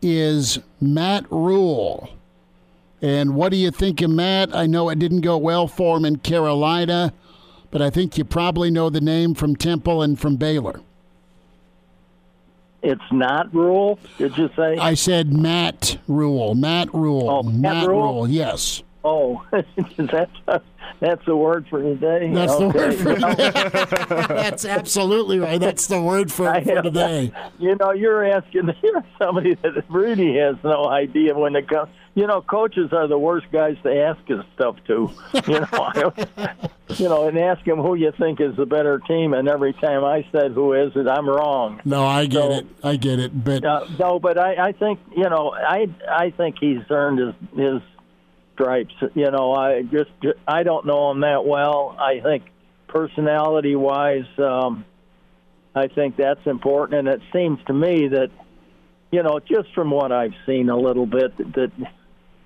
[0.01, 2.09] is Matt Rhule.
[3.01, 4.55] And what do you think of Matt?
[4.55, 7.13] I know it didn't go well for him in Carolina,
[7.69, 10.79] but I think you probably know the name from Temple and from Baylor.
[12.83, 13.99] It's not Rhule?
[14.17, 14.77] Did you say?
[14.77, 16.55] I said Matt Rhule.
[16.55, 17.29] Matt Rhule.
[17.29, 18.27] Oh, Matt Rhule?
[18.29, 18.83] Yes.
[19.03, 20.31] Oh, that's
[20.99, 22.31] that's the word for today.
[22.33, 23.51] That's the word for today.
[24.27, 25.59] That's absolutely right.
[25.59, 27.31] That's the word for, I for today.
[27.59, 31.89] You know, you're asking you're somebody that really has no idea when it comes.
[32.15, 35.11] You know, coaches are the worst guys to ask us stuff to.
[35.47, 35.67] You know,
[36.37, 36.55] I,
[36.95, 39.33] you know, and ask them who you think is the better team.
[39.35, 41.79] And every time I said who is it, I'm wrong.
[41.85, 42.67] No, I get So- it.
[42.83, 43.43] I get it.
[43.43, 47.33] But Uh, no, but I, I think you know, I I think he's earned his
[47.55, 47.81] his
[48.57, 48.93] stripes.
[49.13, 50.09] You know, I just
[50.47, 51.95] I don't know him that well.
[51.99, 52.43] I think
[52.87, 54.85] personality wise, um,
[55.75, 58.29] I think that's important, and it seems to me that
[59.11, 61.71] you know, just from what I've seen a little bit, that, that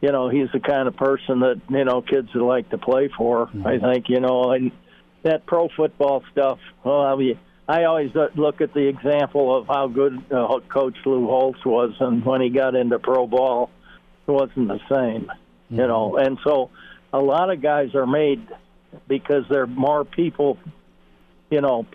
[0.01, 3.09] you know, he's the kind of person that you know kids would like to play
[3.17, 3.49] for.
[3.65, 4.71] I think you know, and
[5.23, 6.59] that pro football stuff.
[6.83, 7.39] Well, I mean.
[7.67, 12.25] I always look at the example of how good uh, Coach Lou Holtz was, and
[12.25, 13.69] when he got into pro ball,
[14.27, 15.31] it wasn't the same,
[15.71, 16.17] you know.
[16.17, 16.69] And so,
[17.11, 18.47] a lot of guys are made
[19.07, 20.57] because they're more people,
[21.49, 21.85] you know,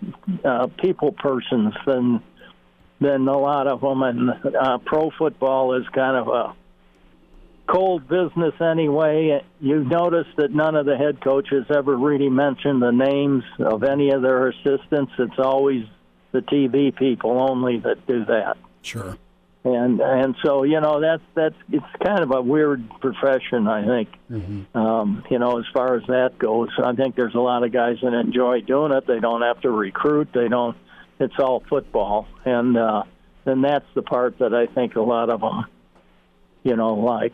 [0.43, 2.21] uh, people persons than
[2.99, 4.01] than a lot of them.
[4.01, 6.55] And uh, pro football is kind of a
[7.67, 9.43] cold business anyway.
[9.59, 14.09] You notice that none of the head coaches ever really mention the names of any
[14.11, 15.11] of their assistants.
[15.19, 15.85] It's always
[16.31, 18.57] the TV people only that do that.
[18.81, 19.17] Sure.
[19.67, 23.67] And and so you know that's that's it's kind of a weird profession.
[23.67, 24.09] I think.
[24.73, 27.97] Um, you know, as far as that goes, I think there's a lot of guys
[28.01, 29.05] that enjoy doing it.
[29.05, 30.29] They don't have to recruit.
[30.33, 30.77] They don't.
[31.19, 33.03] It's all football, and uh,
[33.43, 35.65] then that's the part that I think a lot of them,
[36.63, 37.33] you know, like.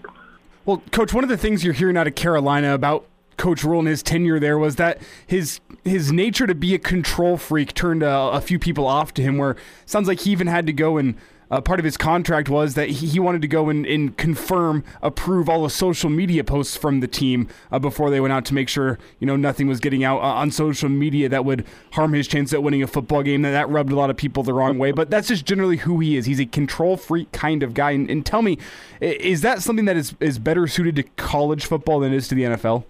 [0.65, 3.05] Well, Coach, one of the things you're hearing out of Carolina about
[3.37, 7.37] Coach Rhule and his tenure there was that his his nature to be a control
[7.37, 9.37] freak turned a, a few people off to him.
[9.37, 11.15] Where it sounds like he even had to go and
[11.53, 15.47] uh, part of his contract was that he, wanted to go and, and confirm, approve
[15.47, 18.67] all the social media posts from the team uh, before they went out to make
[18.67, 22.27] sure you know nothing was getting out uh, on social media that would harm his
[22.27, 23.45] chance at winning a football game.
[23.45, 24.91] And that rubbed a lot of people the wrong way.
[24.91, 26.25] But that's just generally who he is.
[26.25, 27.91] He's a control freak kind of guy.
[27.91, 28.57] And, and tell me,
[28.99, 32.35] is that something that is is better suited to college football than it is to
[32.35, 32.83] the NFL?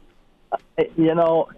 [0.96, 1.50] you know,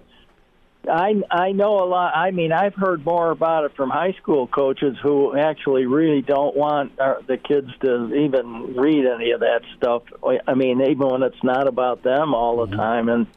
[0.90, 2.16] I I know a lot.
[2.16, 6.56] I mean, I've heard more about it from high school coaches who actually really don't
[6.56, 10.04] want uh, the kids to even read any of that stuff.
[10.48, 13.28] I mean, even when it's not about them all the time, and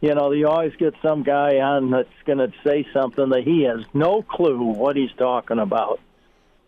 [0.00, 3.64] you know, you always get some guy on that's going to say something that he
[3.64, 6.00] has no clue what he's talking about.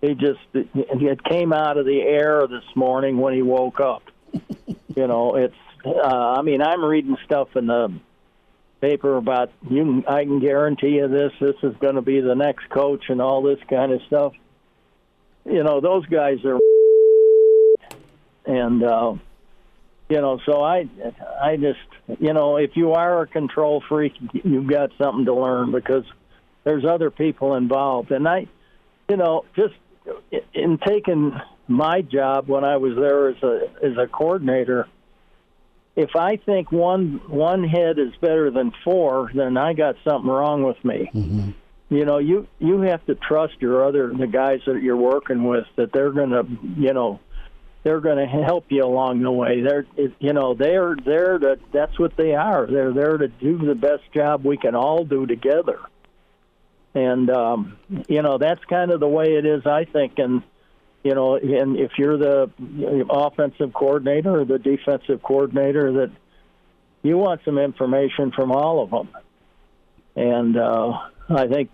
[0.01, 4.03] He just it came out of the air this morning when he woke up.
[4.97, 5.55] you know, it's.
[5.85, 7.93] Uh, I mean, I'm reading stuff in the
[8.81, 10.05] paper about you.
[10.07, 11.33] I can guarantee you this.
[11.41, 14.33] This is going to be the next coach and all this kind of stuff.
[15.45, 16.59] You know, those guys are,
[18.47, 19.15] and uh,
[20.09, 20.89] you know, so I,
[21.43, 25.73] I just, you know, if you are a control freak, you've got something to learn
[25.73, 26.05] because
[26.65, 28.47] there's other people involved, and I,
[29.09, 29.75] you know, just
[30.55, 31.33] in taking
[31.67, 34.89] my job when I was there as a as a coordinator
[35.99, 40.63] if I think one one head is better than four, then I got something wrong
[40.63, 41.11] with me.
[41.91, 45.67] you know, you you have to trust your other the guys that you're working with
[45.75, 46.47] that they're going to,
[46.77, 47.19] you know,
[47.83, 49.61] they're going to help you along the way.
[49.61, 49.87] They're,
[50.21, 51.59] you know, they're there to.
[51.73, 52.69] That's what they are.
[52.69, 55.81] They're there to do the best job we can all do together.
[56.95, 57.77] And um,
[58.07, 60.19] you know, that's kind of the way it is, I think.
[60.19, 60.45] And
[61.09, 62.51] you know, and if you're the
[63.09, 66.11] offensive coordinator or the defensive coordinator, that
[67.03, 69.09] you want some information from all of them.
[70.15, 70.99] And uh,
[71.31, 71.71] I think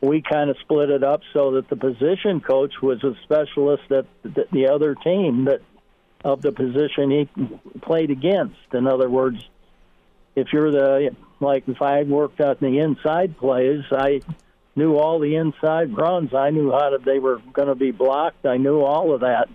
[0.00, 4.06] we kind of split it up so that the position coach was a specialist at
[4.24, 5.60] the other team that
[6.24, 7.28] of the position he
[7.80, 8.58] played against.
[8.72, 9.48] In other words,
[10.34, 14.22] if you're the like if I worked on the inside plays, I
[14.80, 16.32] knew all the inside runs.
[16.34, 18.46] I knew how to, they were going to be blocked.
[18.46, 19.48] I knew all of that.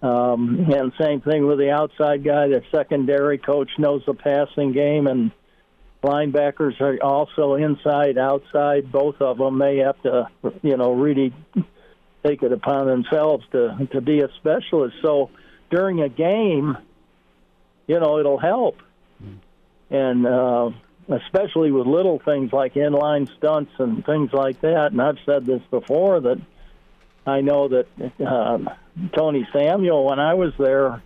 [0.00, 2.48] Um, and same thing with the outside guy.
[2.48, 5.30] The secondary coach knows the passing game, and
[6.02, 8.90] linebackers are also inside, outside.
[8.90, 9.58] Both of them.
[9.58, 10.28] They have to,
[10.62, 11.32] you know, really
[12.26, 14.96] take it upon themselves to to be a specialist.
[15.02, 15.30] So
[15.70, 16.76] during a game,
[17.86, 18.78] you know, it'll help.
[19.90, 20.70] And uh,
[21.08, 24.92] especially with little things like inline stunts and things like that.
[24.92, 26.40] And I've said this before that
[27.26, 27.86] I know that
[28.24, 28.58] uh,
[29.16, 31.02] Tony Samuel, when I was there,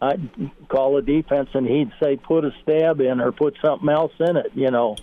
[0.00, 0.30] I'd
[0.68, 4.36] call a defense and he'd say, put a stab in or put something else in
[4.36, 4.52] it.
[4.54, 4.96] You know,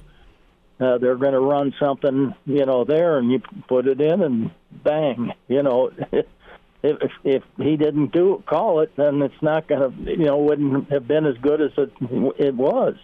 [0.79, 4.51] uh, they're going to run something, you know, there and you put it in and
[4.71, 5.91] bang, you know.
[6.83, 10.91] if if he didn't do call it, then it's not going to, you know, wouldn't
[10.91, 11.91] have been as good as it
[12.37, 12.95] it was.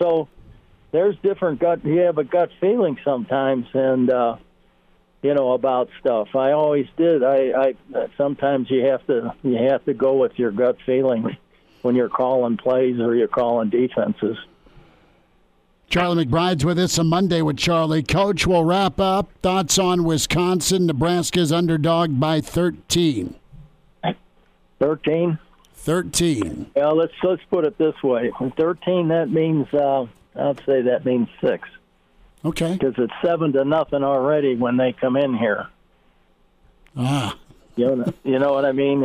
[0.00, 0.28] So
[0.92, 1.84] there's different gut.
[1.84, 4.36] You have a gut feeling sometimes, and uh,
[5.22, 6.28] you know about stuff.
[6.34, 7.22] I always did.
[7.22, 11.36] I, I sometimes you have to you have to go with your gut feeling
[11.82, 14.36] when you're calling plays or you're calling defenses.
[15.88, 18.02] Charlie McBride's with us on Monday with Charlie.
[18.02, 19.30] Coach, we'll wrap up.
[19.40, 20.86] Thoughts on Wisconsin?
[20.86, 23.36] Nebraska's underdog by 13.
[24.80, 25.38] 13?
[25.74, 26.70] 13.
[26.76, 28.32] Yeah, let's let's put it this way.
[28.56, 30.06] 13, that means uh,
[30.38, 31.68] I'd say that means six.
[32.44, 32.74] Okay.
[32.74, 35.68] Because it's seven to nothing already when they come in here.
[36.96, 37.36] Ah.
[37.76, 39.04] You know, you know what I mean?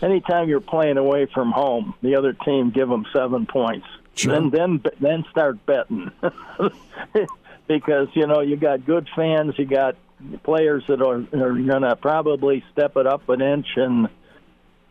[0.00, 3.86] Anytime you're playing away from home, the other team give them seven points.
[4.14, 4.32] Sure.
[4.32, 6.10] Then then then start betting.
[7.68, 9.96] because you know you got good fans, you got
[10.42, 14.08] players that are, are going to probably step it up an inch and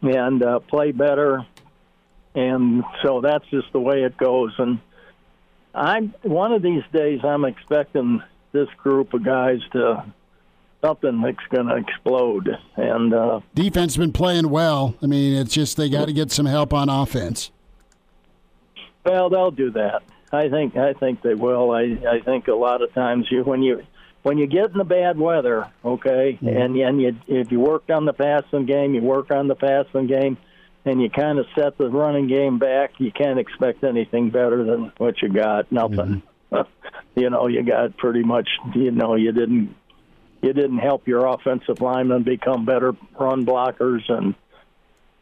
[0.01, 1.45] and uh, play better,
[2.33, 4.53] and so that's just the way it goes.
[4.57, 4.79] And
[5.73, 7.21] I'm one of these days.
[7.23, 10.03] I'm expecting this group of guys to
[10.81, 12.49] something that's going to explode.
[12.75, 14.95] And uh, defense been playing well.
[15.01, 17.51] I mean, it's just they got to get some help on offense.
[19.05, 20.03] Well, they'll do that.
[20.31, 20.77] I think.
[20.77, 21.71] I think they will.
[21.71, 21.97] I.
[22.09, 23.83] I think a lot of times you when you
[24.23, 26.47] when you get in the bad weather, okay, mm-hmm.
[26.47, 30.07] and and you if you work on the passing game, you work on the passing
[30.07, 30.37] game
[30.85, 34.91] and you kind of set the running game back, you can't expect anything better than
[34.97, 35.71] what you got.
[35.71, 36.23] Nothing.
[36.51, 36.61] Mm-hmm.
[37.19, 38.49] you know, you got pretty much.
[38.75, 39.75] You know, you didn't
[40.41, 44.35] you didn't help your offensive linemen become better run blockers, and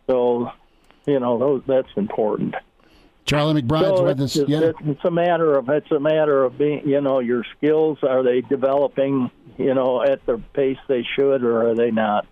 [0.07, 0.51] so
[1.05, 2.55] you know those that's important.
[3.25, 4.35] Charlie McBride's so with us.
[4.35, 4.71] It's, yeah.
[4.85, 8.41] it's a matter of it's a matter of being you know your skills are they
[8.41, 12.25] developing you know at the pace they should or are they not?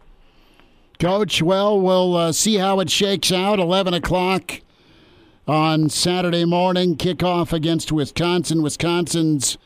[1.00, 3.60] Coach, well, we'll uh, see how it shakes out.
[3.60, 4.62] 11 o'clock
[5.48, 8.64] on Saturday morning, kickoff against Wisconsin.
[8.64, 9.60] Wisconsin's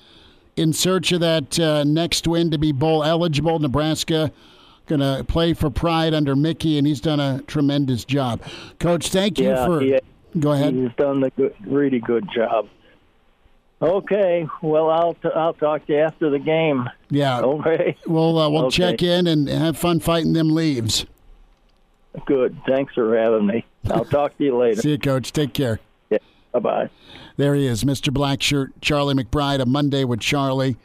[0.57, 3.59] in search of that uh, next win to be bowl eligible.
[3.59, 4.31] Nebraska
[4.87, 8.41] going to play for pride under Mickey, and he's done a tremendous job.
[8.79, 9.79] Coach, thank you yeah, for.
[9.79, 9.99] He,
[10.37, 10.73] go ahead.
[10.73, 12.67] He's done a good, really good job.
[13.81, 16.87] Okay, well, I'll t- I'll talk to you after the game.
[17.09, 17.39] Yeah.
[17.39, 17.97] Okay.
[18.05, 18.77] We'll uh, we'll Okay.
[18.77, 21.05] check in and have fun fighting them leaves.
[22.25, 22.59] Good.
[22.67, 23.65] Thanks for having me.
[23.89, 24.81] I'll talk to you later.
[24.81, 25.31] See you, Coach.
[25.31, 25.79] Take care.
[26.09, 26.17] Yeah.
[26.51, 26.89] Bye bye.
[27.37, 28.13] There he is, Mr.
[28.13, 30.75] Blackshirt, Charlie McBride, a Monday with Charlie.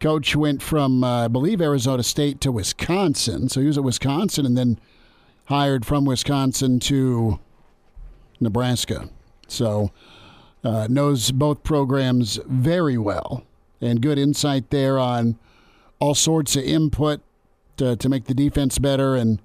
[0.00, 3.48] Coach went from, uh, I believe, Arizona State to Wisconsin.
[3.48, 4.78] So he was at Wisconsin and then
[5.46, 7.38] hired from Wisconsin to
[8.40, 9.08] Nebraska.
[9.48, 9.90] So
[10.62, 13.44] uh, knows both programs very well
[13.80, 15.38] and good insight there on
[16.00, 17.20] all sorts of input
[17.78, 19.16] to, to make the defense better.
[19.16, 19.40] And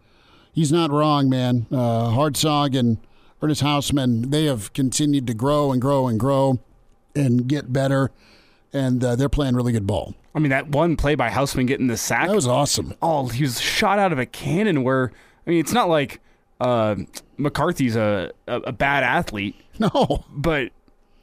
[0.53, 1.65] he's not wrong, man.
[1.71, 2.97] Uh, Hartzog and
[3.41, 6.59] Ernest Hausmann, they have continued to grow and grow and grow
[7.13, 8.11] and get better.
[8.71, 10.15] And uh, they're playing really good ball.
[10.33, 12.27] I mean, that one play by Hausmann getting the sack.
[12.27, 12.93] That was awesome.
[13.01, 15.11] Oh, he was shot out of a cannon where,
[15.45, 16.21] I mean, it's not like
[16.59, 16.95] uh,
[17.37, 19.55] McCarthy's a, a, a bad athlete.
[19.79, 20.23] No.
[20.29, 20.71] But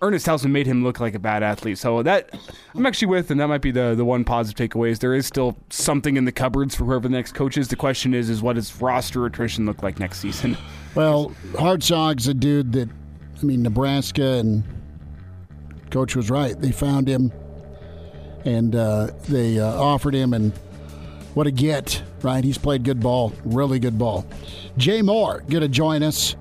[0.03, 1.79] Ernest Hausmann made him look like a bad athlete.
[1.79, 2.31] So that
[2.75, 4.91] I'm actually with, and that might be the the one positive takeaway.
[4.91, 7.69] Is there is still something in the cupboards for whoever the next coach is.
[7.69, 10.57] The question is, is what does roster attrition look like next season?
[10.93, 12.89] Well, Hartzog's a dude that,
[13.41, 14.65] I mean, Nebraska and
[15.93, 16.61] coach was right.
[16.61, 17.31] They found him
[18.45, 20.53] and uh, they uh, offered him, and
[21.35, 22.43] what a get, right?
[22.43, 24.27] He's played good ball, really good ball.
[24.77, 26.37] Jay Moore going to join us.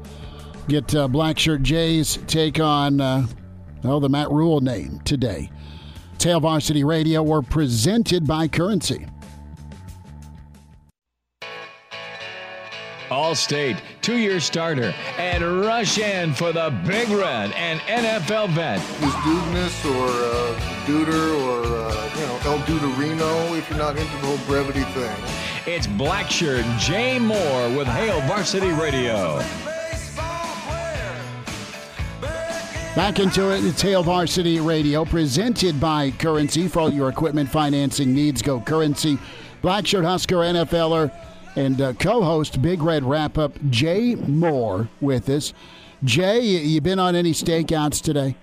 [0.67, 3.01] Get uh, Black Shirt Jay's take on,
[3.83, 5.49] well, the Matt Rhule name today.
[6.21, 9.07] Hail Varsity Radio, we're presented by Currency.
[13.07, 18.79] Allstate, two-year starter, and rush in for the Big Red and NFL vet.
[18.79, 24.11] Is Dudeness or uh, Duder or, uh, you know, El Duderino if you're not into
[24.17, 25.15] the whole brevity thing.
[25.65, 29.41] It's Blackshirt Jay Moore with Hail Varsity Radio.
[32.99, 36.67] Back into it, it's Hail Varsity Radio, presented by Currency.
[36.67, 39.17] For all your equipment financing needs, go Currency.
[39.63, 41.09] Blackshirt Husker NFLer
[41.55, 45.53] and uh, co-host Big Red Wrap Up Jay Moore with us.
[46.03, 48.35] Jay, you been on any stakeouts today?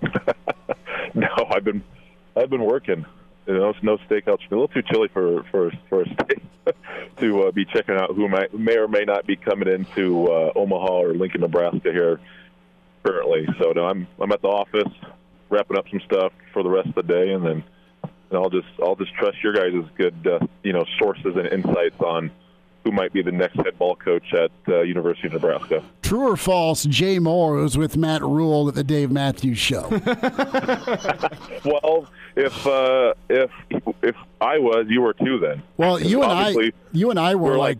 [1.14, 1.84] no, I've been
[2.34, 3.04] I've been working.
[3.46, 4.38] You know, no stakeouts.
[4.50, 6.42] A little too chilly for for for a steak
[7.18, 10.52] to uh, be checking out who might, may or may not be coming into uh,
[10.56, 12.20] Omaha or Lincoln, Nebraska here
[13.06, 13.46] currently.
[13.58, 14.92] So no, I'm I'm at the office
[15.48, 17.64] wrapping up some stuff for the rest of the day, and then
[18.30, 21.46] and I'll just I'll just trust your guys' as good uh, you know sources and
[21.46, 22.30] insights on
[22.84, 25.82] who might be the next head ball coach at uh, University of Nebraska.
[26.02, 26.84] True or false?
[26.84, 29.88] Jay Moore was with Matt Rhule at the Dave Matthews Show.
[31.64, 33.50] well, if uh, if
[34.02, 35.38] if I was, you were too.
[35.40, 35.62] Then.
[35.76, 37.78] Well, you and I, you and I were, we're like,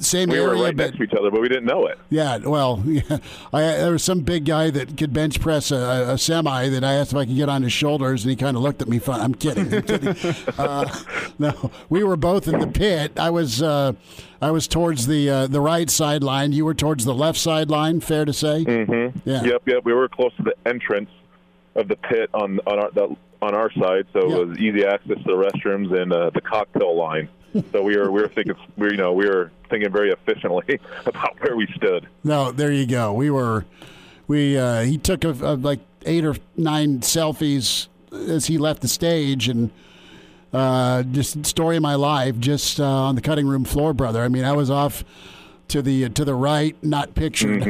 [0.00, 1.98] same we area, were right but next to each other, but we didn't know it.
[2.10, 3.18] Yeah, well, yeah.
[3.52, 6.94] I, there was some big guy that could bench press a, a semi that I
[6.94, 8.98] asked if I could get on his shoulders, and he kind of looked at me
[8.98, 9.20] fun.
[9.20, 9.72] I'm kidding.
[9.72, 10.08] I'm kidding.
[10.58, 10.94] uh,
[11.38, 13.18] no, we were both in the pit.
[13.18, 13.92] I was uh,
[14.42, 16.52] I was towards the uh, the right sideline.
[16.52, 18.00] You were towards the left sideline.
[18.00, 18.64] Fair to say.
[18.64, 19.18] Mm-hmm.
[19.28, 19.42] Yeah.
[19.44, 19.62] Yep.
[19.66, 19.84] Yep.
[19.84, 21.10] We were close to the entrance
[21.74, 24.36] of the pit on on our the, on our side, so Yeah.
[24.36, 27.28] it was easy access to the restrooms and uh, the cocktail line.
[27.72, 31.40] So we were we were thinking we you know we were thinking very efficiently about
[31.40, 32.06] where we stood.
[32.22, 33.12] No, there you go.
[33.12, 33.64] We were,
[34.26, 38.88] we uh, he took a, a, like eight or nine selfies as he left the
[38.88, 39.70] stage, and
[40.52, 44.22] uh, just story of my life, just uh, on the cutting room floor, brother.
[44.22, 45.04] I mean, I was off
[45.68, 47.64] to the to the right, not pictured.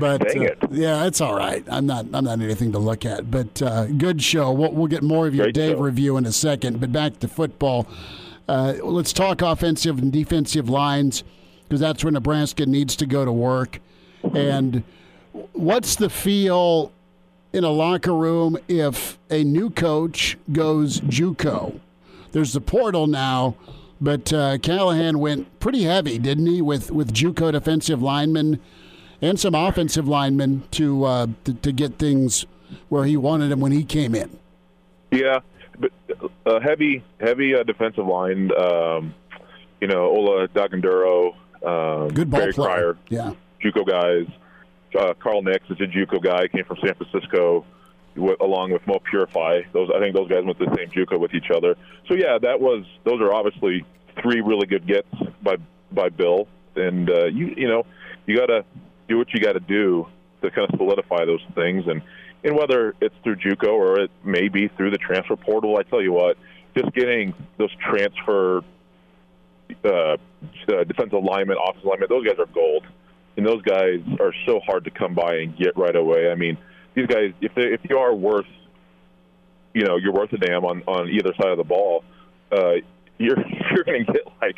[0.00, 0.58] but Dang uh, it.
[0.70, 1.64] yeah, it's all right.
[1.70, 3.30] I'm not I'm not anything to look at.
[3.30, 4.52] But uh, good show.
[4.52, 5.82] We'll, we'll get more of your Great Dave show.
[5.82, 6.80] review in a second.
[6.80, 7.86] But back to football.
[8.48, 11.22] Uh, let's talk offensive and defensive lines
[11.64, 13.78] because that's where Nebraska needs to go to work.
[14.34, 14.82] And
[15.52, 16.90] what's the feel
[17.52, 21.78] in a locker room if a new coach goes JUCO?
[22.32, 23.54] There's the portal now,
[24.00, 28.60] but uh, Callahan went pretty heavy, didn't he, with with JUCO defensive linemen
[29.22, 32.46] and some offensive linemen to uh, to, to get things
[32.88, 34.38] where he wanted them when he came in.
[35.10, 35.40] Yeah,
[35.78, 35.92] but
[36.46, 38.50] uh, heavy, heavy uh, defensive line.
[38.56, 39.14] Um,
[39.80, 41.34] you know, Ola Dagunduro,
[41.66, 42.68] um, Good ball Barry player.
[42.70, 43.32] Cryer, Yeah.
[43.64, 44.26] JUCO guys.
[44.98, 46.48] Uh, Carl Nicks is a JUCO guy.
[46.48, 47.64] Came from San Francisco,
[48.16, 49.60] along with Mo Purify.
[49.72, 51.76] Those I think those guys went to the same JUCO with each other.
[52.08, 53.84] So yeah, that was those are obviously
[54.22, 55.08] three really good gets
[55.42, 55.56] by
[55.92, 56.48] by Bill.
[56.76, 57.86] And uh, you you know
[58.26, 58.64] you got to
[59.08, 60.06] do what you got to do
[60.42, 61.84] to kind of solidify those things.
[61.86, 62.02] And
[62.42, 66.02] and whether it's through JUCO or it may be through the transfer portal, I tell
[66.02, 66.36] you what,
[66.76, 68.62] just getting those transfer
[69.84, 70.16] uh, uh,
[70.84, 72.84] defensive linemen, offensive linemen, those guys are gold
[73.36, 76.30] and those guys are so hard to come by and get right away.
[76.30, 76.58] I mean,
[76.94, 78.46] these guys, if they, if you are worth,
[79.74, 82.04] you know, you're worth a damn on on either side of the ball,
[82.52, 82.74] uh,
[83.18, 83.36] you're
[83.74, 84.56] you're going to get like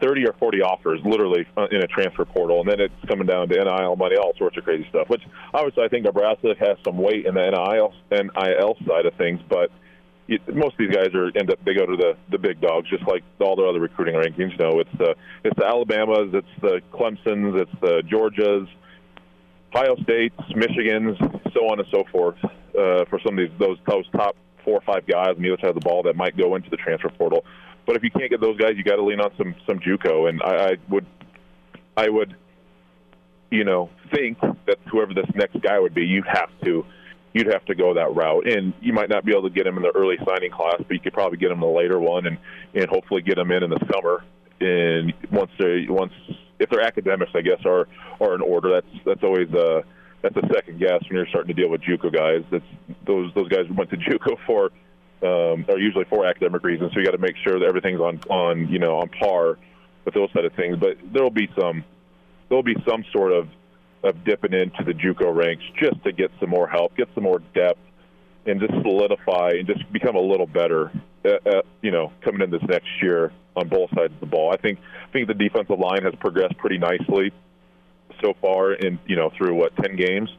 [0.00, 3.48] thirty or forty offers, literally uh, in a transfer portal, and then it's coming down
[3.48, 5.08] to NIL money, all sorts of crazy stuff.
[5.08, 9.40] Which obviously I think Nebraska has some weight in the NIL NIL side of things,
[9.48, 9.70] but
[10.54, 13.06] most of these guys are end up they go to the the big dogs, just
[13.06, 14.52] like all their other recruiting rankings.
[14.52, 18.68] You know, it's the it's the Alabamas, it's the Clemson's, it's the Georgias,
[19.74, 21.16] Ohio States, Michigans,
[21.54, 22.36] so on and so forth.
[22.44, 25.60] Uh, for some of these those those top four or five guys on the other
[25.60, 27.44] side of the ball that might go into the transfer portal.
[27.86, 30.28] But if you can't get those guys, you got to lean on some some JUCO,
[30.28, 31.06] and I, I would
[31.96, 32.36] I would
[33.50, 36.84] you know think that whoever this next guy would be, you have to
[37.32, 38.48] you'd have to go that route.
[38.48, 40.90] And you might not be able to get him in the early signing class, but
[40.90, 42.38] you could probably get him in the later one, and
[42.74, 44.24] and hopefully get him in in the summer.
[44.60, 46.12] And once they once
[46.60, 47.88] if their academics, I guess, are
[48.20, 49.82] are in order, that's that's always a
[50.22, 52.44] that's a second guess when you're starting to deal with JUCO guys.
[52.50, 52.64] That's
[53.06, 54.66] those those guys went to JUCO for
[55.22, 56.92] um, are usually for academic reasons.
[56.92, 59.58] So you got to make sure that everything's on on you know on par
[60.04, 60.78] with those side of things.
[60.78, 61.82] But there'll be some
[62.48, 63.48] there'll be some sort of
[64.04, 67.40] of dipping into the JUCO ranks just to get some more help, get some more
[67.54, 67.80] depth,
[68.46, 70.92] and just solidify and just become a little better.
[71.22, 73.30] At, at, you know, coming in this next year
[73.60, 74.52] on both sides of the ball.
[74.52, 77.32] I think I think the defensive line has progressed pretty nicely
[78.22, 80.30] so far in you know through what ten games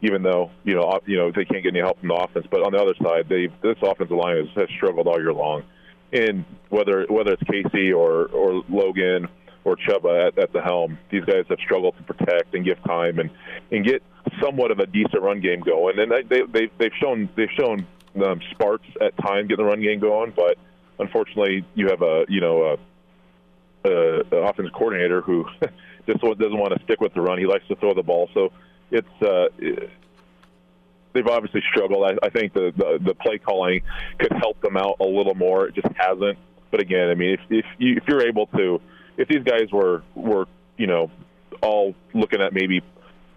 [0.00, 2.46] even though you know you know they can't get any help from the offense.
[2.50, 5.64] But on the other side, they this offensive line has, has struggled all year long,
[6.12, 9.28] and whether whether it's Casey or or Logan
[9.64, 13.18] or Chubba at, at the helm, these guys have struggled to protect and give time
[13.18, 13.30] and
[13.70, 14.02] and get
[14.40, 15.98] somewhat of a decent run game going.
[15.98, 17.86] And they they they've shown they've shown
[18.24, 20.58] um, sparks at times getting the run game going, but
[20.98, 22.76] unfortunately, you have a you know
[23.84, 25.46] a, a, a offensive coordinator who
[26.06, 27.38] just doesn't want to stick with the run.
[27.38, 28.52] He likes to throw the ball, so
[28.90, 29.48] it's uh,
[31.12, 32.04] they've obviously struggled.
[32.04, 33.82] I, I think the, the the play calling
[34.18, 35.66] could help them out a little more.
[35.68, 36.38] It just hasn't.
[36.70, 38.80] But again, I mean, if if you if you're able to,
[39.16, 40.46] if these guys were were
[40.76, 41.10] you know
[41.62, 42.82] all looking at maybe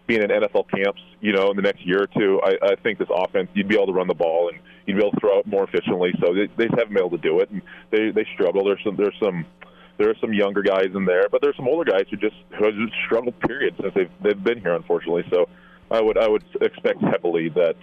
[0.07, 2.99] being in NFL camps, you know, in the next year or two, I, I think
[2.99, 5.39] this offense you'd be able to run the ball and you'd be able to throw
[5.39, 6.13] it more efficiently.
[6.19, 7.61] So they, they haven't been able to do it, and
[7.91, 8.63] they they struggle.
[8.63, 9.45] There's some there's some
[9.97, 12.65] there are some younger guys in there, but there's some older guys who just who
[12.65, 13.39] have just struggled.
[13.39, 15.25] Period since they've they've been here, unfortunately.
[15.29, 15.47] So
[15.89, 17.75] I would I would expect heavily that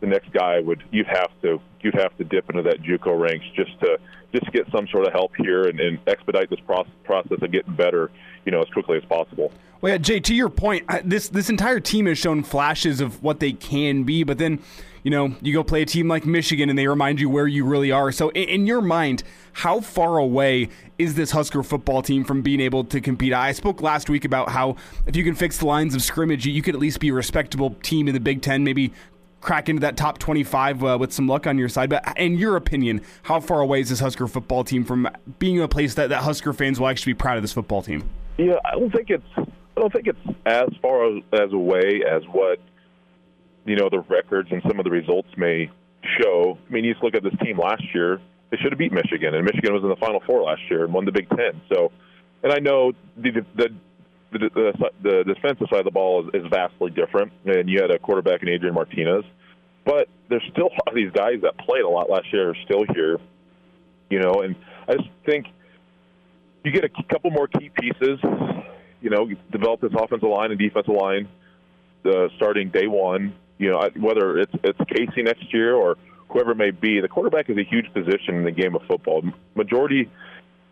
[0.00, 3.46] the next guy would you'd have to you'd have to dip into that JUCO ranks
[3.54, 3.98] just to
[4.32, 7.74] just get some sort of help here and, and expedite this process process of getting
[7.74, 8.10] better,
[8.44, 9.52] you know, as quickly as possible.
[9.80, 13.40] Well, yeah, Jay, to your point, this this entire team has shown flashes of what
[13.40, 14.60] they can be, but then
[15.02, 17.64] you know, you go play a team like Michigan and they remind you where you
[17.64, 18.12] really are.
[18.12, 22.60] So, in, in, your mind, how far away is this Husker football team from being
[22.60, 23.32] able to compete?
[23.32, 24.76] I spoke last week about how
[25.06, 27.76] if you can fix the lines of scrimmage, you, could at least be a respectable
[27.82, 28.92] team in the Big Ten, maybe
[29.40, 31.90] crack into that top 25 uh, with some luck on your side.
[31.90, 35.08] But in your opinion, how far away is this Husker football team from
[35.40, 38.08] being a place that, that Husker fans will actually be proud of this football team?
[38.38, 42.60] Yeah, I don't think it's I don't think it's as far as away as what
[43.64, 45.70] you know the records and some of the results may
[46.20, 46.58] show.
[46.68, 49.34] I mean, you just look at this team last year; they should have beat Michigan,
[49.34, 51.60] and Michigan was in the Final Four last year and won the Big Ten.
[51.72, 51.92] So,
[52.42, 53.68] and I know the the
[54.32, 57.90] the, the, the defensive side of the ball is, is vastly different, and you had
[57.90, 59.24] a quarterback in Adrian Martinez,
[59.84, 62.56] but there's still a lot of these guys that played a lot last year are
[62.64, 63.18] still here,
[64.10, 64.56] you know, and
[64.88, 65.46] I just think
[66.64, 68.20] you get a couple more key pieces,
[69.02, 71.28] you know, develop this offensive line and defensive line
[72.04, 75.96] uh, starting day one, you know, whether it's it's Casey next year or
[76.28, 79.22] whoever it may be, the quarterback is a huge position in the game of football.
[79.54, 80.10] Majority,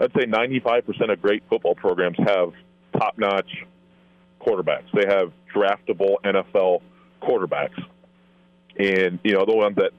[0.01, 2.53] I'd say 95% of great football programs have
[2.99, 3.65] top-notch
[4.41, 4.91] quarterbacks.
[4.93, 6.81] They have draftable NFL
[7.23, 7.81] quarterbacks.
[8.77, 9.93] And you know the ones that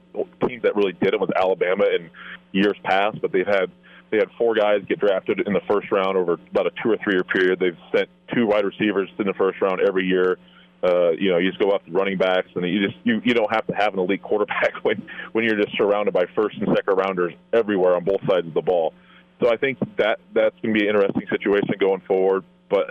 [0.46, 2.10] teams that really did it was Alabama in
[2.52, 3.70] years past, but they've had
[4.10, 6.98] they had four guys get drafted in the first round over about a two or
[7.02, 7.58] three year period.
[7.58, 10.38] They've sent two wide receivers in the first round every year.
[10.82, 13.52] Uh, you know, you just go after running backs, and you just you, you don't
[13.52, 15.02] have to have an elite quarterback when
[15.32, 18.62] when you're just surrounded by first and second rounders everywhere on both sides of the
[18.62, 18.92] ball.
[19.40, 22.44] So I think that that's going to be an interesting situation going forward.
[22.68, 22.86] But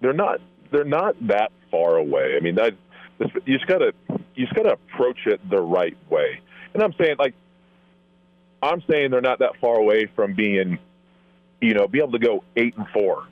[0.00, 2.36] they're not they're not that far away.
[2.36, 2.74] I mean, that
[3.46, 3.92] you just gotta
[4.34, 6.40] you just gotta approach it the right way.
[6.74, 7.34] And I'm saying like
[8.62, 10.78] I'm saying they're not that far away from being,
[11.60, 13.26] you know, be able to go eight and four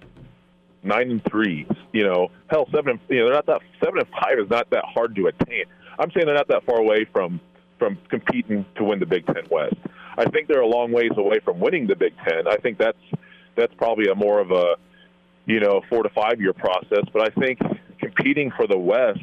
[0.82, 1.66] nine and three.
[1.92, 2.92] You know, hell, seven.
[2.92, 5.64] And, you know, they're not that seven and five is not that hard to attain.
[5.98, 7.40] I'm saying they're not that far away from
[7.78, 9.74] from competing to win the Big Ten West.
[10.16, 12.46] I think they're a long ways away from winning the Big Ten.
[12.46, 12.98] I think that's
[13.56, 14.76] that's probably a more of a
[15.46, 17.04] you know four to five year process.
[17.12, 17.58] But I think
[17.98, 19.20] competing for the West,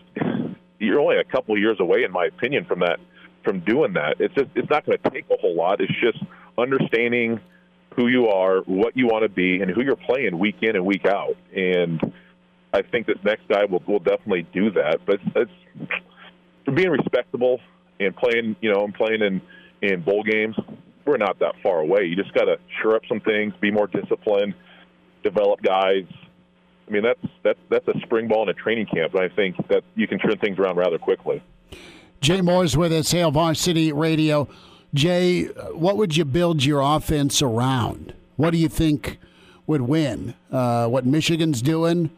[0.80, 3.00] you're only a couple years away, in my opinion, from that
[3.44, 4.16] from doing that.
[4.20, 5.82] It's just it's not going to take a whole lot.
[5.82, 6.24] It's just
[6.58, 7.40] understanding
[7.96, 10.86] who you are, what you want to be, and who you're playing week in and
[10.86, 11.36] week out.
[11.56, 12.14] And
[12.74, 15.00] I think this next guy will will definitely do that.
[15.06, 15.52] But it's,
[16.74, 17.60] being respectable
[18.00, 19.42] and playing, you know, and playing in
[19.82, 20.56] in bowl games.
[21.06, 22.06] We're not that far away.
[22.06, 24.54] You just got to sure up some things, be more disciplined,
[25.24, 26.06] develop guys.
[26.88, 29.56] I mean, that's that's that's a spring ball in a training camp, and I think
[29.70, 31.42] that you can turn things around rather quickly.
[32.22, 34.48] Jay Moore's with us, Hail Varsity Radio.
[34.94, 38.14] Jay, what would you build your offense around?
[38.38, 39.20] What do you think
[39.68, 40.34] would win?
[40.52, 42.10] Uh, what Michigan's doing?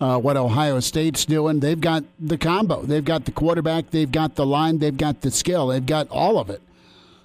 [0.00, 1.60] Uh, what Ohio State's doing?
[1.60, 2.82] They've got the combo.
[2.82, 3.90] They've got the quarterback.
[3.90, 4.78] They've got the line.
[4.78, 5.68] They've got the skill.
[5.68, 6.62] They've got all of it.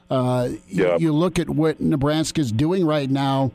[0.10, 0.94] Uh, yeah.
[0.94, 3.52] you, you look at what Nebraska's doing right now.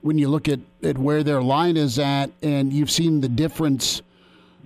[0.00, 4.02] When you look at, at where their line is at, and you've seen the difference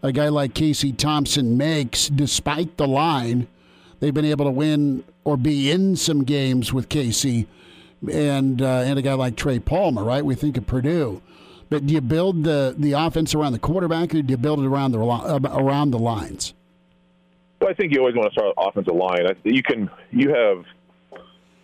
[0.02, 3.48] a guy like Casey Thompson makes, despite the line.
[4.00, 7.46] They've been able to win or be in some games with Casey
[8.10, 10.24] and uh, and a guy like Trey Palmer, right?
[10.24, 11.22] We think of Purdue.
[11.68, 14.66] But do you build the, the offense around the quarterback, or do you build it
[14.66, 16.54] around the around the lines?
[17.60, 19.26] Well, I think you always want to start offensive line.
[19.44, 20.64] You can you have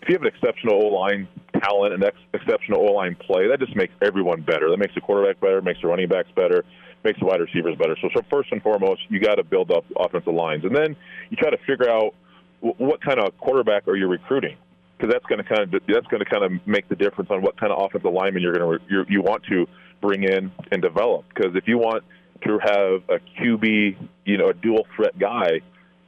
[0.03, 1.29] if you have an exceptional O line
[1.63, 4.71] talent and ex- exceptional O line play, that just makes everyone better.
[4.71, 6.65] That makes the quarterback better, makes the running backs better,
[7.05, 7.97] makes the wide receivers better.
[8.01, 10.97] So, so first and foremost, you got to build up offensive lines, and then
[11.31, 12.15] you try to figure out
[12.63, 14.57] what kind of quarterback are you recruiting
[14.97, 17.43] because that's going to kind of that's going to kind of make the difference on
[17.43, 19.67] what kind of offensive lineman you're going to you want to
[20.01, 21.25] bring in and develop.
[21.35, 22.05] Because if you want
[22.45, 25.61] to have a QB, you know, a dual threat guy,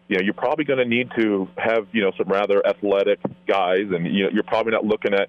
[0.08, 3.18] you know, you're probably going to need to have you know some rather athletic
[3.48, 5.28] guys, and you know, you're probably not looking at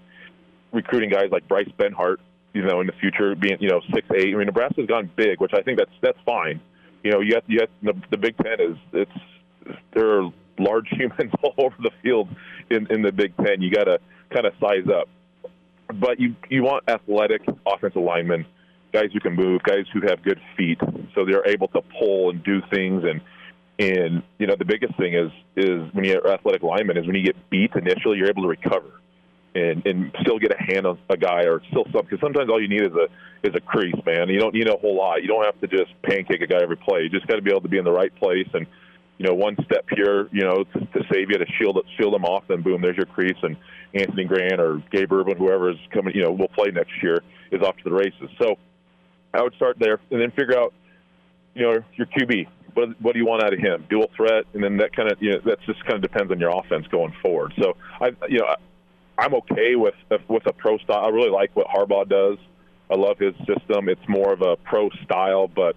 [0.72, 2.18] recruiting guys like Bryce Benhart,
[2.54, 4.34] you know, in the future being you know six eight.
[4.34, 6.60] I mean, Nebraska's gone big, which I think that's that's fine.
[7.04, 10.30] You know, yet yet the, the Big Ten is it's there are
[10.60, 12.30] large humans all over the field
[12.70, 13.62] in, in the Big Ten.
[13.62, 14.00] You got to
[14.34, 15.10] kind of size up.
[15.94, 18.46] But you you want athletic offensive linemen,
[18.92, 20.80] guys who can move, guys who have good feet,
[21.14, 23.04] so they're able to pull and do things.
[23.04, 23.22] And
[23.78, 27.24] and you know the biggest thing is is when you're athletic lineman is when you
[27.24, 28.90] get beat initially, you're able to recover
[29.56, 32.62] and and still get a hand on a guy or still some because sometimes all
[32.62, 34.28] you need is a is a crease, man.
[34.30, 35.22] You don't need a whole lot.
[35.22, 37.02] You don't have to just pancake a guy every play.
[37.04, 38.68] You just got to be able to be in the right place and
[39.18, 42.26] you know, one step here, you know, to, to save you to shield shield them
[42.26, 42.44] off.
[42.48, 43.56] Then boom, there's your crease, and
[43.94, 47.62] Anthony Grant or Gabe Ervin, whoever is coming, you know, will play next year, is
[47.62, 48.30] off to the races.
[48.42, 48.56] So
[49.34, 50.74] I would start there, and then figure out,
[51.54, 52.48] you know, your QB.
[52.74, 53.86] What, what do you want out of him?
[53.90, 56.40] Dual threat, and then that kind of, you know, that just kind of depends on
[56.42, 57.54] your offense going forward.
[57.58, 58.54] So I, you know,
[59.18, 59.96] I'm okay with
[60.28, 61.06] with a pro style.
[61.06, 62.38] I really like what Harbaugh does.
[62.92, 63.88] I love his system.
[63.88, 65.76] It's more of a pro style, but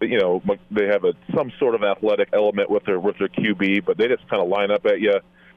[0.00, 3.84] you know they have a some sort of athletic element with their with their QB,
[3.84, 5.14] but they just kind of line up at you.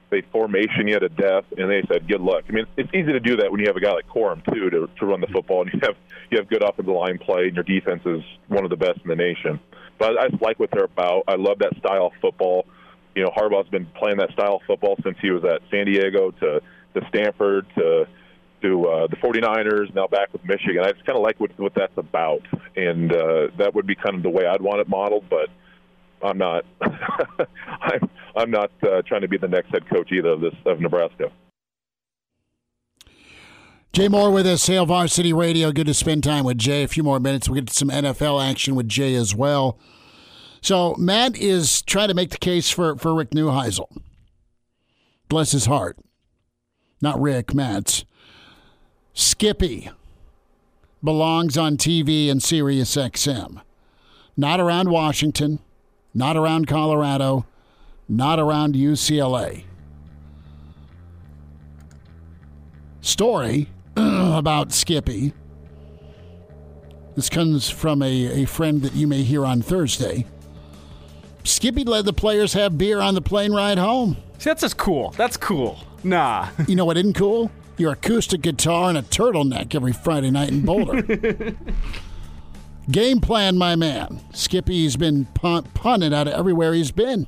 [0.09, 3.19] They formation you to death, and they said, "Good luck." I mean, it's easy to
[3.19, 5.61] do that when you have a guy like Corum too to to run the football,
[5.61, 5.95] and you have
[6.29, 9.09] you have good offensive line play, and your defense is one of the best in
[9.09, 9.59] the nation.
[9.97, 11.23] But I just like what they're about.
[11.27, 12.65] I love that style of football.
[13.15, 16.31] You know, Harbaugh's been playing that style of football since he was at San Diego
[16.31, 16.61] to
[16.93, 18.07] to Stanford to
[18.61, 20.83] to uh, the 49ers, now back with Michigan.
[20.83, 22.41] I just kind of like what, what that's about,
[22.75, 25.25] and uh, that would be kind of the way I'd want it modeled.
[25.29, 25.49] But
[26.23, 26.65] I'm not.
[26.81, 30.79] I'm I'm not uh, trying to be the next head coach either of this of
[30.79, 31.31] Nebraska.
[33.93, 35.71] Jay Moore with us, Hail Varsity Radio.
[35.73, 36.83] Good to spend time with Jay.
[36.83, 37.49] A few more minutes.
[37.49, 39.77] We'll get some NFL action with Jay as well.
[40.61, 43.87] So Matt is trying to make the case for, for Rick Neuheisel.
[45.27, 45.97] Bless his heart.
[47.01, 48.05] Not Rick, Matt's.
[49.13, 49.89] Skippy
[51.03, 53.61] belongs on TV and Sirius XM.
[54.37, 55.59] Not around Washington,
[56.13, 57.45] not around Colorado,
[58.07, 59.63] not around UCLA.
[63.01, 65.33] Story about Skippy.
[67.15, 70.25] This comes from a, a friend that you may hear on Thursday.
[71.43, 74.15] Skippy let the players have beer on the plane ride home.
[74.37, 75.11] See, that's just cool.
[75.11, 75.79] That's cool.
[76.03, 76.49] Nah.
[76.67, 77.51] you know what isn't cool?
[77.79, 81.01] your acoustic guitar and a turtleneck every Friday night in Boulder.
[82.91, 84.19] Game plan, my man.
[84.33, 87.27] Skippy's been pun- punted out of everywhere he's been.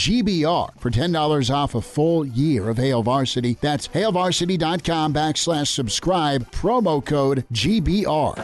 [0.01, 3.55] GBR for $10 off a full year of Hail Varsity.
[3.61, 8.35] That's hailvarsity.com backslash subscribe, promo code GBR.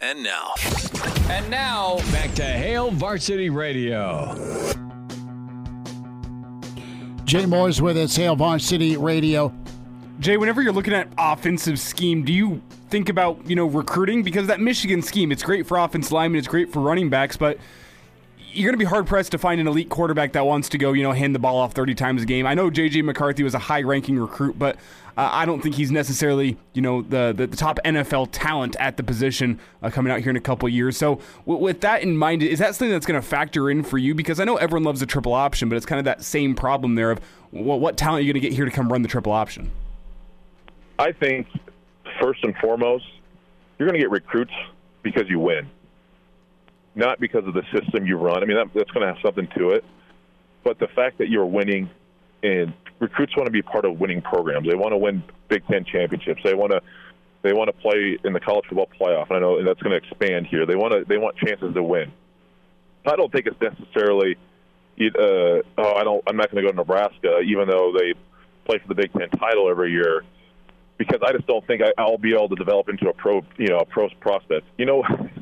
[0.00, 0.54] And now.
[1.28, 4.34] And now, back to Hail Varsity Radio.
[7.24, 9.54] Jay Moore's with us, Hail Varsity Radio.
[10.18, 14.22] Jay, whenever you're looking at offensive scheme, do you think about, you know, recruiting?
[14.22, 17.58] Because that Michigan scheme, it's great for offensive linemen, it's great for running backs, but–
[18.52, 20.92] you're going to be hard pressed to find an elite quarterback that wants to go,
[20.92, 22.46] you know, hand the ball off 30 times a game.
[22.46, 24.76] I know JJ McCarthy was a high ranking recruit, but
[25.16, 28.96] uh, I don't think he's necessarily, you know, the, the, the top NFL talent at
[28.96, 30.96] the position uh, coming out here in a couple years.
[30.96, 33.98] So, w- with that in mind, is that something that's going to factor in for
[33.98, 34.14] you?
[34.14, 36.94] Because I know everyone loves the triple option, but it's kind of that same problem
[36.94, 37.20] there of
[37.52, 39.70] well, what talent are you going to get here to come run the triple option?
[40.98, 41.46] I think,
[42.20, 43.04] first and foremost,
[43.78, 44.52] you're going to get recruits
[45.02, 45.68] because you win,
[46.94, 48.42] not because of the system you run.
[48.42, 49.84] I mean, that, that's going to have something to it.
[50.64, 51.90] But the fact that you're winning,
[52.42, 54.68] and recruits want to be part of winning programs.
[54.68, 56.40] They want to win Big Ten championships.
[56.44, 56.80] They want to
[57.42, 59.28] they want to play in the college football playoff.
[59.28, 60.64] And I know that's going to expand here.
[60.64, 62.12] They want to they want chances to win.
[63.04, 64.36] I don't think it's necessarily.
[65.00, 66.22] Uh, oh, I don't.
[66.28, 68.14] I'm not going to go to Nebraska, even though they
[68.64, 70.22] play for the Big Ten title every year,
[70.98, 73.68] because I just don't think I, I'll be able to develop into a pro, you
[73.68, 74.66] know, a pro prospect.
[74.78, 75.02] You know,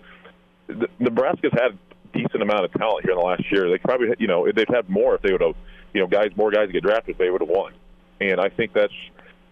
[0.99, 1.79] Nebraska's had
[2.13, 3.71] decent amount of talent here in the last year.
[3.71, 5.55] They probably, you know, they've had more if they would have,
[5.93, 7.73] you know, guys, more guys get drafted, they would have won.
[8.21, 8.93] And I think that's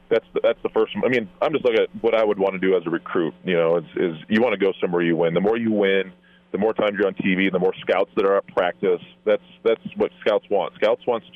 [0.09, 0.93] that's the, that's the first.
[1.05, 3.35] I mean, I'm just looking at what I would want to do as a recruit.
[3.45, 5.35] You know, is, is you want to go somewhere you win.
[5.35, 6.13] The more you win,
[6.53, 9.01] the more times you're on TV, the more scouts that are at practice.
[9.25, 10.75] That's that's what scouts want.
[10.75, 11.27] Scouts wants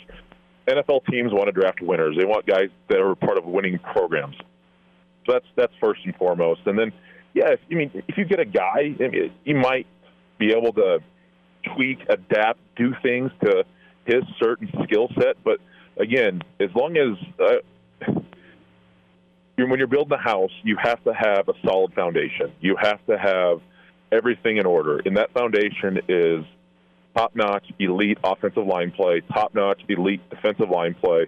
[0.67, 2.17] NFL teams want to draft winners.
[2.17, 4.37] They want guys that are part of winning programs.
[5.27, 6.63] So that's that's first and foremost.
[6.67, 6.93] And then,
[7.35, 9.87] yeah, if, I mean, if you get a guy, I mean, you might
[10.39, 10.99] be able to
[11.75, 13.65] tweak, adapt, do things to
[14.05, 15.37] his certain skill set.
[15.45, 15.59] But
[15.97, 18.13] again, as long as uh,
[19.57, 22.53] when you're building a house, you have to have a solid foundation.
[22.61, 23.61] You have to have
[24.11, 26.45] everything in order, and that foundation is
[27.17, 31.27] top-notch, elite offensive line play, top-notch, elite defensive line play.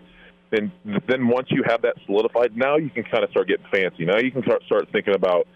[0.53, 0.71] And
[1.09, 4.05] then once you have that solidified, now you can kind of start getting fancy.
[4.05, 5.47] Now you can start start thinking about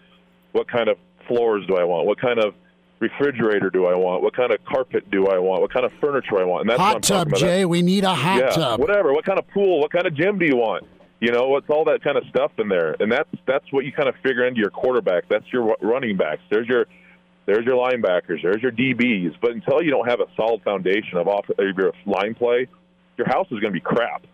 [0.51, 0.97] what kind of
[1.27, 2.53] floors do I want, what kind of
[2.99, 6.39] refrigerator do I want, what kind of carpet do I want, what kind of furniture
[6.39, 6.61] I want.
[6.61, 7.65] And that's hot tub, Jay.
[7.65, 8.79] We need a hot yeah, tub.
[8.79, 9.13] Whatever.
[9.13, 9.79] What kind of pool?
[9.79, 10.85] What kind of gym do you want?
[11.19, 13.91] You know, it's all that kind of stuff in there, and that's that's what you
[13.91, 15.27] kind of figure into your quarterback.
[15.27, 16.41] That's your running backs.
[16.49, 16.85] There's your
[17.45, 18.41] there's your linebackers.
[18.41, 19.35] There's your DBs.
[19.41, 22.67] But until you don't have a solid foundation of off of your line play,
[23.17, 24.25] your house is going to be crap.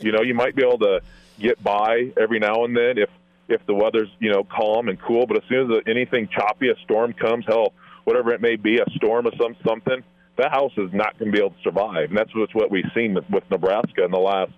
[0.00, 1.00] You know, you might be able to
[1.38, 3.08] get by every now and then if
[3.48, 5.26] if the weather's you know calm and cool.
[5.26, 7.72] But as soon as anything choppy, a storm comes, hell,
[8.04, 10.02] whatever it may be, a storm or some something,
[10.36, 12.10] that house is not going to be able to survive.
[12.10, 14.52] And that's what's what we've seen with, with Nebraska in the last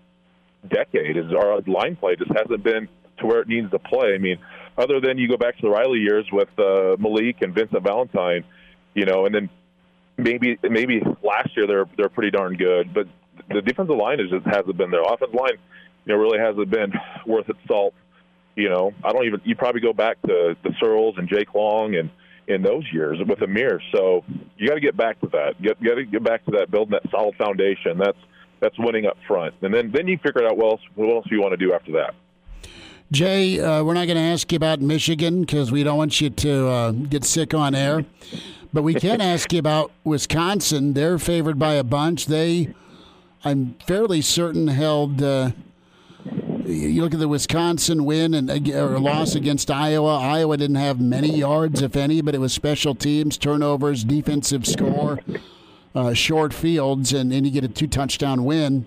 [0.69, 2.87] decade is our line play just hasn't been
[3.19, 4.15] to where it needs to play.
[4.15, 4.39] I mean,
[4.77, 8.45] other than you go back to the Riley years with uh, Maliek and Vincent Valentine,
[8.95, 9.49] you know, and then
[10.17, 13.07] maybe maybe last year they're they're pretty darn good, but
[13.49, 15.03] the defensive line is just hasn't been there.
[15.03, 15.59] Offensive line,
[16.05, 16.93] you know, really hasn't been
[17.27, 17.95] worth its salt.
[18.57, 19.41] You know, I don't even.
[19.45, 22.11] You probably go back to the Searles and Jake Long and
[22.51, 23.81] in those years with Amir.
[23.95, 24.25] So
[24.57, 25.61] you got to get back to that.
[25.63, 27.99] Get got to get back to that, building that solid foundation.
[27.99, 28.19] That's
[28.61, 31.41] that's winning up front, and then then you figure out what else what else you
[31.41, 32.15] want to do after that.
[33.13, 36.31] Jay, uh, we're not going to ask you about Michigan because we don't want you
[36.31, 38.05] to uh, get sick on air.
[38.73, 40.93] But we can ask you about Wisconsin.
[40.93, 42.27] They're favored by a bunch.
[42.27, 42.73] They,
[43.43, 45.21] I'm fairly certain, held.
[45.21, 45.51] Uh,
[46.71, 50.19] you look at the Wisconsin win and or loss against Iowa.
[50.19, 55.21] Iowa didn't have many yards, if any, but it was special teams, turnovers, defensive score,
[55.95, 58.87] uh, short fields, and then you get a two touchdown win.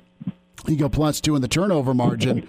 [0.68, 2.48] You go plus two in the turnover margin.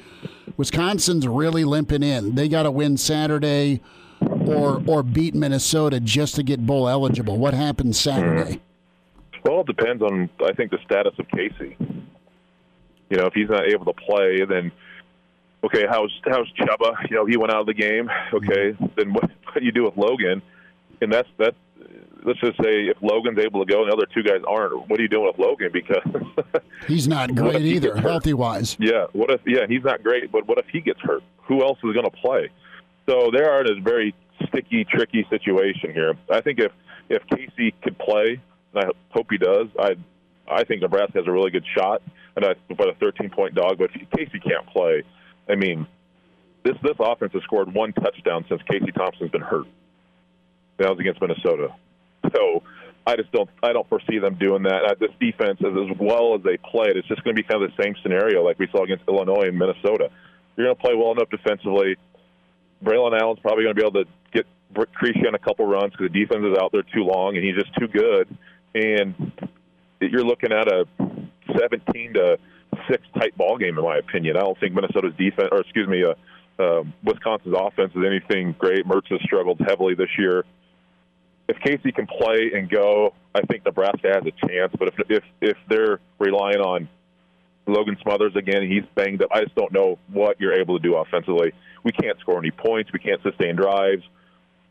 [0.57, 2.37] Wisconsin's really limping in.
[2.37, 3.81] They got to win Saturday
[4.21, 7.39] or or beat Minnesota just to get bowl eligible.
[7.39, 8.61] What happens Saturday?
[9.45, 11.77] Well, it depends on I think the status of Casey.
[13.11, 14.73] You know, if he's not able to play, then
[15.65, 16.95] okay, how's how's Chubba?
[17.11, 18.11] You know, he went out of the game.
[18.33, 20.43] Okay, then what, what do you do with Logan?
[21.01, 21.55] And that's that.
[22.25, 24.99] Let's just say if Logan's able to go and the other two guys aren't, what
[24.99, 25.69] are you doing with Logan?
[25.71, 26.03] Because
[26.89, 28.79] he's not great either, healthy wise.
[28.81, 29.07] Yeah.
[29.13, 29.43] What if?
[29.47, 31.23] Yeah, he's not great, but what if he gets hurt?
[31.49, 32.49] Who else is going to play?
[33.07, 34.15] So they are in a very
[34.49, 36.15] sticky, tricky situation here.
[36.31, 36.73] I think if
[37.11, 38.41] if Casey could play,
[38.75, 39.97] and I hope he does, I
[40.51, 42.03] I think Nebraska has a really good shot,
[42.37, 43.79] and I put a 13 point dog.
[43.79, 45.03] But if Casey can't play,
[45.49, 45.87] I mean,
[46.65, 49.67] this this offense has scored one touchdown since Casey Thompson's been hurt.
[50.79, 51.75] That was against Minnesota.
[52.35, 52.63] So
[53.07, 54.83] I just don't I don't foresee them doing that.
[54.85, 57.63] Uh, this defense, as, as well as they played, it's just going to be kind
[57.63, 60.11] of the same scenario like we saw against Illinois and Minnesota.
[60.57, 61.97] You're going to play well enough defensively.
[62.83, 64.47] Braylon Allen's probably going to be able to get
[64.95, 67.55] Creasy on a couple runs because the defense is out there too long and he's
[67.55, 68.37] just too good.
[68.75, 69.33] And
[70.01, 70.87] you're looking at a
[71.59, 72.39] 17 to
[72.91, 74.37] six tight ball game, in my opinion.
[74.37, 76.15] I don't think Minnesota's defense, or excuse me, uh,
[76.63, 78.87] uh, Wisconsin's offense is anything great.
[78.87, 80.45] Mertz has struggled heavily this year.
[81.49, 84.73] If Casey can play and go, I think Nebraska has a chance.
[84.79, 86.89] But if if if they're relying on
[87.67, 89.31] Logan Smothers again, he's banged up.
[89.33, 91.53] I just don't know what you're able to do offensively.
[91.83, 92.93] We can't score any points.
[92.93, 94.03] We can't sustain drives.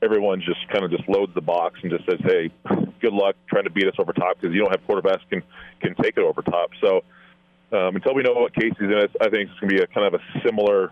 [0.01, 2.51] Everyone just kind of just loads the box and just says, "Hey,
[3.01, 5.43] good luck trying to beat us over top," because you don't have quarterbacks can
[5.81, 6.71] can take it over top.
[6.81, 7.03] So
[7.73, 10.13] um, until we know what Casey's in, I think it's going to be a kind
[10.13, 10.91] of a similar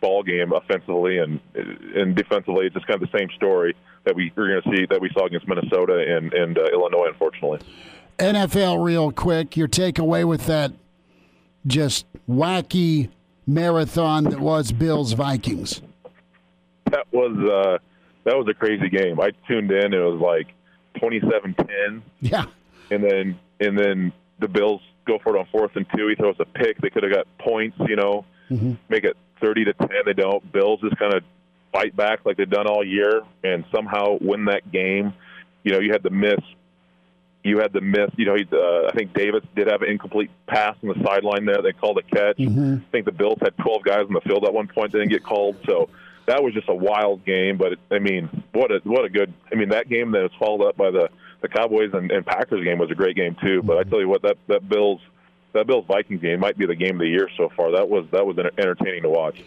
[0.00, 2.66] ball game offensively and and defensively.
[2.66, 3.74] It's just kind of the same story.
[4.04, 7.08] that we are going to see that we saw against Minnesota and and uh, Illinois,
[7.08, 7.60] unfortunately.
[8.18, 10.72] NFL, real quick, your takeaway with that
[11.66, 13.08] just wacky
[13.46, 15.80] marathon that was Bills Vikings.
[16.90, 17.78] That was uh,
[18.24, 19.20] that was a crazy game.
[19.20, 19.94] I tuned in.
[19.94, 20.48] It was like
[21.00, 22.02] 27-10.
[22.20, 22.44] Yeah.
[22.90, 26.08] And then and then the Bills go for it on fourth and two.
[26.08, 26.80] He throws a pick.
[26.80, 27.76] They could have got points.
[27.88, 28.74] You know, mm-hmm.
[28.88, 29.88] make it 30 to 10.
[30.06, 30.52] They don't.
[30.52, 31.24] Bills just kind of
[31.72, 35.12] fight back like they've done all year and somehow win that game.
[35.62, 36.40] You know, you had the miss.
[37.42, 38.10] You had the miss.
[38.16, 41.46] You know, he, uh, I think Davis did have an incomplete pass on the sideline
[41.46, 41.62] there.
[41.62, 42.36] They called a catch.
[42.38, 42.76] Mm-hmm.
[42.86, 44.92] I think the Bills had 12 guys in the field at one point.
[44.92, 45.56] They didn't get called.
[45.66, 45.88] So
[46.26, 47.56] that was just a wild game.
[47.56, 49.32] But I mean, what a what a good.
[49.50, 51.08] I mean, that game that was followed up by the
[51.40, 53.62] the Cowboys and, and Packers game was a great game too.
[53.62, 55.00] But I tell you what, that that Bills
[55.52, 57.72] that Bills Vikings game might be the game of the year so far.
[57.72, 59.42] That was that was entertaining to watch.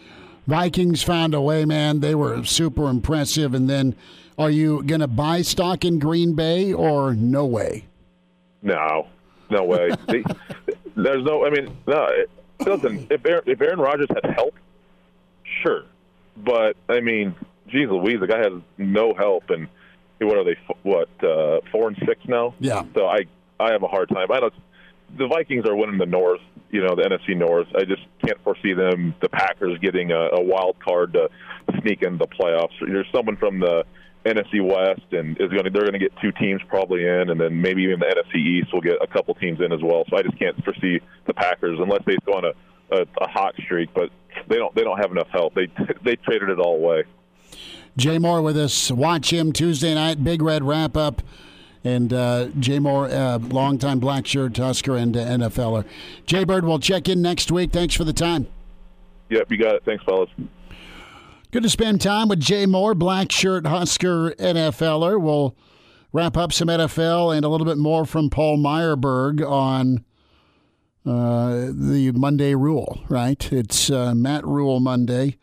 [0.46, 2.00] Vikings found a way, man.
[2.00, 3.54] They were super impressive.
[3.54, 3.94] And then,
[4.36, 7.86] are you going to buy stock in Green Bay or no way?
[8.62, 9.08] No,
[9.50, 9.90] no way.
[10.96, 11.46] there's no.
[11.46, 12.06] I mean, no.
[12.10, 12.30] It
[12.60, 13.10] doesn't.
[13.10, 14.54] If Aaron, if Aaron Rodgers had help,
[15.62, 15.84] sure.
[16.36, 17.34] But I mean,
[17.68, 19.68] geez Louise, the guy has no help, and
[20.20, 20.56] what are they?
[20.82, 22.54] What uh, four and six now?
[22.60, 22.84] Yeah.
[22.94, 23.26] So I
[23.60, 24.30] I have a hard time.
[24.30, 24.54] I don't.
[25.16, 26.40] The Vikings are winning the North
[26.74, 27.68] you know, the NFC North.
[27.76, 31.30] I just can't foresee them, the Packers, getting a, a wild card to
[31.80, 32.72] sneak in the playoffs.
[32.80, 33.84] There's someone from the
[34.26, 37.40] NFC West, and is going to, they're going to get two teams probably in, and
[37.40, 40.02] then maybe even the NFC East will get a couple teams in as well.
[40.10, 43.54] So I just can't foresee the Packers unless they go on a, a, a hot
[43.62, 44.10] streak, but
[44.48, 45.54] they don't they don't have enough help.
[45.54, 45.68] They
[46.04, 47.04] they traded it all away.
[47.96, 48.90] Jay Moore with us.
[48.90, 50.22] Watch him Tuesday night.
[50.24, 51.22] Big Red wrap up
[51.84, 55.84] and uh, Jay Moore, uh, longtime black shirt Husker and uh, NFLer.
[56.26, 57.72] Jay Bird, we'll check in next week.
[57.72, 58.46] Thanks for the time.
[59.28, 59.82] Yep, you got it.
[59.84, 60.30] Thanks, fellas.
[61.50, 65.20] Good to spend time with Jay Moore, black shirt Husker NFLer.
[65.20, 65.54] We'll
[66.12, 70.04] wrap up some NFL and a little bit more from Paul Myerberg on
[71.06, 73.52] uh, the Monday Rhule, right?
[73.52, 75.36] It's uh, Matt Rhule Monday.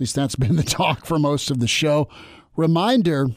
[0.00, 2.08] At least that's been the talk for most of the show.
[2.56, 3.32] Reminder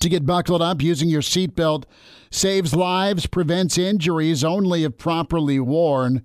[0.00, 1.84] to get buckled up using your seatbelt
[2.30, 6.24] saves lives, prevents injuries only if properly worn.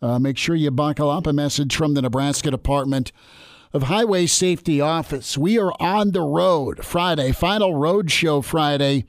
[0.00, 1.26] Uh, make sure you buckle up.
[1.26, 3.12] A message from the Nebraska Department
[3.74, 5.36] of Highway Safety Office.
[5.36, 9.04] We are on the road Friday, final road show Friday,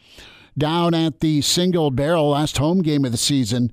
[0.58, 3.72] down at the Single Barrel, last home game of the season.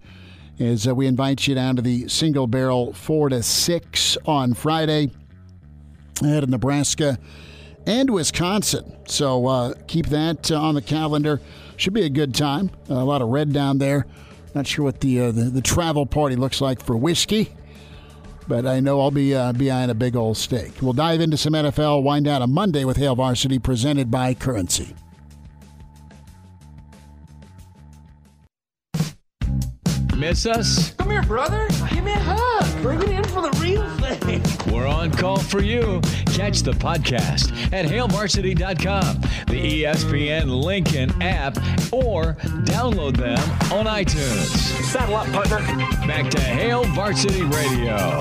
[0.60, 5.10] As uh, we invite you down to the Single Barrel four to six on Friday
[6.22, 7.18] at Nebraska
[7.86, 8.96] and Wisconsin.
[9.06, 11.40] So uh, keep that uh, on the calendar.
[11.76, 12.70] Should be a good time.
[12.88, 14.06] Uh, a lot of red down there.
[14.54, 17.52] Not sure what the, uh, the, the travel party looks like for whiskey,
[18.46, 20.74] but I know I'll be uh, be eyeing a big old steak.
[20.80, 22.04] We'll dive into some NFL.
[22.04, 24.94] Wind down on Monday with Hail Varsity, presented by Currency.
[30.16, 30.94] Miss us?
[30.94, 31.66] Come here, brother.
[31.90, 32.82] Give me a hug.
[32.82, 34.53] Bring it in for the real thing.
[34.72, 36.00] We're on call for you.
[36.26, 41.56] Catch the podcast at hailvarsity.com, the ESPN Lincoln app,
[41.92, 42.34] or
[42.64, 43.38] download them
[43.72, 44.46] on iTunes.
[44.84, 45.58] Saddle up, partner.
[46.06, 48.20] Back to Hail Varsity Radio.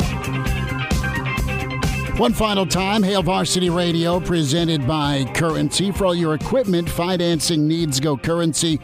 [2.18, 5.91] One final time, Hail Varsity Radio, presented by Currency.
[5.91, 8.80] For all your equipment financing needs, go Currency.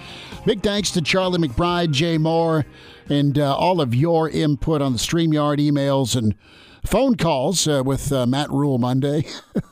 [0.45, 2.65] Big thanks to Charlie McBride, Jay Moore,
[3.07, 6.33] and uh, all of your input on the StreamYard emails and
[6.85, 9.25] phone calls uh, with uh, Matt Rhule Monday.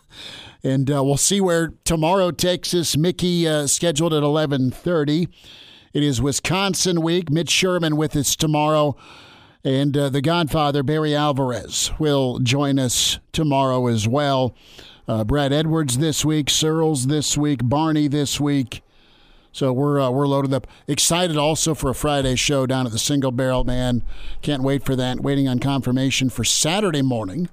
[0.63, 2.97] and uh, we'll see where tomorrow takes us.
[2.97, 5.27] Mickey uh, scheduled at 1130.
[5.93, 7.29] It is Wisconsin week.
[7.29, 8.95] Mitch Sherman with us tomorrow.
[9.63, 14.55] And uh, the Godfather, Barry Alvarez, will join us tomorrow as well.
[15.25, 18.81] Brad Edwards this week, Searles this week, Barney this week.
[19.51, 20.67] So we're uh, we're loaded up.
[20.87, 23.63] Excited also for a Friday show down at the Single Barrel.
[23.63, 24.03] Man,
[24.41, 25.21] can't wait for that.
[25.21, 27.49] Waiting on confirmation for Saturday morning.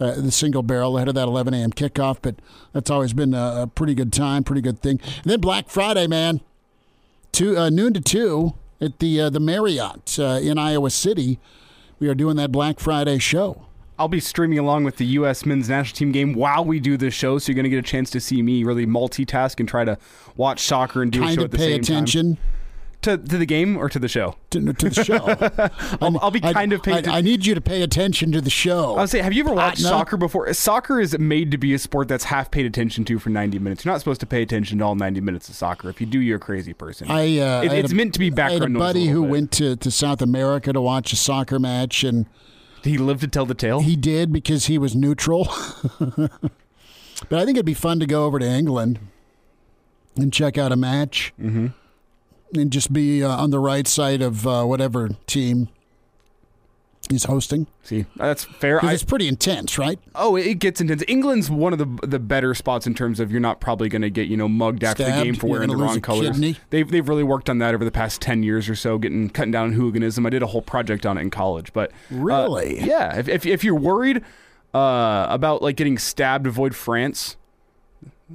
[0.00, 1.72] Uh, the Single Barrel ahead of that 11 a.m.
[1.72, 2.34] kickoff, but
[2.72, 5.00] that's always been a, a pretty good time, pretty good thing.
[5.22, 6.40] And then Black Friday, man,
[7.30, 11.38] two uh, noon to two at the uh, the Marriott uh, in Iowa City.
[12.00, 13.66] We are doing that Black Friday show.
[13.98, 15.46] I'll be streaming along with the U.S.
[15.46, 17.82] men's national team game while we do this show, so you're going to get a
[17.82, 19.98] chance to see me really multitask and try to
[20.36, 22.36] watch soccer and do kind a show at the pay same attention.
[22.36, 22.44] time.
[23.02, 24.34] To, to the game or to the show?
[24.50, 25.98] To, to the show.
[26.00, 27.06] I'll, I'll, be kind I, of paying.
[27.06, 28.96] I, I, need you to pay attention to the show.
[28.96, 30.50] I'll say, have you ever watched soccer before?
[30.54, 33.84] Soccer is made to be a sport that's half paid attention to for 90 minutes.
[33.84, 35.90] You're not supposed to pay attention to all 90 minutes of soccer.
[35.90, 37.10] If you do, you're a crazy person.
[37.10, 38.80] I, uh, it, I it's a, meant to be background I had a noise.
[38.80, 39.30] buddy who bit.
[39.30, 42.24] went to, to South America to watch a soccer match, and
[42.84, 43.80] he lived to tell the tale?
[43.80, 45.48] He did because he was neutral.
[47.28, 48.98] But I think it'd be fun to go over to England
[50.16, 51.68] and check out a match Mm-hmm.
[52.58, 55.68] and just be uh, on the right side of uh, whatever team
[57.10, 57.66] he's hosting.
[57.82, 58.84] See, that's fair.
[58.84, 59.98] I- it's pretty intense, right?
[60.14, 61.02] Oh, it gets intense.
[61.08, 64.10] England's one of the the better spots in terms of you're not probably going to
[64.10, 66.30] get you know mugged after the game for wearing the wrong colors.
[66.30, 66.56] kidney.
[66.70, 69.52] They've they've really worked on that over the past ten years or so, getting cutting
[69.52, 70.24] down on hooliganism.
[70.26, 72.80] I did a whole project on it in college, but uh, Really?
[72.84, 73.16] yeah.
[73.18, 74.22] If, if if you're worried
[74.72, 77.36] uh, about like getting stabbed, avoid France.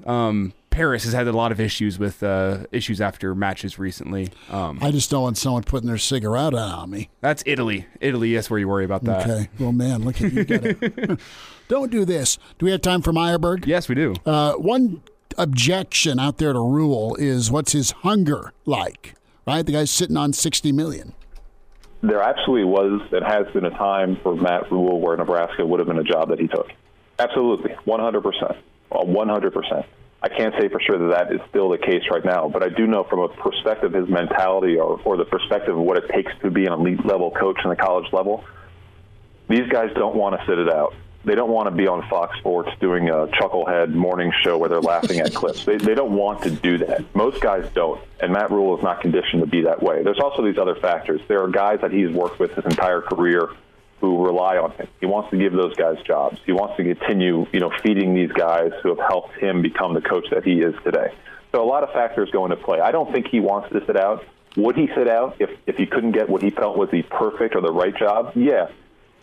[0.06, 4.30] Um, Paris has had a lot of issues with uh, issues after matches recently.
[4.50, 7.10] Um, I just don't want someone putting their cigarette out on me.
[7.22, 7.86] that's Italy.
[8.00, 9.28] Italy, that's where you worry about that.
[9.30, 9.50] Okay.
[9.60, 10.44] Well, man, look at you.
[10.46, 11.20] Got it.
[11.68, 12.38] don't do this.
[12.60, 13.66] Do we have time for Myerberg?
[13.66, 14.14] Yes, we do.
[14.26, 15.02] Uh, one
[15.38, 19.16] objection out there to Rhule is what's his hunger like?
[19.48, 21.14] Right, the guy's sitting on sixty million.
[22.02, 25.88] there absolutely was and has been a time for Matt Rhule where Nebraska would have
[25.88, 26.68] been a job that he took.
[27.18, 28.56] Absolutely, 100%.
[28.92, 29.86] Uh, 100%.
[30.22, 32.70] I can't say for sure that that is still the case right now, but I
[32.70, 36.10] do know from a perspective of his mentality or, or the perspective of what it
[36.10, 38.44] takes to be an elite level coach in the college level,
[39.48, 40.94] these guys don't want to sit it out.
[41.24, 44.82] They don't want to be on Fox Sports doing a chucklehead morning show where they're
[44.82, 45.66] laughing at clips.
[45.66, 47.04] They, they don't want to do that.
[47.14, 50.04] Most guys don't, and Matt Rhule is not conditioned to be that way.
[50.04, 51.22] There's also these other factors.
[51.28, 53.50] There are guys that he's worked with his entire career
[54.00, 54.88] who rely on him.
[55.00, 56.40] He wants to give those guys jobs.
[56.46, 60.02] He wants to continue, you know, feeding these guys who have helped him become the
[60.02, 61.14] coach that he is today.
[61.52, 62.80] So a lot of factors go into play.
[62.80, 64.24] I don't think he wants to sit out.
[64.56, 67.56] Would he sit out if, if he couldn't get what he felt was the perfect
[67.56, 68.34] or the right job?
[68.36, 68.70] Yeah.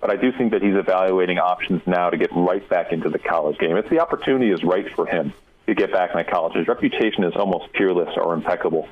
[0.01, 3.19] But I do think that he's evaluating options now to get right back into the
[3.19, 3.77] college game.
[3.77, 5.33] If the opportunity is right for him
[5.67, 8.89] to get back in the college, his reputation is almost peerless or impeccable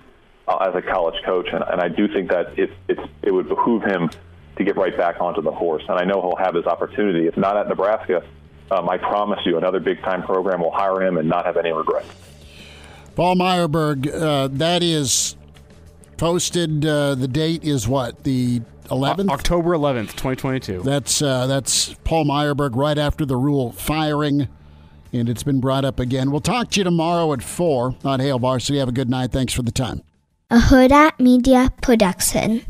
[0.48, 3.48] uh, as a college coach, and, and I do think that it, it's, it would
[3.48, 4.11] behoove him
[4.57, 5.83] to get right back onto the horse.
[5.89, 7.27] And I know he'll have his opportunity.
[7.27, 8.23] If not at Nebraska,
[8.71, 11.73] um, I promise you, another big time program will hire him and not have any
[11.73, 12.09] regrets.
[13.15, 15.37] Paul Myerberg, uh, that is
[16.17, 16.85] posted.
[16.85, 20.83] Uh, the date is what the eleventh, October 11th, 2022.
[20.83, 24.49] That's uh, that's Paul Myerberg right after the Rhule firing,
[25.13, 26.31] and it's been brought up again.
[26.31, 28.79] We'll talk to you tomorrow at four on Hail Varsity.
[28.79, 29.31] Have a good night.
[29.31, 30.03] Thanks for the time.
[30.51, 32.65] A Huda Media Production.